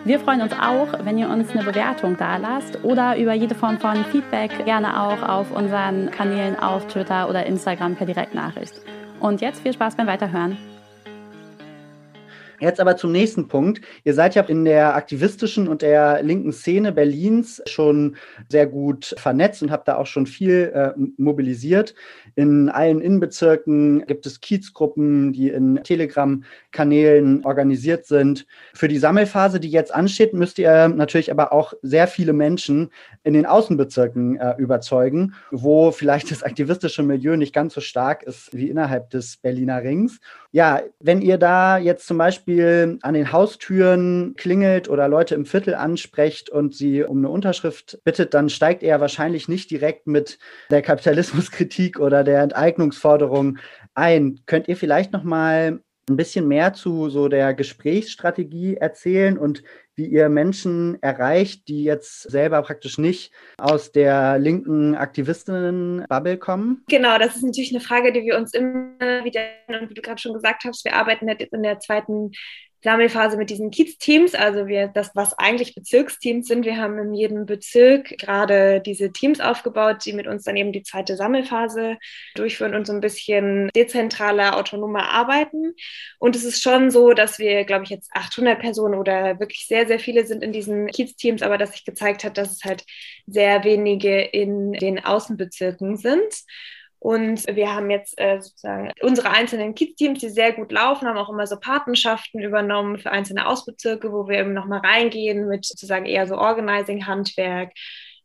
Wir 0.04 0.20
freuen 0.20 0.42
uns 0.42 0.52
auch, 0.52 1.04
wenn 1.04 1.18
ihr 1.18 1.28
uns 1.28 1.50
eine 1.50 1.64
Bewertung 1.64 2.16
dalasst 2.16 2.84
oder 2.84 3.16
über 3.16 3.32
jede 3.32 3.54
Form 3.54 3.78
von 3.78 4.04
Feedback 4.04 4.64
gerne 4.64 5.00
auch 5.00 5.22
auf 5.22 5.50
unseren 5.50 6.10
Kanälen 6.10 6.58
auf 6.58 6.86
Twitter 6.86 7.28
oder 7.28 7.46
Instagram 7.46 7.96
per 7.96 8.06
Direktnachricht. 8.06 8.74
Und 9.18 9.40
jetzt 9.40 9.62
viel 9.62 9.72
Spaß 9.72 9.96
beim 9.96 10.06
Weiterhören. 10.06 10.58
Jetzt 12.60 12.80
aber 12.80 12.96
zum 12.96 13.12
nächsten 13.12 13.48
Punkt. 13.48 13.80
Ihr 14.04 14.14
seid 14.14 14.34
ja 14.34 14.42
in 14.42 14.64
der 14.64 14.94
aktivistischen 14.94 15.68
und 15.68 15.82
der 15.82 16.22
linken 16.22 16.52
Szene 16.52 16.92
Berlins 16.92 17.62
schon 17.66 18.16
sehr 18.48 18.66
gut 18.66 19.14
vernetzt 19.18 19.62
und 19.62 19.70
habt 19.70 19.88
da 19.88 19.96
auch 19.96 20.06
schon 20.06 20.26
viel 20.26 20.72
äh, 20.74 20.92
mobilisiert. 21.16 21.94
In 22.36 22.68
allen 22.68 23.00
Innenbezirken 23.00 24.06
gibt 24.06 24.26
es 24.26 24.40
Kiezgruppen, 24.40 25.32
die 25.32 25.48
in 25.48 25.80
Telegram-Kanälen 25.82 27.44
organisiert 27.44 28.06
sind. 28.06 28.46
Für 28.72 28.88
die 28.88 28.98
Sammelphase, 28.98 29.60
die 29.60 29.70
jetzt 29.70 29.94
ansteht, 29.94 30.34
müsst 30.34 30.58
ihr 30.58 30.88
natürlich 30.88 31.30
aber 31.30 31.52
auch 31.52 31.74
sehr 31.82 32.06
viele 32.06 32.32
Menschen 32.32 32.90
in 33.22 33.34
den 33.34 33.46
Außenbezirken 33.46 34.36
äh, 34.36 34.54
überzeugen, 34.58 35.34
wo 35.50 35.90
vielleicht 35.90 36.30
das 36.30 36.42
aktivistische 36.42 37.02
Milieu 37.02 37.36
nicht 37.36 37.54
ganz 37.54 37.74
so 37.74 37.80
stark 37.80 38.22
ist 38.22 38.54
wie 38.54 38.68
innerhalb 38.70 39.10
des 39.10 39.36
Berliner 39.36 39.82
Rings. 39.82 40.20
Ja, 40.54 40.82
wenn 41.00 41.20
ihr 41.20 41.36
da 41.36 41.78
jetzt 41.78 42.06
zum 42.06 42.16
Beispiel 42.16 43.00
an 43.02 43.14
den 43.14 43.32
Haustüren 43.32 44.34
klingelt 44.36 44.88
oder 44.88 45.08
Leute 45.08 45.34
im 45.34 45.46
Viertel 45.46 45.74
ansprecht 45.74 46.48
und 46.48 46.76
sie 46.76 47.02
um 47.02 47.18
eine 47.18 47.28
Unterschrift 47.28 47.98
bittet, 48.04 48.34
dann 48.34 48.48
steigt 48.48 48.84
er 48.84 49.00
wahrscheinlich 49.00 49.48
nicht 49.48 49.68
direkt 49.72 50.06
mit 50.06 50.38
der 50.70 50.80
Kapitalismuskritik 50.80 51.98
oder 51.98 52.22
der 52.22 52.40
Enteignungsforderung 52.40 53.58
ein. 53.94 54.42
Könnt 54.46 54.68
ihr 54.68 54.76
vielleicht 54.76 55.12
noch 55.12 55.24
mal 55.24 55.80
ein 56.08 56.16
bisschen 56.16 56.48
mehr 56.48 56.72
zu 56.74 57.08
so 57.08 57.28
der 57.28 57.54
Gesprächsstrategie 57.54 58.76
erzählen 58.76 59.38
und 59.38 59.62
wie 59.96 60.06
ihr 60.06 60.28
Menschen 60.28 61.00
erreicht, 61.02 61.68
die 61.68 61.84
jetzt 61.84 62.22
selber 62.22 62.62
praktisch 62.62 62.98
nicht 62.98 63.32
aus 63.58 63.92
der 63.92 64.38
linken 64.38 64.96
Aktivistinnen-Bubble 64.96 66.36
kommen? 66.38 66.82
Genau, 66.88 67.16
das 67.18 67.36
ist 67.36 67.44
natürlich 67.44 67.70
eine 67.70 67.80
Frage, 67.80 68.12
die 68.12 68.24
wir 68.24 68.36
uns 68.36 68.54
immer 68.54 69.24
wieder, 69.24 69.40
und 69.68 69.90
wie 69.90 69.94
du 69.94 70.02
gerade 70.02 70.20
schon 70.20 70.34
gesagt 70.34 70.64
hast, 70.64 70.84
wir 70.84 70.94
arbeiten 70.94 71.28
jetzt 71.28 71.52
in 71.52 71.62
der 71.62 71.78
zweiten 71.78 72.32
Sammelphase 72.84 73.38
mit 73.38 73.48
diesen 73.48 73.70
Kiez-Teams, 73.70 74.34
also 74.34 74.66
wir, 74.66 74.88
das, 74.88 75.10
was 75.14 75.32
eigentlich 75.38 75.74
Bezirksteams 75.74 76.46
sind. 76.46 76.66
Wir 76.66 76.76
haben 76.76 76.98
in 76.98 77.14
jedem 77.14 77.46
Bezirk 77.46 78.18
gerade 78.18 78.82
diese 78.82 79.10
Teams 79.10 79.40
aufgebaut, 79.40 80.04
die 80.04 80.12
mit 80.12 80.26
uns 80.26 80.44
dann 80.44 80.56
eben 80.56 80.70
die 80.70 80.82
zweite 80.82 81.16
Sammelphase 81.16 81.96
durchführen 82.34 82.74
und 82.74 82.86
so 82.86 82.92
ein 82.92 83.00
bisschen 83.00 83.70
dezentraler, 83.74 84.56
autonomer 84.58 85.08
arbeiten. 85.08 85.74
Und 86.18 86.36
es 86.36 86.44
ist 86.44 86.62
schon 86.62 86.90
so, 86.90 87.14
dass 87.14 87.38
wir, 87.38 87.64
glaube 87.64 87.84
ich, 87.84 87.90
jetzt 87.90 88.10
800 88.12 88.60
Personen 88.60 88.96
oder 88.96 89.40
wirklich 89.40 89.66
sehr, 89.66 89.86
sehr 89.86 89.98
viele 89.98 90.26
sind 90.26 90.42
in 90.42 90.52
diesen 90.52 90.88
Kiez-Teams, 90.88 91.40
aber 91.40 91.56
dass 91.56 91.72
sich 91.72 91.86
gezeigt 91.86 92.22
hat, 92.22 92.36
dass 92.36 92.52
es 92.52 92.64
halt 92.64 92.84
sehr 93.26 93.64
wenige 93.64 94.20
in 94.20 94.72
den 94.72 95.02
Außenbezirken 95.02 95.96
sind. 95.96 96.34
Und 97.04 97.46
wir 97.54 97.74
haben 97.74 97.90
jetzt 97.90 98.18
äh, 98.18 98.40
sozusagen 98.40 98.90
unsere 99.02 99.28
einzelnen 99.28 99.74
Kids-Teams, 99.74 100.20
die 100.20 100.30
sehr 100.30 100.54
gut 100.54 100.72
laufen, 100.72 101.06
haben 101.06 101.18
auch 101.18 101.28
immer 101.28 101.46
so 101.46 101.60
Patenschaften 101.60 102.40
übernommen 102.40 102.96
für 102.96 103.10
einzelne 103.10 103.46
Ausbezirke, 103.46 104.10
wo 104.10 104.26
wir 104.26 104.38
eben 104.38 104.54
nochmal 104.54 104.78
reingehen 104.78 105.46
mit 105.46 105.66
sozusagen 105.66 106.06
eher 106.06 106.26
so 106.26 106.38
Organizing-Handwerk, 106.38 107.72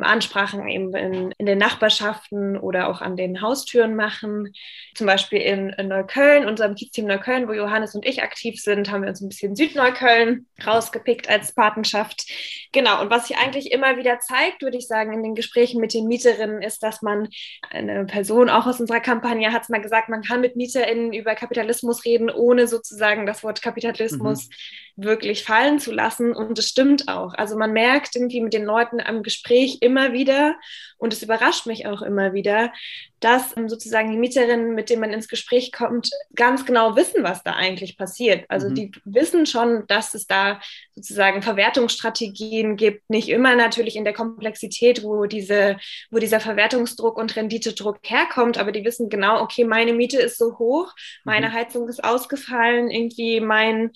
Ansprachen 0.03 0.67
eben 0.67 0.95
in, 0.95 1.31
in 1.37 1.45
den 1.45 1.57
Nachbarschaften 1.57 2.57
oder 2.57 2.89
auch 2.89 3.01
an 3.01 3.17
den 3.17 3.41
Haustüren 3.41 3.95
machen. 3.95 4.53
Zum 4.95 5.07
Beispiel 5.07 5.39
in, 5.39 5.69
in 5.69 5.87
Neukölln, 5.87 6.45
unserem 6.45 6.75
Kiez-Team 6.75 7.05
Neukölln, 7.05 7.47
wo 7.47 7.53
Johannes 7.53 7.95
und 7.95 8.05
ich 8.05 8.23
aktiv 8.23 8.61
sind, 8.61 8.91
haben 8.91 9.01
wir 9.01 9.09
uns 9.09 9.21
ein 9.21 9.29
bisschen 9.29 9.55
Südneukölln 9.55 10.47
rausgepickt 10.65 11.29
als 11.29 11.53
Patenschaft. 11.53 12.25
Genau, 12.71 13.01
und 13.01 13.09
was 13.09 13.27
sich 13.27 13.37
eigentlich 13.37 13.71
immer 13.71 13.97
wieder 13.97 14.19
zeigt, 14.19 14.61
würde 14.61 14.77
ich 14.77 14.87
sagen, 14.87 15.13
in 15.13 15.23
den 15.23 15.35
Gesprächen 15.35 15.81
mit 15.81 15.93
den 15.93 16.07
Mieterinnen, 16.07 16.61
ist, 16.61 16.83
dass 16.83 17.01
man, 17.01 17.29
eine 17.69 18.05
Person 18.05 18.49
auch 18.49 18.65
aus 18.65 18.79
unserer 18.79 18.99
Kampagne 18.99 19.51
hat 19.51 19.63
es 19.63 19.69
mal 19.69 19.81
gesagt, 19.81 20.09
man 20.09 20.21
kann 20.21 20.41
mit 20.41 20.55
MieterInnen 20.55 21.13
über 21.13 21.35
Kapitalismus 21.35 22.05
reden, 22.05 22.29
ohne 22.29 22.67
sozusagen 22.67 23.25
das 23.25 23.43
Wort 23.43 23.61
Kapitalismus 23.61 24.49
mhm. 24.95 25.03
wirklich 25.05 25.43
fallen 25.43 25.79
zu 25.79 25.91
lassen. 25.91 26.33
Und 26.33 26.57
das 26.57 26.67
stimmt 26.67 27.07
auch. 27.07 27.33
Also 27.33 27.57
man 27.57 27.73
merkt 27.73 28.15
irgendwie 28.15 28.41
mit 28.41 28.53
den 28.53 28.65
Leuten 28.65 28.99
am 28.99 29.23
Gespräch 29.23 29.77
immer 29.81 29.88
wieder, 30.13 30.55
und 30.97 31.13
es 31.13 31.23
überrascht 31.23 31.65
mich 31.65 31.87
auch 31.87 32.01
immer 32.01 32.33
wieder, 32.33 32.71
dass 33.19 33.51
sozusagen 33.51 34.11
die 34.11 34.17
Mieterinnen, 34.17 34.73
mit 34.73 34.89
denen 34.89 35.01
man 35.01 35.11
ins 35.11 35.27
Gespräch 35.27 35.71
kommt, 35.71 36.09
ganz 36.35 36.65
genau 36.65 36.95
wissen, 36.95 37.23
was 37.23 37.43
da 37.43 37.53
eigentlich 37.53 37.97
passiert. 37.97 38.45
Also 38.47 38.69
mhm. 38.69 38.75
die 38.75 38.91
wissen 39.05 39.45
schon, 39.45 39.85
dass 39.87 40.13
es 40.13 40.25
da 40.25 40.61
sozusagen 40.95 41.41
Verwertungsstrategien 41.41 42.75
gibt, 42.75 43.09
nicht 43.09 43.29
immer 43.29 43.55
natürlich 43.55 43.95
in 43.95 44.03
der 44.03 44.13
Komplexität, 44.13 45.03
wo, 45.03 45.25
diese, 45.25 45.77
wo 46.11 46.19
dieser 46.19 46.39
Verwertungsdruck 46.39 47.17
und 47.17 47.35
Renditedruck 47.35 47.99
herkommt, 48.03 48.57
aber 48.57 48.71
die 48.71 48.83
wissen 48.85 49.09
genau, 49.09 49.41
okay, 49.41 49.65
meine 49.65 49.93
Miete 49.93 50.19
ist 50.19 50.37
so 50.37 50.57
hoch, 50.57 50.93
meine 51.23 51.49
mhm. 51.49 51.53
Heizung 51.53 51.89
ist 51.89 52.03
ausgefallen, 52.03 52.89
irgendwie 52.89 53.41
mein 53.41 53.91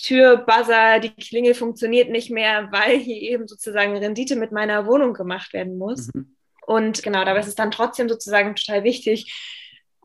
Türbuzzer, 0.00 1.00
die 1.00 1.10
Klingel 1.10 1.54
funktioniert 1.54 2.10
nicht 2.10 2.30
mehr, 2.30 2.68
weil 2.70 2.98
hier 2.98 3.20
eben 3.20 3.48
sozusagen 3.48 3.96
Rendite 3.96 4.36
mit 4.36 4.52
meiner 4.52 4.86
Wohnung 4.86 5.14
gemacht 5.14 5.52
werden 5.52 5.78
muss. 5.78 6.12
Mhm. 6.14 6.37
Und 6.68 7.02
genau, 7.02 7.24
dabei 7.24 7.40
ist 7.40 7.46
es 7.48 7.54
dann 7.54 7.70
trotzdem 7.70 8.10
sozusagen 8.10 8.54
total 8.54 8.84
wichtig, 8.84 9.32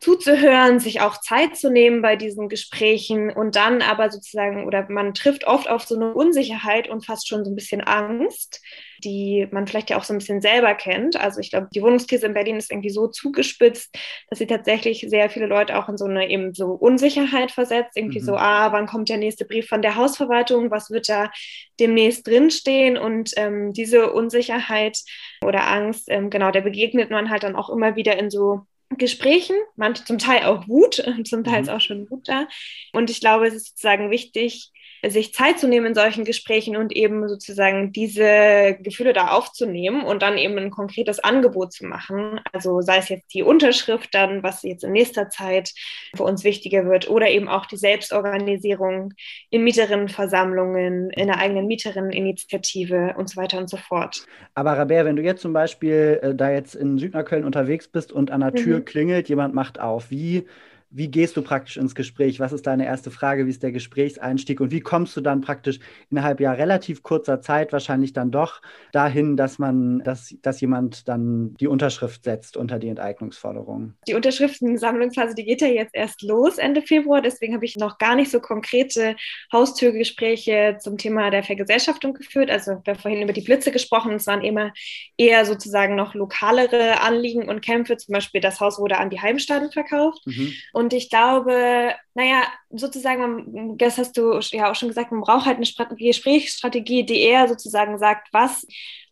zuzuhören, 0.04 0.80
sich 0.80 1.00
auch 1.00 1.22
Zeit 1.22 1.56
zu 1.56 1.72
nehmen 1.72 2.02
bei 2.02 2.18
diesen 2.18 2.50
Gesprächen 2.50 3.32
und 3.32 3.56
dann 3.56 3.82
aber 3.82 4.12
sozusagen, 4.12 4.66
oder 4.66 4.86
man 4.90 5.14
trifft 5.14 5.48
oft 5.48 5.70
auf 5.70 5.84
so 5.84 5.96
eine 5.96 6.14
Unsicherheit 6.14 6.90
und 6.90 7.06
fast 7.06 7.28
schon 7.28 7.46
so 7.46 7.52
ein 7.52 7.56
bisschen 7.56 7.80
Angst, 7.80 8.62
die 9.02 9.48
man 9.52 9.66
vielleicht 9.66 9.90
ja 9.90 9.98
auch 9.98 10.04
so 10.04 10.14
ein 10.14 10.18
bisschen 10.18 10.42
selber 10.42 10.76
kennt. 10.76 11.16
Also 11.16 11.40
ich 11.40 11.52
glaube, 11.52 11.70
die 11.74 11.82
Wohnungskrise 11.82 12.26
in 12.26 12.34
Berlin 12.34 12.58
ist 12.58 12.70
irgendwie 12.70 12.90
so 12.90 13.08
zugespitzt, 13.08 13.98
dass 14.30 14.40
sie 14.40 14.48
tatsächlich 14.48 15.06
sehr 15.08 15.30
viele 15.30 15.46
Leute 15.46 15.78
auch 15.78 15.88
in 15.88 15.98
so 15.98 16.06
eine 16.06 16.30
eben 16.30 16.54
so 16.54 16.72
Unsicherheit 16.72 17.52
versetzt. 17.52 17.96
Irgendwie 17.96 18.20
mhm. 18.20 18.26
so, 18.26 18.36
ah, 18.36 18.74
wann 18.74 18.88
kommt 18.88 19.08
der 19.08 19.18
nächste 19.18 19.46
Brief 19.46 19.68
von 19.68 19.82
der 19.82 19.96
Hausverwaltung? 19.96 20.70
Was 20.70 20.92
wird 20.92 21.08
da 21.08 21.32
demnächst 21.80 22.28
drinstehen? 22.28 22.98
Und 22.98 23.32
ähm, 23.38 23.72
diese 23.72 24.12
Unsicherheit 24.12 24.98
oder 25.46 25.66
Angst, 25.68 26.10
ähm, 26.10 26.30
genau, 26.30 26.52
der 26.52 26.62
begegnet 26.62 27.10
man 27.10 27.30
halt 27.30 27.44
dann 27.44 27.56
auch 27.56 27.70
immer 27.70 27.96
wieder 27.96 28.18
in 28.18 28.30
so 28.30 28.66
Gesprächen, 28.98 29.56
manche 29.76 30.06
zum 30.06 30.18
Teil 30.18 30.46
auch 30.46 30.68
Wut, 30.68 31.04
zum 31.26 31.44
Teil 31.44 31.64
ist 31.64 31.70
auch 31.70 31.82
schon 31.82 32.10
Wut 32.10 32.28
da. 32.28 32.48
Und 32.94 33.10
ich 33.10 33.20
glaube, 33.20 33.48
es 33.48 33.54
ist 33.54 33.68
sozusagen 33.70 34.12
wichtig, 34.12 34.72
sich 35.10 35.34
Zeit 35.34 35.60
zu 35.60 35.68
nehmen 35.68 35.88
in 35.88 35.96
solchen 35.96 36.24
Gesprächen 36.24 36.78
und 36.78 36.96
eben 36.96 37.28
sozusagen 37.28 37.92
diese 37.92 38.78
Gefühle 38.82 39.14
da 39.14 39.30
aufzunehmen 39.30 40.04
und 40.04 40.22
dann 40.22 40.38
eben 40.38 40.58
ein 40.58 40.72
konkretes 40.72 41.20
Angebot 41.20 41.74
zu 41.74 41.86
machen. 41.86 42.40
Also 42.54 42.82
sei 42.82 42.98
es 42.98 43.10
jetzt 43.10 43.34
die 43.34 43.44
Unterschrift 43.44 44.14
dann, 44.14 44.44
was 44.44 44.64
jetzt 44.64 44.84
in 44.84 44.94
nächster 44.94 45.30
Zeit 45.30 45.74
für 46.16 46.24
uns 46.24 46.44
wichtiger 46.44 46.86
wird, 46.86 47.10
oder 47.10 47.30
eben 47.30 47.50
auch 47.50 47.66
die 47.66 47.78
Selbstorganisierung 47.78 49.14
in 49.50 49.64
Mieterinnenversammlungen, 49.64 51.10
in 51.10 51.28
der 51.28 51.40
eigenen 51.40 51.68
Mieterinneninitiative 51.68 53.16
und 53.18 53.30
so 53.30 53.42
weiter 53.42 53.58
und 53.58 53.70
so 53.70 53.78
fort. 53.78 54.26
Aber 54.54 54.74
Rabea, 54.78 55.04
wenn 55.04 55.16
du 55.16 55.24
jetzt 55.24 55.42
zum 55.42 55.54
Beispiel 55.54 56.20
äh, 56.22 56.36
da 56.36 56.52
jetzt 56.52 56.76
in 56.76 56.98
Südneukölln 56.98 57.44
unterwegs 57.44 57.88
bist 57.88 58.12
und 58.12 58.32
an 58.32 58.42
der 58.42 58.54
Tür 58.54 58.80
mhm. 58.80 58.86
klingelt, 58.86 59.28
jemand 59.28 59.54
macht 59.54 59.80
auf, 59.80 60.12
wie 60.12 60.48
wie 60.96 61.10
gehst 61.10 61.36
du 61.36 61.42
praktisch 61.42 61.78
ins 61.78 61.96
Gespräch? 61.96 62.40
Was 62.40 62.54
ist 62.54 62.68
deine 62.68 62.86
erste 62.86 63.10
Frage? 63.10 63.48
Wie 63.48 63.50
ist 63.50 63.64
der 63.64 63.72
Gesprächseinstieg? 63.72 64.62
Und 64.62 64.72
wie 64.72 64.80
kommst 64.80 65.18
du 65.18 65.22
dann 65.22 65.42
praktisch 65.42 65.80
innerhalb 66.12 66.40
ja 66.40 66.52
relativ 66.52 67.02
kurzer 67.02 67.42
Zeit 67.42 67.74
wahrscheinlich 67.74 68.14
dann 68.14 68.30
doch 68.30 68.62
dahin, 68.92 69.36
dass 69.36 69.58
man, 69.58 70.00
dass, 70.04 70.36
dass 70.44 70.62
jemand 70.62 71.08
dann 71.08 71.56
die 71.56 71.68
Unterschrift 71.68 72.24
setzt 72.24 72.58
unter 72.58 72.78
die 72.78 72.90
Enteignungsforderung? 72.90 73.96
Die 74.08 74.14
Unterschriftensammlungsphase, 74.14 75.34
die 75.34 75.46
geht 75.46 75.62
ja 75.62 75.68
jetzt 75.68 75.96
erst 75.96 76.22
los 76.22 76.60
Ende 76.60 76.84
Februar. 76.84 77.22
Deswegen 77.22 77.56
habe 77.56 77.66
ich 77.66 77.76
noch 77.76 77.98
gar 77.98 78.16
nicht 78.16 78.30
so 78.30 78.40
konkrete 78.40 79.16
Haustürgespräche 79.52 80.78
zum 80.80 81.00
Thema 81.00 81.32
der 81.32 81.44
Vergesellschaftung 81.44 82.14
geführt. 82.14 82.52
Also 82.52 82.82
wir 82.84 82.94
haben 82.94 83.00
vorhin 83.00 83.24
über 83.24 83.34
die 83.34 83.42
Blitze 83.42 83.72
gesprochen. 83.72 84.14
Es 84.14 84.28
waren 84.28 84.44
immer 84.44 84.72
eher 85.18 85.46
sozusagen 85.46 85.96
noch 85.96 86.14
lokalere 86.14 87.02
Anliegen 87.02 87.50
und 87.50 87.62
Kämpfe. 87.62 87.98
Zum 87.98 88.14
Beispiel 88.14 88.42
das 88.42 88.60
Haus 88.60 88.78
wurde 88.78 89.00
an 89.00 89.10
die 89.10 89.20
Heimstaden 89.20 89.72
verkauft. 89.72 90.22
Mhm. 90.28 90.54
Und 90.72 90.83
ich 90.92 91.10
glaube, 91.10 91.94
naja, 92.14 92.44
sozusagen, 92.70 93.78
das 93.78 93.98
hast 93.98 94.18
du 94.18 94.40
ja 94.52 94.70
auch 94.70 94.76
schon 94.76 94.90
gesagt, 94.90 95.12
man 95.12 95.22
braucht 95.22 95.46
halt 95.46 95.58
eine 95.58 95.96
Gesprächsstrategie, 95.96 97.06
die 97.06 97.22
eher 97.22 97.48
sozusagen 97.48 97.98
sagt, 97.98 98.28
was 98.34 98.66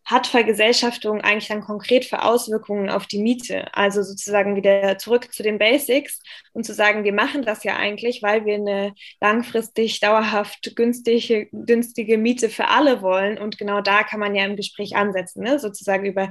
hat 0.03 0.28
Vergesellschaftung 0.28 1.22
eigentlich 1.22 1.47
dann 1.47 1.61
konkret 1.61 2.05
für 2.05 2.24
Auswirkungen 2.24 2.89
auf 2.89 3.05
die 3.05 3.22
Miete? 3.22 3.74
Also 3.74 4.01
sozusagen 4.01 4.55
wieder 4.55 4.97
zurück 4.97 5.32
zu 5.34 5.43
den 5.43 5.59
Basics 5.59 6.19
und 6.53 6.65
zu 6.65 6.74
sagen, 6.74 7.03
wir 7.03 7.13
machen 7.13 7.43
das 7.43 7.63
ja 7.63 7.78
eigentlich, 7.78 8.24
weil 8.24 8.45
wir 8.45 8.55
eine 8.55 8.93
langfristig, 9.22 9.99
dauerhaft 9.99 10.76
günstige, 10.76 11.47
günstige 11.51 12.17
Miete 12.17 12.49
für 12.49 12.67
alle 12.67 13.01
wollen. 13.01 13.38
Und 13.38 13.57
genau 13.57 13.82
da 13.82 14.03
kann 14.03 14.19
man 14.19 14.36
ja 14.36 14.43
im 14.45 14.55
Gespräch 14.55 14.95
ansetzen, 14.95 15.43
ne? 15.43 15.59
sozusagen 15.59 16.05
über 16.05 16.30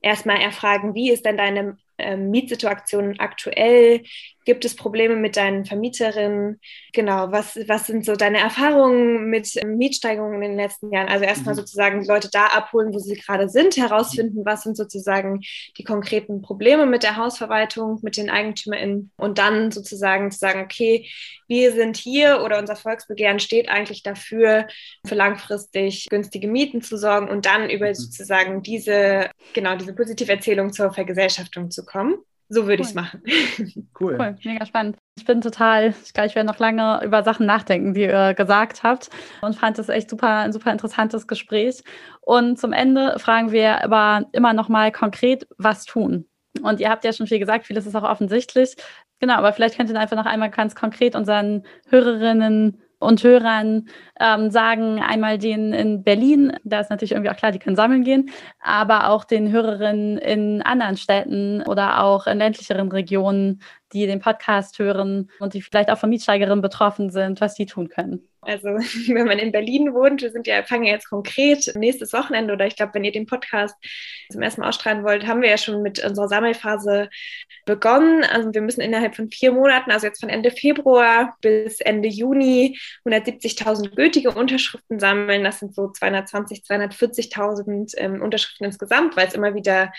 erstmal 0.00 0.40
erfragen, 0.40 0.94
wie 0.94 1.10
ist 1.10 1.24
denn 1.24 1.36
deine 1.36 1.76
ähm, 2.00 2.30
Mietsituation 2.30 3.18
aktuell? 3.18 4.02
Gibt 4.46 4.64
es 4.64 4.74
Probleme 4.74 5.16
mit 5.16 5.36
deinen 5.36 5.66
Vermieterinnen? 5.66 6.60
Genau, 6.94 7.30
was, 7.30 7.58
was 7.68 7.86
sind 7.86 8.06
so 8.06 8.16
deine 8.16 8.38
Erfahrungen 8.38 9.26
mit 9.28 9.54
ähm, 9.56 9.76
Mietsteigerungen 9.76 10.42
in 10.42 10.52
den 10.52 10.56
letzten 10.56 10.90
Jahren? 10.90 11.08
Also 11.08 11.24
erstmal 11.24 11.54
mhm. 11.54 11.58
sozusagen 11.58 12.00
die 12.00 12.08
Leute 12.08 12.30
da 12.32 12.46
abholen, 12.46 12.94
wo 12.94 12.98
sie 12.98 13.16
gerade 13.16 13.48
sind, 13.48 13.76
herausfinden, 13.76 14.44
was 14.44 14.62
sind 14.62 14.76
sozusagen 14.76 15.40
die 15.76 15.84
konkreten 15.84 16.40
Probleme 16.40 16.86
mit 16.86 17.02
der 17.02 17.16
Hausverwaltung, 17.16 17.98
mit 18.02 18.16
den 18.16 18.30
EigentümerInnen 18.30 19.10
und 19.16 19.38
dann 19.38 19.70
sozusagen 19.72 20.30
zu 20.30 20.38
sagen, 20.38 20.62
okay, 20.62 21.06
wir 21.46 21.72
sind 21.72 21.96
hier 21.96 22.42
oder 22.44 22.58
unser 22.58 22.76
Volksbegehren 22.76 23.40
steht 23.40 23.68
eigentlich 23.68 24.02
dafür, 24.02 24.68
für 25.04 25.16
langfristig 25.16 26.06
günstige 26.08 26.48
Mieten 26.48 26.80
zu 26.80 26.96
sorgen 26.96 27.28
und 27.28 27.44
dann 27.44 27.68
über 27.68 27.88
mhm. 27.88 27.94
sozusagen 27.94 28.62
diese, 28.62 29.28
genau, 29.52 29.76
diese 29.76 29.94
positive 29.94 30.32
Erzählung 30.32 30.72
zur 30.72 30.92
Vergesellschaftung 30.92 31.70
zu 31.70 31.84
kommen. 31.90 32.16
So 32.52 32.66
würde 32.66 32.74
cool. 32.74 32.80
ich 32.80 32.88
es 32.88 32.94
machen. 32.94 33.22
Cool. 34.00 34.16
cool. 34.18 34.36
Mega 34.44 34.64
spannend. 34.64 34.96
Ich 35.16 35.24
bin 35.26 35.42
total, 35.42 35.94
ich 36.04 36.14
glaube, 36.14 36.28
ich 36.28 36.34
werde 36.34 36.48
noch 36.48 36.58
lange 36.58 37.00
über 37.04 37.22
Sachen 37.22 37.44
nachdenken, 37.44 37.92
die 37.92 38.02
ihr 38.02 38.32
gesagt 38.34 38.82
habt 38.82 39.10
und 39.42 39.54
fand 39.54 39.76
das 39.76 39.90
echt 39.90 40.08
super, 40.08 40.38
ein 40.38 40.52
super 40.52 40.72
interessantes 40.72 41.26
Gespräch. 41.26 41.84
Und 42.22 42.58
zum 42.58 42.72
Ende 42.72 43.18
fragen 43.18 43.52
wir 43.52 43.84
aber 43.84 44.26
immer 44.32 44.54
noch 44.54 44.70
mal 44.70 44.90
konkret, 44.90 45.46
was 45.58 45.84
tun. 45.84 46.26
Und 46.62 46.80
ihr 46.80 46.88
habt 46.88 47.04
ja 47.04 47.12
schon 47.12 47.26
viel 47.26 47.38
gesagt, 47.38 47.66
vieles 47.66 47.86
ist 47.86 47.94
auch 47.94 48.02
offensichtlich. 48.02 48.74
Genau, 49.20 49.34
aber 49.34 49.52
vielleicht 49.52 49.76
könnt 49.76 49.90
ihr 49.90 50.00
einfach 50.00 50.16
noch 50.16 50.26
einmal 50.26 50.50
ganz 50.50 50.74
konkret 50.74 51.14
unseren 51.14 51.64
Hörerinnen 51.88 52.80
und 53.00 53.24
Hörern 53.24 53.88
ähm, 54.20 54.50
sagen, 54.50 55.02
einmal 55.02 55.38
den 55.38 55.72
in 55.72 56.04
Berlin, 56.04 56.52
da 56.64 56.80
ist 56.80 56.90
natürlich 56.90 57.12
irgendwie 57.12 57.30
auch 57.30 57.36
klar, 57.36 57.50
die 57.50 57.58
können 57.58 57.76
sammeln 57.76 58.04
gehen, 58.04 58.30
aber 58.60 59.08
auch 59.08 59.24
den 59.24 59.50
Hörerinnen 59.50 60.18
in 60.18 60.62
anderen 60.62 60.96
Städten 60.96 61.62
oder 61.62 62.04
auch 62.04 62.26
in 62.26 62.38
ländlicheren 62.38 62.92
Regionen, 62.92 63.60
die 63.92 64.06
den 64.06 64.20
Podcast 64.20 64.78
hören 64.78 65.30
und 65.40 65.54
die 65.54 65.62
vielleicht 65.62 65.90
auch 65.90 65.98
von 65.98 66.10
Mietsteigerinnen 66.10 66.62
betroffen 66.62 67.10
sind, 67.10 67.40
was 67.40 67.54
die 67.54 67.66
tun 67.66 67.88
können. 67.88 68.28
Also 68.42 68.68
wenn 69.08 69.26
man 69.26 69.38
in 69.38 69.52
Berlin 69.52 69.92
wohnt, 69.92 70.22
wir 70.22 70.30
sind 70.30 70.46
ja, 70.46 70.62
fangen 70.62 70.84
ja 70.84 70.92
jetzt 70.92 71.08
konkret 71.08 71.72
nächstes 71.74 72.12
Wochenende 72.12 72.54
oder 72.54 72.66
ich 72.66 72.76
glaube, 72.76 72.94
wenn 72.94 73.04
ihr 73.04 73.12
den 73.12 73.26
Podcast 73.26 73.74
zum 74.30 74.42
ersten 74.42 74.60
Mal 74.60 74.68
ausstrahlen 74.68 75.04
wollt, 75.04 75.26
haben 75.26 75.42
wir 75.42 75.50
ja 75.50 75.58
schon 75.58 75.82
mit 75.82 76.02
unserer 76.04 76.28
Sammelphase 76.28 77.10
begonnen. 77.66 78.24
Also 78.24 78.52
wir 78.54 78.62
müssen 78.62 78.80
innerhalb 78.80 79.14
von 79.14 79.30
vier 79.30 79.52
Monaten, 79.52 79.90
also 79.90 80.06
jetzt 80.06 80.20
von 80.20 80.30
Ende 80.30 80.50
Februar 80.50 81.36
bis 81.42 81.80
Ende 81.80 82.08
Juni, 82.08 82.78
170.000 83.04 83.94
gültige 83.94 84.30
Unterschriften 84.30 84.98
sammeln. 84.98 85.44
Das 85.44 85.58
sind 85.58 85.74
so 85.74 85.90
220, 85.90 86.62
240.000 86.62 87.94
ähm, 87.98 88.22
Unterschriften 88.22 88.66
insgesamt, 88.66 89.16
weil 89.16 89.28
es 89.28 89.34
immer 89.34 89.54
wieder 89.54 89.92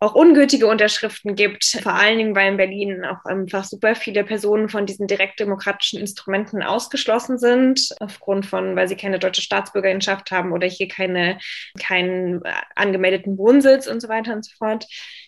auch 0.00 0.14
ungültige 0.14 0.68
Unterschriften 0.68 1.34
gibt, 1.34 1.64
vor 1.82 1.94
allen 1.94 2.18
Dingen, 2.18 2.36
weil 2.36 2.52
in 2.52 2.56
Berlin 2.56 3.04
auch 3.04 3.24
einfach 3.24 3.64
super 3.64 3.96
viele 3.96 4.22
Personen 4.22 4.68
von 4.68 4.86
diesen 4.86 5.08
direktdemokratischen 5.08 5.98
Instrumenten 5.98 6.62
ausgeschlossen 6.62 7.38
sind, 7.38 7.88
aufgrund 7.98 8.46
von, 8.46 8.76
weil 8.76 8.86
sie 8.86 8.94
keine 8.94 9.18
deutsche 9.18 9.42
Staatsbürgerschaft 9.42 10.30
haben 10.30 10.52
oder 10.52 10.68
hier 10.68 10.86
keine, 10.86 11.38
keinen 11.80 12.40
angemeldeten 12.76 13.36
Wohnsitz 13.38 13.88
und 13.88 14.00
so 14.00 14.08
weiter 14.08 14.34
und 14.34 14.44
so 14.44 14.52
fort. 14.56 14.86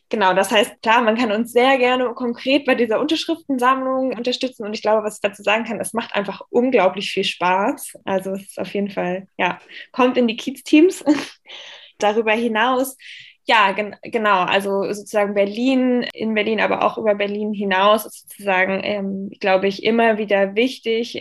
Genau, 0.09 0.35
das 0.35 0.53
heißt, 0.53 0.83
klar, 0.83 1.03
man 1.03 1.17
kann 1.17 1.33
uns 1.33 1.53
sehr 1.53 1.77
gerne 1.79 2.13
konkret 2.15 2.65
bei 2.65 2.75
dieser 2.77 3.01
Unterschriftensammlung 3.01 4.17
unterstützen 4.17 4.65
und 4.65 4.75
ich 4.75 4.83
glaube, 4.83 5.05
was 5.05 5.17
ich 5.17 5.21
dazu 5.21 5.43
sagen 5.43 5.65
kann, 5.65 5.81
es 5.81 5.93
macht 5.93 6.15
einfach 6.15 6.43
unglaublich 6.51 7.11
viel 7.11 7.25
Spaß. 7.25 7.95
Also 8.05 8.33
es 8.33 8.43
ist 8.43 8.59
auf 8.59 8.73
jeden 8.73 8.91
Fall, 8.91 9.27
ja, 9.37 9.59
kommt 9.91 10.17
in 10.17 10.29
die 10.29 10.37
Kiez-Teams. 10.37 11.05
Darüber 11.99 12.33
hinaus 12.33 12.97
ja, 13.51 13.73
gen 13.73 13.97
genau. 14.03 14.43
Also 14.45 14.85
sozusagen 14.93 15.35
Berlin, 15.35 16.03
in 16.15 16.35
Berlin, 16.35 16.61
aber 16.61 16.85
auch 16.85 16.99
über 16.99 17.17
Berlin 17.17 17.53
hinaus 17.53 18.07
ist 18.07 18.29
sozusagen, 18.29 18.81
ähm, 18.85 19.31
glaube 19.41 19.67
ich, 19.67 19.83
immer 19.83 20.19
wieder 20.19 20.55
wichtig, 20.55 21.21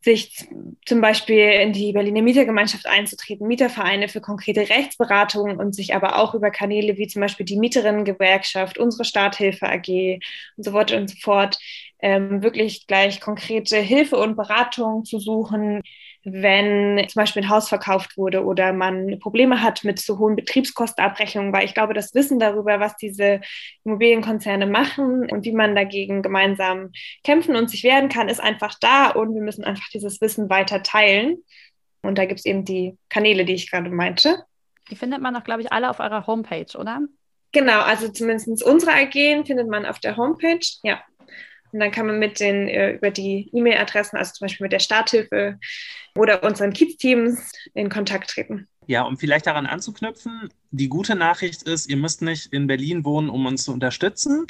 sich 0.00 0.46
zum 0.86 1.00
Beispiel 1.00 1.50
in 1.50 1.72
die 1.72 1.92
Berliner 1.92 2.22
Mietergemeinschaft 2.22 2.86
einzutreten, 2.86 3.48
Mietervereine 3.48 4.08
für 4.08 4.20
konkrete 4.20 4.68
Rechtsberatungen 4.68 5.58
und 5.58 5.74
sich 5.74 5.94
aber 5.96 6.20
auch 6.20 6.34
über 6.34 6.52
Kanäle 6.52 6.96
wie 6.96 7.08
zum 7.08 7.22
Beispiel 7.22 7.44
die 7.44 7.58
Mieterinnengewerkschaft, 7.58 8.78
unsere 8.78 9.04
Starthilfe 9.04 9.66
AG 9.68 10.20
und 10.56 10.64
so 10.64 10.72
weiter 10.72 10.96
und 10.96 11.10
so 11.10 11.16
fort, 11.20 11.58
ähm, 12.00 12.42
wirklich 12.42 12.86
gleich 12.86 13.20
konkrete 13.20 13.78
Hilfe 13.78 14.16
und 14.18 14.36
Beratung 14.36 15.04
zu 15.04 15.18
suchen, 15.18 15.82
wenn 16.32 17.06
zum 17.08 17.20
Beispiel 17.20 17.42
ein 17.42 17.48
Haus 17.48 17.68
verkauft 17.68 18.16
wurde 18.16 18.44
oder 18.44 18.72
man 18.72 19.18
Probleme 19.18 19.62
hat 19.62 19.84
mit 19.84 19.98
zu 19.98 20.18
hohen 20.18 20.36
Betriebskostenabrechnungen, 20.36 21.52
weil 21.52 21.64
ich 21.64 21.74
glaube, 21.74 21.94
das 21.94 22.14
Wissen 22.14 22.38
darüber, 22.38 22.80
was 22.80 22.96
diese 22.96 23.40
Immobilienkonzerne 23.84 24.66
machen 24.66 25.30
und 25.30 25.44
wie 25.44 25.52
man 25.52 25.74
dagegen 25.74 26.22
gemeinsam 26.22 26.90
kämpfen 27.24 27.56
und 27.56 27.70
sich 27.70 27.84
wehren 27.84 28.08
kann, 28.08 28.28
ist 28.28 28.40
einfach 28.40 28.74
da 28.80 29.10
und 29.10 29.34
wir 29.34 29.42
müssen 29.42 29.64
einfach 29.64 29.88
dieses 29.92 30.20
Wissen 30.20 30.50
weiter 30.50 30.82
teilen. 30.82 31.38
Und 32.02 32.18
da 32.18 32.24
gibt 32.24 32.40
es 32.40 32.46
eben 32.46 32.64
die 32.64 32.96
Kanäle, 33.08 33.44
die 33.44 33.54
ich 33.54 33.70
gerade 33.70 33.90
meinte. 33.90 34.44
Die 34.90 34.96
findet 34.96 35.20
man 35.20 35.36
auch, 35.36 35.44
glaube 35.44 35.62
ich, 35.62 35.72
alle 35.72 35.90
auf 35.90 36.00
eurer 36.00 36.26
Homepage, 36.26 36.78
oder? 36.78 37.00
Genau, 37.52 37.80
also 37.80 38.08
zumindest 38.08 38.62
unsere 38.62 38.92
AG 38.92 39.44
findet 39.46 39.68
man 39.68 39.86
auf 39.86 39.98
der 39.98 40.16
Homepage, 40.16 40.66
ja. 40.82 41.00
Und 41.72 41.80
dann 41.80 41.90
kann 41.90 42.06
man 42.06 42.18
mit 42.18 42.40
den 42.40 42.68
äh, 42.68 42.92
über 42.92 43.10
die 43.10 43.50
E-Mail-Adressen, 43.52 44.16
also 44.16 44.32
zum 44.32 44.46
Beispiel 44.46 44.64
mit 44.64 44.72
der 44.72 44.78
Starthilfe 44.78 45.58
oder 46.16 46.42
unseren 46.42 46.72
Kids-Teams 46.72 47.52
in 47.74 47.88
Kontakt 47.88 48.30
treten. 48.30 48.68
Ja, 48.86 49.02
um 49.02 49.18
vielleicht 49.18 49.46
daran 49.46 49.66
anzuknüpfen, 49.66 50.48
die 50.70 50.88
gute 50.88 51.14
Nachricht 51.14 51.62
ist, 51.64 51.90
ihr 51.90 51.98
müsst 51.98 52.22
nicht 52.22 52.52
in 52.54 52.66
Berlin 52.66 53.04
wohnen, 53.04 53.28
um 53.28 53.44
uns 53.44 53.64
zu 53.64 53.72
unterstützen, 53.72 54.46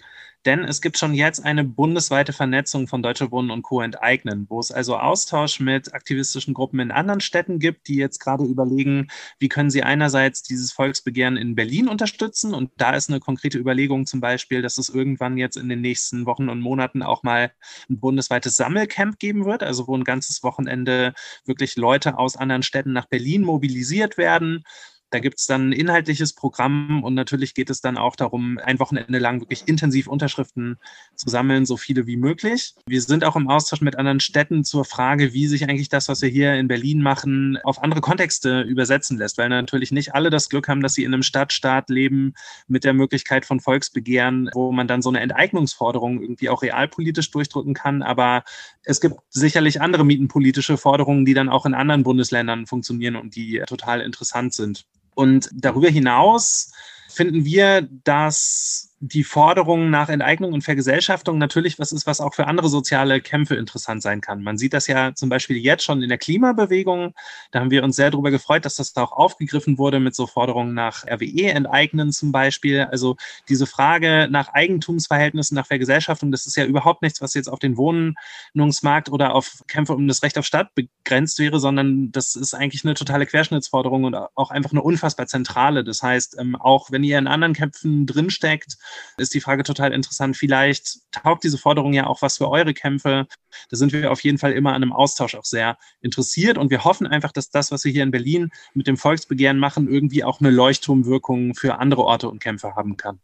denn 0.49 0.65
es 0.65 0.81
gibt 0.81 0.97
schon 0.97 1.13
jetzt 1.13 1.45
eine 1.45 1.63
bundesweite 1.63 2.33
Vernetzung 2.33 2.89
von 2.89 3.03
Deutsche 3.03 3.31
Wohnen 3.31 3.51
und 3.51 3.61
Co. 3.61 3.83
enteignen, 3.83 4.47
wo 4.49 4.59
es 4.59 4.73
also 4.73 4.97
Austausch 4.97 5.61
mit 5.61 5.93
aktivistischen 5.93 6.55
Gruppen 6.55 6.81
in 6.81 6.91
anderen 6.91 7.21
Städten 7.21 7.59
gibt, 7.59 7.87
die 7.87 7.97
jetzt 7.97 8.19
gerade 8.19 8.45
überlegen, 8.45 9.09
wie 9.39 9.51
können 9.51 9.69
sie 9.69 9.83
einerseits 9.83 10.43
dieses 10.43 10.73
Volksbegehren 10.73 11.37
in 11.37 11.55
Berlin 11.55 11.87
unterstützen. 11.87 12.55
Und 12.55 12.71
da 12.79 12.93
ist 12.93 13.11
eine 13.11 13.21
konkrete 13.21 13.59
Überlegung 13.59 14.07
zum 14.07 14.23
Beispiel, 14.23 14.63
dass 14.63 14.79
es 14.79 14.89
irgendwann 14.89 15.37
jetzt 15.37 15.59
in 15.59 15.69
den 15.69 15.83
nächsten 15.83 16.25
Wochen 16.25 16.49
und 16.49 16.61
Monaten 16.61 17.03
auch 17.03 17.23
mal 17.23 17.53
ein 17.91 18.01
bundesweites 18.01 18.57
Sammelcamp 18.57 19.19
geben 19.19 19.45
wird, 19.45 19.63
also 19.63 19.87
wo 19.87 19.95
ein 19.95 20.05
ganzes 20.05 20.43
Wochenende 20.43 21.13
wirklich 21.45 21.77
Leute 21.77 22.17
aus 22.17 22.39
anderen 22.39 22.63
Städten 22.63 22.95
nach 22.95 23.07
Berlin 23.07 23.43
mobilisiert 23.43 24.17
werden 24.17 24.65
Da 25.11 25.21
gibt 25.21 25.39
es 25.39 25.47
dann 25.47 25.71
ein 25.71 25.73
inhaltliches 25.73 26.35
Programm 26.35 27.03
und 27.03 27.15
natürlich 27.15 27.55
geht 27.55 27.71
es 27.71 27.81
dann 27.81 27.97
auch 27.97 28.15
darum, 28.15 28.59
ein 28.63 28.79
Wochenende 28.79 29.19
lang 29.19 29.41
wirklich 29.41 29.63
intensiv 29.67 30.07
Unterschriften 30.07 30.77
zu 31.15 31.31
sammeln, 31.31 31.65
so 31.65 31.79
viele 31.79 32.07
wie 32.07 32.19
möglich. 32.19 32.75
Wir 32.87 33.01
sind 33.01 33.25
auch 33.25 33.35
im 33.35 33.49
Austausch 33.49 33.81
mit 33.81 33.97
anderen 33.97 34.21
Städten 34.21 34.65
zur 34.65 34.85
Frage, 34.85 35.33
wie 35.33 35.47
sich 35.47 35.65
eigentlich 35.65 35.89
das, 35.89 36.09
was 36.09 36.21
wir 36.21 36.29
hier 36.29 36.55
in 36.55 36.69
Berlin 36.69 37.01
machen, 37.01 37.59
auf 37.65 37.83
andere 37.83 38.03
Kontexte 38.03 38.61
übersetzen 38.61 39.17
lässt, 39.17 39.39
weil 39.39 39.49
natürlich 39.49 39.93
nicht 39.93 40.15
alle 40.15 40.29
das 40.29 40.51
Glück 40.51 40.69
haben, 40.69 40.83
dass 40.83 40.93
sie 40.93 41.05
in 41.05 41.15
einem 41.15 41.23
Stadtstaat 41.23 41.89
leben 41.89 42.35
mit 42.67 42.85
der 42.85 42.93
Möglichkeit 42.93 43.47
von 43.47 43.61
Volksbegehren, 43.61 44.51
wo 44.53 44.73
man 44.73 44.89
dann 44.89 45.01
so 45.01 45.09
eine 45.09 45.21
Enteignungsforderung 45.21 46.21
irgendwie 46.21 46.51
auch 46.51 46.61
realpolitisch 46.61 47.31
durchdrücken 47.31 47.73
kann. 47.73 48.03
Aber 48.03 48.45
es 48.83 49.01
gibt 49.01 49.17
sicherlich 49.31 49.81
andere 49.81 50.05
mietenpolitische 50.05 50.77
Forderungen, 50.77 51.25
die 51.25 51.35
dann 51.35 51.49
auch 51.49 51.65
in 51.65 51.73
anderen 51.73 52.03
Bundesländern 52.03 52.67
funktionieren 52.67 53.17
und 53.17 53.37
die 53.37 53.63
total 53.67 54.03
interessant 54.03 54.53
sind. 54.53 54.85
Und 55.19 55.51
darüber 55.53 55.89
hinaus 55.89 56.71
finden 57.09 57.45
wir, 57.45 57.89
dass 58.05 58.88
die 59.01 59.23
Forderung 59.23 59.91
nach 59.91 60.09
Enteignung 60.09 60.53
und 60.53 60.63
Vergesellschaftung 60.63 61.39
natürlich 61.39 61.79
was 61.79 61.93
ist, 61.93 62.07
was 62.07 62.21
auch 62.21 62.35
für 62.35 62.49
andere 62.49 62.69
soziale 62.69 63.21
Kämpfe 63.21 63.55
interessant 63.55 64.03
sein 64.03 64.21
kann. 64.21 64.43
Man 64.43 64.59
sieht 64.59 64.73
das 64.73 64.89
ja 64.89 65.15
zum 65.15 65.29
Beispiel 65.29 65.57
jetzt 65.57 65.85
schon 65.85 66.03
in 66.03 66.09
der 66.09 66.19
Klimabewegung. 66.19 67.15
Da 67.53 67.61
haben 67.61 67.71
wir 67.71 67.85
uns 67.85 67.95
sehr 67.95 68.11
darüber 68.11 68.33
gefreut, 68.33 68.65
dass 68.65 68.75
das 68.75 68.93
da 68.93 69.05
auch 69.05 69.13
aufgegriffen 69.13 69.79
wurde 69.79 70.01
mit 70.01 70.17
so 70.17 70.27
Forderungen 70.27 70.75
nach 70.75 71.05
RWE 71.07 71.53
enteignen 71.53 72.11
zum 72.11 72.33
Beispiel. 72.33 72.89
Also 72.91 73.17
diese 73.49 73.67
Frage 73.67 74.27
nach 74.31 74.49
Eigentumsverhältnissen, 74.49 75.55
nach 75.55 75.67
Vergesellschaftung, 75.67 76.33
das 76.33 76.47
ist 76.47 76.57
ja 76.57 76.65
überhaupt 76.65 77.03
nichts, 77.03 77.23
was 77.23 77.35
jetzt 77.35 77.49
auf 77.49 77.61
den 77.61 77.77
Wohnungsmarkt 77.77 79.11
oder 79.11 79.35
auf 79.37 79.63
Kämpfe 79.69 79.95
um 79.95 80.09
das 80.09 80.25
Recht 80.25 80.37
auf 80.39 80.45
Stadt 80.45 80.75
begrenzt 80.75 81.39
wäre, 81.39 81.61
sondern 81.61 82.11
das 82.11 82.35
ist 82.35 82.53
eigentlich 82.53 82.85
eine 82.85 82.95
totale 82.95 83.27
Querschnittsforderung 83.27 84.05
und 84.05 84.17
auch 84.17 84.51
einfach 84.51 84.73
eine 84.73 84.83
unfassbar 84.83 85.29
zentrale. 85.29 85.85
Das 85.85 86.03
heißt, 86.03 86.37
ähm, 86.41 86.57
auch 86.57 86.91
wenn 86.91 87.05
ihr 87.05 87.19
in 87.19 87.29
anderen 87.29 87.55
Kämpfen 87.55 88.05
drinsteckt, 88.05 88.77
ist 89.17 89.35
die 89.35 89.41
Frage 89.41 89.63
total 89.63 89.93
interessant. 89.93 90.37
Vielleicht 90.37 91.01
taugt 91.13 91.45
diese 91.45 91.59
Forderung 91.59 91.93
ja 91.93 92.07
auch 92.07 92.23
was 92.23 92.39
für 92.39 92.49
eure 92.49 92.75
Kämpfe. 92.75 93.27
Da 93.71 93.77
sind 93.77 93.93
wir 93.93 94.11
auf 94.11 94.23
jeden 94.23 94.39
Fall 94.39 94.53
immer 94.53 94.71
an 94.71 94.83
einem 94.83 94.93
Austausch 94.93 95.35
auch 95.35 95.45
sehr 95.45 95.79
interessiert 96.01 96.59
und 96.59 96.71
wir 96.71 96.85
hoffen 96.85 97.07
einfach, 97.07 97.33
dass 97.33 97.51
das, 97.51 97.71
was 97.71 97.85
wir 97.85 97.93
hier 97.93 98.03
in 98.03 98.11
Berlin 98.11 98.51
mit 98.75 98.87
dem 98.87 98.97
Volksbegehren 98.97 99.59
machen, 99.59 99.89
irgendwie 99.89 100.25
auch 100.25 100.41
eine 100.41 100.51
Leuchtturmwirkung 100.51 101.55
für 101.55 101.79
andere 101.79 102.05
Orte 102.05 102.29
und 102.29 102.41
Kämpfe 102.41 102.75
haben 102.75 102.97
kann. 102.97 103.21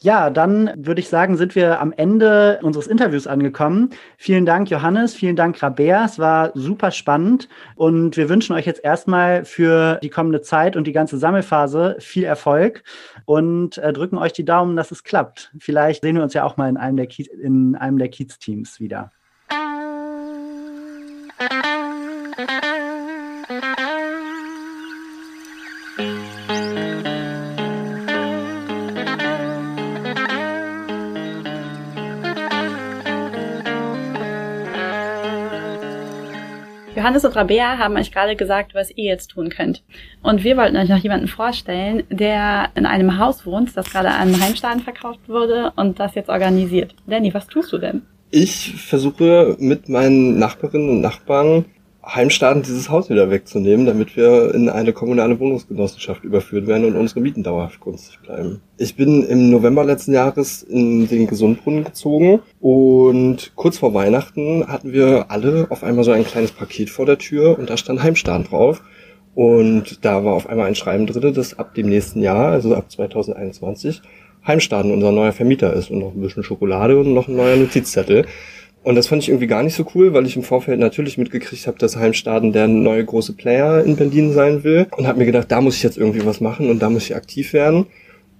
Ja, 0.00 0.30
dann 0.30 0.70
würde 0.76 1.00
ich 1.00 1.08
sagen, 1.08 1.36
sind 1.36 1.54
wir 1.54 1.80
am 1.80 1.92
Ende 1.92 2.58
unseres 2.62 2.86
Interviews 2.86 3.26
angekommen. 3.26 3.90
Vielen 4.18 4.44
Dank, 4.44 4.70
Johannes. 4.70 5.14
Vielen 5.14 5.36
Dank, 5.36 5.62
Rabea. 5.62 6.04
Es 6.04 6.18
war 6.18 6.50
super 6.54 6.90
spannend. 6.90 7.48
Und 7.74 8.16
wir 8.16 8.28
wünschen 8.28 8.54
euch 8.54 8.66
jetzt 8.66 8.84
erstmal 8.84 9.44
für 9.44 9.98
die 10.02 10.10
kommende 10.10 10.42
Zeit 10.42 10.76
und 10.76 10.86
die 10.86 10.92
ganze 10.92 11.18
Sammelphase 11.18 11.96
viel 12.00 12.24
Erfolg 12.24 12.82
und 13.24 13.78
äh, 13.78 13.92
drücken 13.92 14.18
euch 14.18 14.32
die 14.32 14.44
Daumen, 14.44 14.76
dass 14.76 14.90
es 14.90 15.04
klappt. 15.04 15.52
Vielleicht 15.58 16.02
sehen 16.02 16.16
wir 16.16 16.22
uns 16.22 16.34
ja 16.34 16.44
auch 16.44 16.56
mal 16.56 16.68
in 16.68 16.76
einem 16.76 16.96
der, 16.96 17.06
Kiez, 17.06 17.28
in 17.28 17.74
einem 17.74 17.98
der 17.98 18.08
Kiez-Teams 18.08 18.80
wieder. 18.80 19.10
Johannes 37.04 37.26
und 37.26 37.36
Rabea 37.36 37.76
haben 37.76 37.98
euch 37.98 38.10
gerade 38.10 38.34
gesagt, 38.34 38.74
was 38.74 38.90
ihr 38.90 39.04
jetzt 39.04 39.26
tun 39.26 39.50
könnt. 39.50 39.84
Und 40.22 40.42
wir 40.42 40.56
wollten 40.56 40.78
euch 40.78 40.88
noch 40.88 40.96
jemanden 40.96 41.28
vorstellen, 41.28 42.04
der 42.08 42.70
in 42.76 42.86
einem 42.86 43.18
Haus 43.18 43.44
wohnt, 43.44 43.76
das 43.76 43.92
gerade 43.92 44.08
an 44.08 44.40
Heimstaden 44.40 44.80
verkauft 44.80 45.20
wurde 45.28 45.74
und 45.76 46.00
das 46.00 46.14
jetzt 46.14 46.30
organisiert. 46.30 46.94
Danny, 47.06 47.34
was 47.34 47.46
tust 47.46 47.74
du 47.74 47.76
denn? 47.76 48.00
Ich 48.30 48.72
versuche 48.76 49.54
mit 49.58 49.90
meinen 49.90 50.38
Nachbarinnen 50.38 50.88
und 50.88 51.00
Nachbarn 51.02 51.66
Heimstaaten 52.06 52.62
dieses 52.62 52.90
Haus 52.90 53.08
wieder 53.10 53.30
wegzunehmen, 53.30 53.86
damit 53.86 54.16
wir 54.16 54.54
in 54.54 54.68
eine 54.68 54.92
kommunale 54.92 55.38
Wohnungsgenossenschaft 55.38 56.24
überführt 56.24 56.66
werden 56.66 56.84
und 56.84 56.96
unsere 56.96 57.20
Mieten 57.20 57.42
dauerhaft 57.42 57.80
günstig 57.80 58.20
bleiben. 58.20 58.60
Ich 58.76 58.96
bin 58.96 59.22
im 59.24 59.50
November 59.50 59.84
letzten 59.84 60.12
Jahres 60.12 60.62
in 60.62 61.08
den 61.08 61.26
Gesundbrunnen 61.26 61.84
gezogen 61.84 62.40
und 62.60 63.52
kurz 63.54 63.78
vor 63.78 63.94
Weihnachten 63.94 64.66
hatten 64.66 64.92
wir 64.92 65.30
alle 65.30 65.66
auf 65.70 65.84
einmal 65.84 66.04
so 66.04 66.12
ein 66.12 66.24
kleines 66.24 66.52
Paket 66.52 66.90
vor 66.90 67.06
der 67.06 67.18
Tür 67.18 67.58
und 67.58 67.70
da 67.70 67.76
stand 67.76 68.02
Heimstaden 68.02 68.46
drauf. 68.46 68.82
Und 69.34 70.04
da 70.04 70.24
war 70.24 70.34
auf 70.34 70.48
einmal 70.48 70.66
ein 70.66 70.76
Schreiben 70.76 71.06
drin, 71.06 71.34
dass 71.34 71.58
ab 71.58 71.74
dem 71.74 71.88
nächsten 71.88 72.22
Jahr, 72.22 72.52
also 72.52 72.74
ab 72.74 72.90
2021, 72.90 74.00
Heimstaden 74.46 74.92
unser 74.92 75.10
neuer 75.10 75.32
Vermieter 75.32 75.72
ist 75.72 75.90
und 75.90 75.98
noch 75.98 76.14
ein 76.14 76.20
bisschen 76.20 76.44
Schokolade 76.44 76.98
und 76.98 77.14
noch 77.14 77.28
ein 77.28 77.36
neuer 77.36 77.56
Notizzettel. 77.56 78.26
Und 78.84 78.96
das 78.96 79.06
fand 79.06 79.22
ich 79.22 79.30
irgendwie 79.30 79.46
gar 79.46 79.62
nicht 79.62 79.74
so 79.74 79.86
cool, 79.94 80.12
weil 80.12 80.26
ich 80.26 80.36
im 80.36 80.42
Vorfeld 80.42 80.78
natürlich 80.78 81.16
mitgekriegt 81.16 81.66
habe, 81.66 81.78
dass 81.78 81.96
Heimstaden 81.96 82.52
der 82.52 82.68
neue 82.68 83.02
große 83.02 83.32
Player 83.32 83.82
in 83.82 83.96
Berlin 83.96 84.32
sein 84.34 84.62
will. 84.62 84.86
Und 84.96 85.06
habe 85.06 85.18
mir 85.18 85.24
gedacht, 85.24 85.50
da 85.50 85.62
muss 85.62 85.76
ich 85.76 85.82
jetzt 85.82 85.96
irgendwie 85.96 86.24
was 86.26 86.42
machen 86.42 86.68
und 86.68 86.80
da 86.80 86.90
muss 86.90 87.04
ich 87.04 87.16
aktiv 87.16 87.54
werden. 87.54 87.86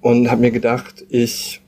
Und 0.02 0.30
habe 0.30 0.42
mir 0.42 0.50
gedacht, 0.50 1.06
ich, 1.08 1.62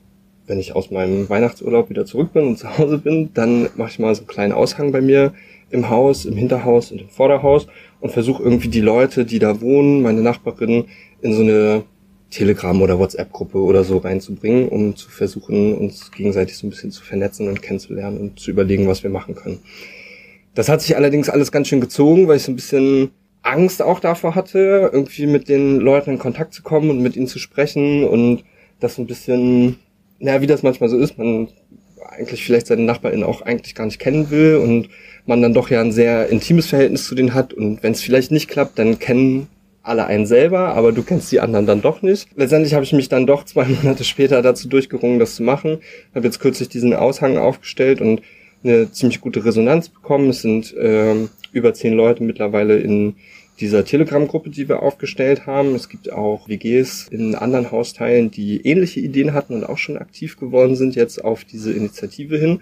wenn 0.45 0.59
ich 0.59 0.75
aus 0.75 0.91
meinem 0.91 1.27
Weihnachtsurlaub 1.27 1.89
wieder 1.89 2.05
zurück 2.05 2.33
bin 2.33 2.45
und 2.45 2.59
zu 2.59 2.77
Hause 2.77 2.99
bin, 2.99 3.31
dann 3.33 3.67
mache 3.77 3.89
ich 3.89 3.99
mal 3.99 4.13
so 4.13 4.21
einen 4.21 4.27
kleinen 4.27 4.53
Aushang 4.53 4.91
bei 4.91 5.01
mir 5.01 5.33
im 5.71 5.89
Haus, 5.89 6.25
im 6.25 6.37
Hinterhaus 6.37 6.91
und 6.91 7.01
im 7.01 7.09
Vorderhaus 7.09 7.65
und 7.99 8.11
versuche 8.11 8.43
irgendwie 8.43 8.69
die 8.69 8.81
Leute, 8.81 9.25
die 9.25 9.39
da 9.39 9.59
wohnen, 9.59 10.03
meine 10.03 10.21
Nachbarinnen, 10.21 10.85
in 11.21 11.33
so 11.33 11.41
eine 11.41 11.83
Telegram- 12.29 12.81
oder 12.81 12.99
WhatsApp-Gruppe 12.99 13.57
oder 13.57 13.83
so 13.83 13.97
reinzubringen, 13.97 14.67
um 14.69 14.95
zu 14.95 15.09
versuchen, 15.09 15.75
uns 15.75 16.11
gegenseitig 16.11 16.57
so 16.57 16.67
ein 16.67 16.69
bisschen 16.69 16.91
zu 16.91 17.03
vernetzen 17.03 17.47
und 17.47 17.61
kennenzulernen 17.61 18.17
und 18.17 18.39
zu 18.39 18.51
überlegen, 18.51 18.87
was 18.87 19.03
wir 19.03 19.09
machen 19.09 19.35
können. 19.35 19.59
Das 20.53 20.69
hat 20.69 20.81
sich 20.81 20.95
allerdings 20.95 21.29
alles 21.29 21.51
ganz 21.51 21.67
schön 21.67 21.81
gezogen, 21.81 22.27
weil 22.27 22.37
ich 22.37 22.43
so 22.43 22.51
ein 22.51 22.55
bisschen 22.55 23.11
Angst 23.43 23.81
auch 23.81 23.99
davor 23.99 24.35
hatte, 24.35 24.89
irgendwie 24.91 25.27
mit 25.27 25.47
den 25.47 25.77
Leuten 25.77 26.11
in 26.11 26.19
Kontakt 26.19 26.53
zu 26.53 26.63
kommen 26.63 26.89
und 26.89 27.01
mit 27.01 27.15
ihnen 27.15 27.27
zu 27.27 27.39
sprechen 27.39 28.03
und 28.03 28.43
das 28.79 28.95
so 28.95 29.01
ein 29.01 29.07
bisschen, 29.07 29.77
naja, 30.19 30.41
wie 30.41 30.47
das 30.47 30.63
manchmal 30.63 30.89
so 30.89 30.97
ist, 30.97 31.17
man 31.17 31.47
eigentlich 32.09 32.43
vielleicht 32.43 32.67
seine 32.67 32.83
NachbarInnen 32.83 33.23
auch 33.23 33.41
eigentlich 33.41 33.75
gar 33.75 33.85
nicht 33.85 33.99
kennen 33.99 34.29
will 34.29 34.57
und 34.57 34.89
man 35.25 35.41
dann 35.41 35.53
doch 35.53 35.69
ja 35.69 35.81
ein 35.81 35.91
sehr 35.91 36.29
intimes 36.29 36.67
Verhältnis 36.67 37.05
zu 37.05 37.15
denen 37.15 37.33
hat 37.33 37.53
und 37.53 37.83
wenn 37.83 37.93
es 37.93 38.01
vielleicht 38.01 38.31
nicht 38.31 38.49
klappt, 38.49 38.79
dann 38.79 38.99
kennen 38.99 39.47
alle 39.87 40.05
einen 40.05 40.25
selber, 40.25 40.75
aber 40.75 40.91
du 40.91 41.03
kennst 41.03 41.31
die 41.31 41.39
anderen 41.39 41.65
dann 41.65 41.81
doch 41.81 42.01
nicht. 42.01 42.27
Letztendlich 42.35 42.73
habe 42.73 42.83
ich 42.83 42.93
mich 42.93 43.09
dann 43.09 43.27
doch 43.27 43.43
zwei 43.45 43.65
Monate 43.83 44.03
später 44.03 44.41
dazu 44.41 44.67
durchgerungen, 44.67 45.19
das 45.19 45.35
zu 45.35 45.43
machen. 45.43 45.79
Habe 46.13 46.27
jetzt 46.27 46.39
kürzlich 46.39 46.69
diesen 46.69 46.93
Aushang 46.93 47.37
aufgestellt 47.37 48.01
und 48.01 48.21
eine 48.63 48.91
ziemlich 48.91 49.21
gute 49.21 49.45
Resonanz 49.45 49.89
bekommen. 49.89 50.29
Es 50.29 50.41
sind 50.41 50.75
ähm, 50.79 51.29
über 51.51 51.73
zehn 51.73 51.93
Leute 51.93 52.23
mittlerweile 52.23 52.77
in 52.77 53.15
dieser 53.59 53.85
Telegram-Gruppe, 53.85 54.49
die 54.49 54.69
wir 54.69 54.83
aufgestellt 54.83 55.47
haben. 55.47 55.73
Es 55.73 55.89
gibt 55.89 56.11
auch 56.11 56.47
WGs 56.47 57.07
in 57.09 57.35
anderen 57.35 57.71
Hausteilen, 57.71 58.29
die 58.29 58.61
ähnliche 58.65 58.99
Ideen 58.99 59.33
hatten 59.33 59.53
und 59.53 59.63
auch 59.63 59.77
schon 59.77 59.97
aktiv 59.97 60.37
geworden 60.37 60.75
sind 60.75 60.95
jetzt 60.95 61.23
auf 61.23 61.43
diese 61.43 61.73
Initiative 61.73 62.37
hin. 62.37 62.61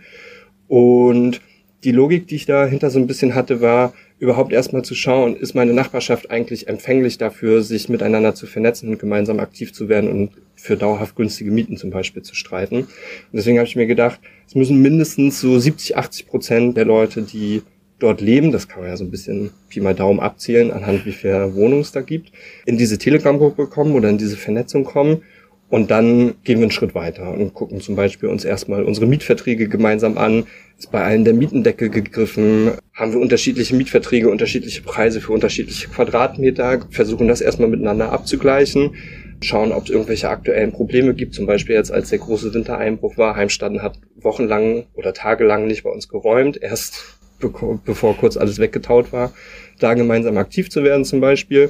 Und 0.68 1.42
die 1.84 1.92
Logik, 1.92 2.28
die 2.28 2.36
ich 2.36 2.46
dahinter 2.46 2.90
so 2.90 3.00
ein 3.00 3.08
bisschen 3.08 3.36
hatte, 3.36 3.62
war, 3.62 3.94
überhaupt 4.20 4.54
erstmal 4.54 4.84
zu 4.84 4.96
schauen, 4.96 5.36
ist 5.36 5.56
meine 5.56 5.74
Nachbarschaft 5.74 6.32
eigentlich 6.32 6.68
empfänglich 6.68 7.18
dafür, 7.18 7.62
sich 7.62 7.90
miteinander 7.90 8.34
zu 8.34 8.48
vernetzen 8.48 8.90
und 8.90 9.00
gemeinsam 9.00 9.40
aktiv 9.40 9.74
zu 9.74 9.90
werden 9.90 10.10
und 10.10 10.32
für 10.56 10.78
dauerhaft 10.78 11.16
günstige 11.16 11.52
Mieten 11.52 11.76
zum 11.78 11.90
Beispiel 11.90 12.22
zu 12.22 12.34
streiten. 12.34 12.78
Und 12.78 12.88
deswegen 13.34 13.58
habe 13.58 13.68
ich 13.68 13.76
mir 13.76 13.88
gedacht, 13.88 14.20
es 14.48 14.56
müssen 14.56 14.82
mindestens 14.82 15.42
so 15.42 15.60
70, 15.60 15.98
80 15.98 16.28
Prozent 16.28 16.78
der 16.78 16.86
Leute, 16.86 17.24
die 17.24 17.62
dort 18.00 18.22
leben, 18.22 18.52
das 18.52 18.68
kann 18.68 18.82
man 18.82 18.90
ja 18.90 18.98
so 18.98 19.04
ein 19.04 19.12
bisschen 19.12 19.52
Pi 19.70 19.80
mal 19.80 19.96
Daumen 19.96 20.20
abzählen, 20.20 20.72
anhand 20.72 21.06
wie 21.06 21.12
viel 21.12 21.54
Wohnungen 21.54 21.82
es 21.82 21.92
da 21.92 22.02
gibt, 22.02 22.32
in 22.66 22.78
diese 22.78 22.98
Telegram-Gruppe 22.98 23.68
kommen 23.68 23.94
oder 23.94 24.10
in 24.10 24.18
diese 24.18 24.38
Vernetzung 24.38 24.84
kommen 24.84 25.24
und 25.70 25.90
dann 25.90 26.36
gehen 26.44 26.60
wir 26.60 26.64
einen 26.64 26.72
Schritt 26.72 26.94
weiter 26.94 27.34
und 27.34 27.54
gucken 27.54 27.82
zum 27.82 27.96
Beispiel 27.96 28.30
uns 28.30 28.46
erstmal 28.46 28.84
unsere 28.84 29.08
Mietverträge 29.08 29.68
gemeinsam 29.68 30.18
an. 30.18 30.46
Ist 30.78 30.92
bei 30.92 31.04
allen 31.04 31.26
der 31.26 31.34
Mietendeckel 31.34 31.90
gegriffen? 31.90 32.72
Haben 32.94 33.14
wir 33.14 33.20
unterschiedliche 33.20 33.76
Mietverträge, 33.76 34.30
unterschiedliche 34.30 34.84
Preise 34.84 35.22
für 35.22 35.34
unterschiedliche 35.34 35.88
Quadratmeter? 35.88 36.86
Versuchen 36.92 37.28
das 37.28 37.42
erstmal 37.42 37.70
miteinander 37.70 38.12
abzugleichen. 38.12 38.96
Schauen, 39.42 39.72
ob 39.72 39.86
es 39.86 39.90
irgendwelche 39.90 40.30
aktuellen 40.30 40.72
Probleme 40.72 41.14
gibt. 41.16 41.34
Zum 41.34 41.48
Beispiel 41.48 41.76
jetzt, 41.76 41.92
als 41.92 42.10
der 42.10 42.20
große 42.20 42.54
Wintereinbruch 42.54 43.18
war. 43.18 43.36
Heimstaden 43.36 43.82
hat 43.82 44.00
wochenlang 44.18 44.86
oder 44.94 45.14
tagelang 45.14 45.66
nicht 45.66 45.84
bei 45.84 45.90
uns 45.90 46.08
geräumt. 46.08 46.62
Erst 46.62 47.18
bevor 47.40 48.18
kurz 48.18 48.38
alles 48.38 48.60
weggetaut 48.60 49.12
war. 49.12 49.34
Da 49.80 49.94
gemeinsam 49.94 50.38
aktiv 50.38 50.70
zu 50.70 50.84
werden 50.84 51.06
zum 51.06 51.22
Beispiel. 51.22 51.70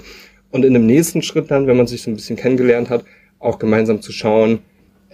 Und 0.52 0.66
in 0.66 0.74
dem 0.74 0.86
nächsten 0.86 1.22
Schritt 1.22 1.50
dann, 1.50 1.68
wenn 1.68 1.78
man 1.78 1.88
sich 1.88 2.02
so 2.02 2.12
ein 2.12 2.16
bisschen 2.16 2.36
kennengelernt 2.36 2.90
hat, 2.90 3.04
auch 3.40 3.60
gemeinsam 3.60 4.02
zu 4.02 4.12
schauen, 4.12 4.60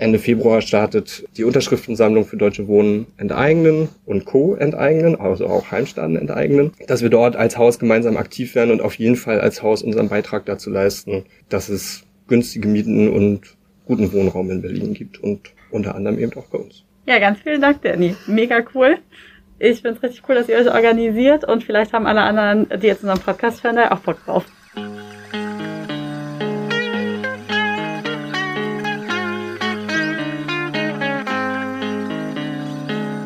Ende 0.02 0.18
Februar 0.18 0.62
startet 0.62 1.26
die 1.38 1.44
Unterschriftensammlung 1.44 2.26
für 2.26 2.36
Deutsche 2.36 2.68
Wohnen 2.68 3.06
enteignen 3.18 3.90
und 4.06 4.26
Co. 4.26 4.56
enteignen, 4.56 5.16
also 5.16 5.46
auch 5.46 5.70
Heimstaaten 5.70 6.16
enteignen, 6.16 6.72
dass 6.88 7.04
wir 7.04 7.10
dort 7.10 7.36
als 7.36 7.56
Haus 7.56 7.78
gemeinsam 7.78 8.18
aktiv 8.18 8.56
werden 8.56 8.72
und 8.72 8.82
auf 8.82 8.96
jeden 8.96 9.16
Fall 9.16 9.40
als 9.40 9.62
Haus 9.62 9.84
unseren 9.84 10.10
Beitrag 10.10 10.46
dazu 10.48 10.72
leisten, 10.72 11.26
dass 11.50 11.70
es 11.70 12.04
günstige 12.28 12.68
Mieten 12.68 13.10
und 13.10 13.56
guten 13.86 14.12
Wohnraum 14.12 14.50
in 14.50 14.64
Berlin 14.64 14.96
gibt 14.96 15.22
und 15.22 15.52
unter 15.70 15.94
anderem 15.94 16.18
eben 16.18 16.34
auch 16.34 16.48
bei 16.48 16.58
uns. 16.58 16.84
Ja, 17.06 17.20
ganz 17.20 17.40
vielen 17.40 17.62
Dank, 17.62 17.84
Danny. 17.84 18.16
Mega 18.26 18.64
cool. 18.74 18.98
Ich 19.60 19.82
finde 19.82 19.98
es 19.98 20.04
richtig 20.04 20.24
cool, 20.28 20.34
dass 20.34 20.50
ihr 20.50 20.58
euch 20.58 20.74
organisiert 20.74 21.44
und 21.44 21.64
vielleicht 21.64 21.94
haben 21.94 22.08
alle 22.08 22.22
anderen, 22.22 22.68
die 22.82 22.88
jetzt 22.88 23.04
unseren 23.04 23.20
Podcast 23.20 23.64
hören, 23.64 23.76
da 23.76 23.92
auch 23.92 24.00
Bock 24.00 24.26
drauf. 24.26 24.46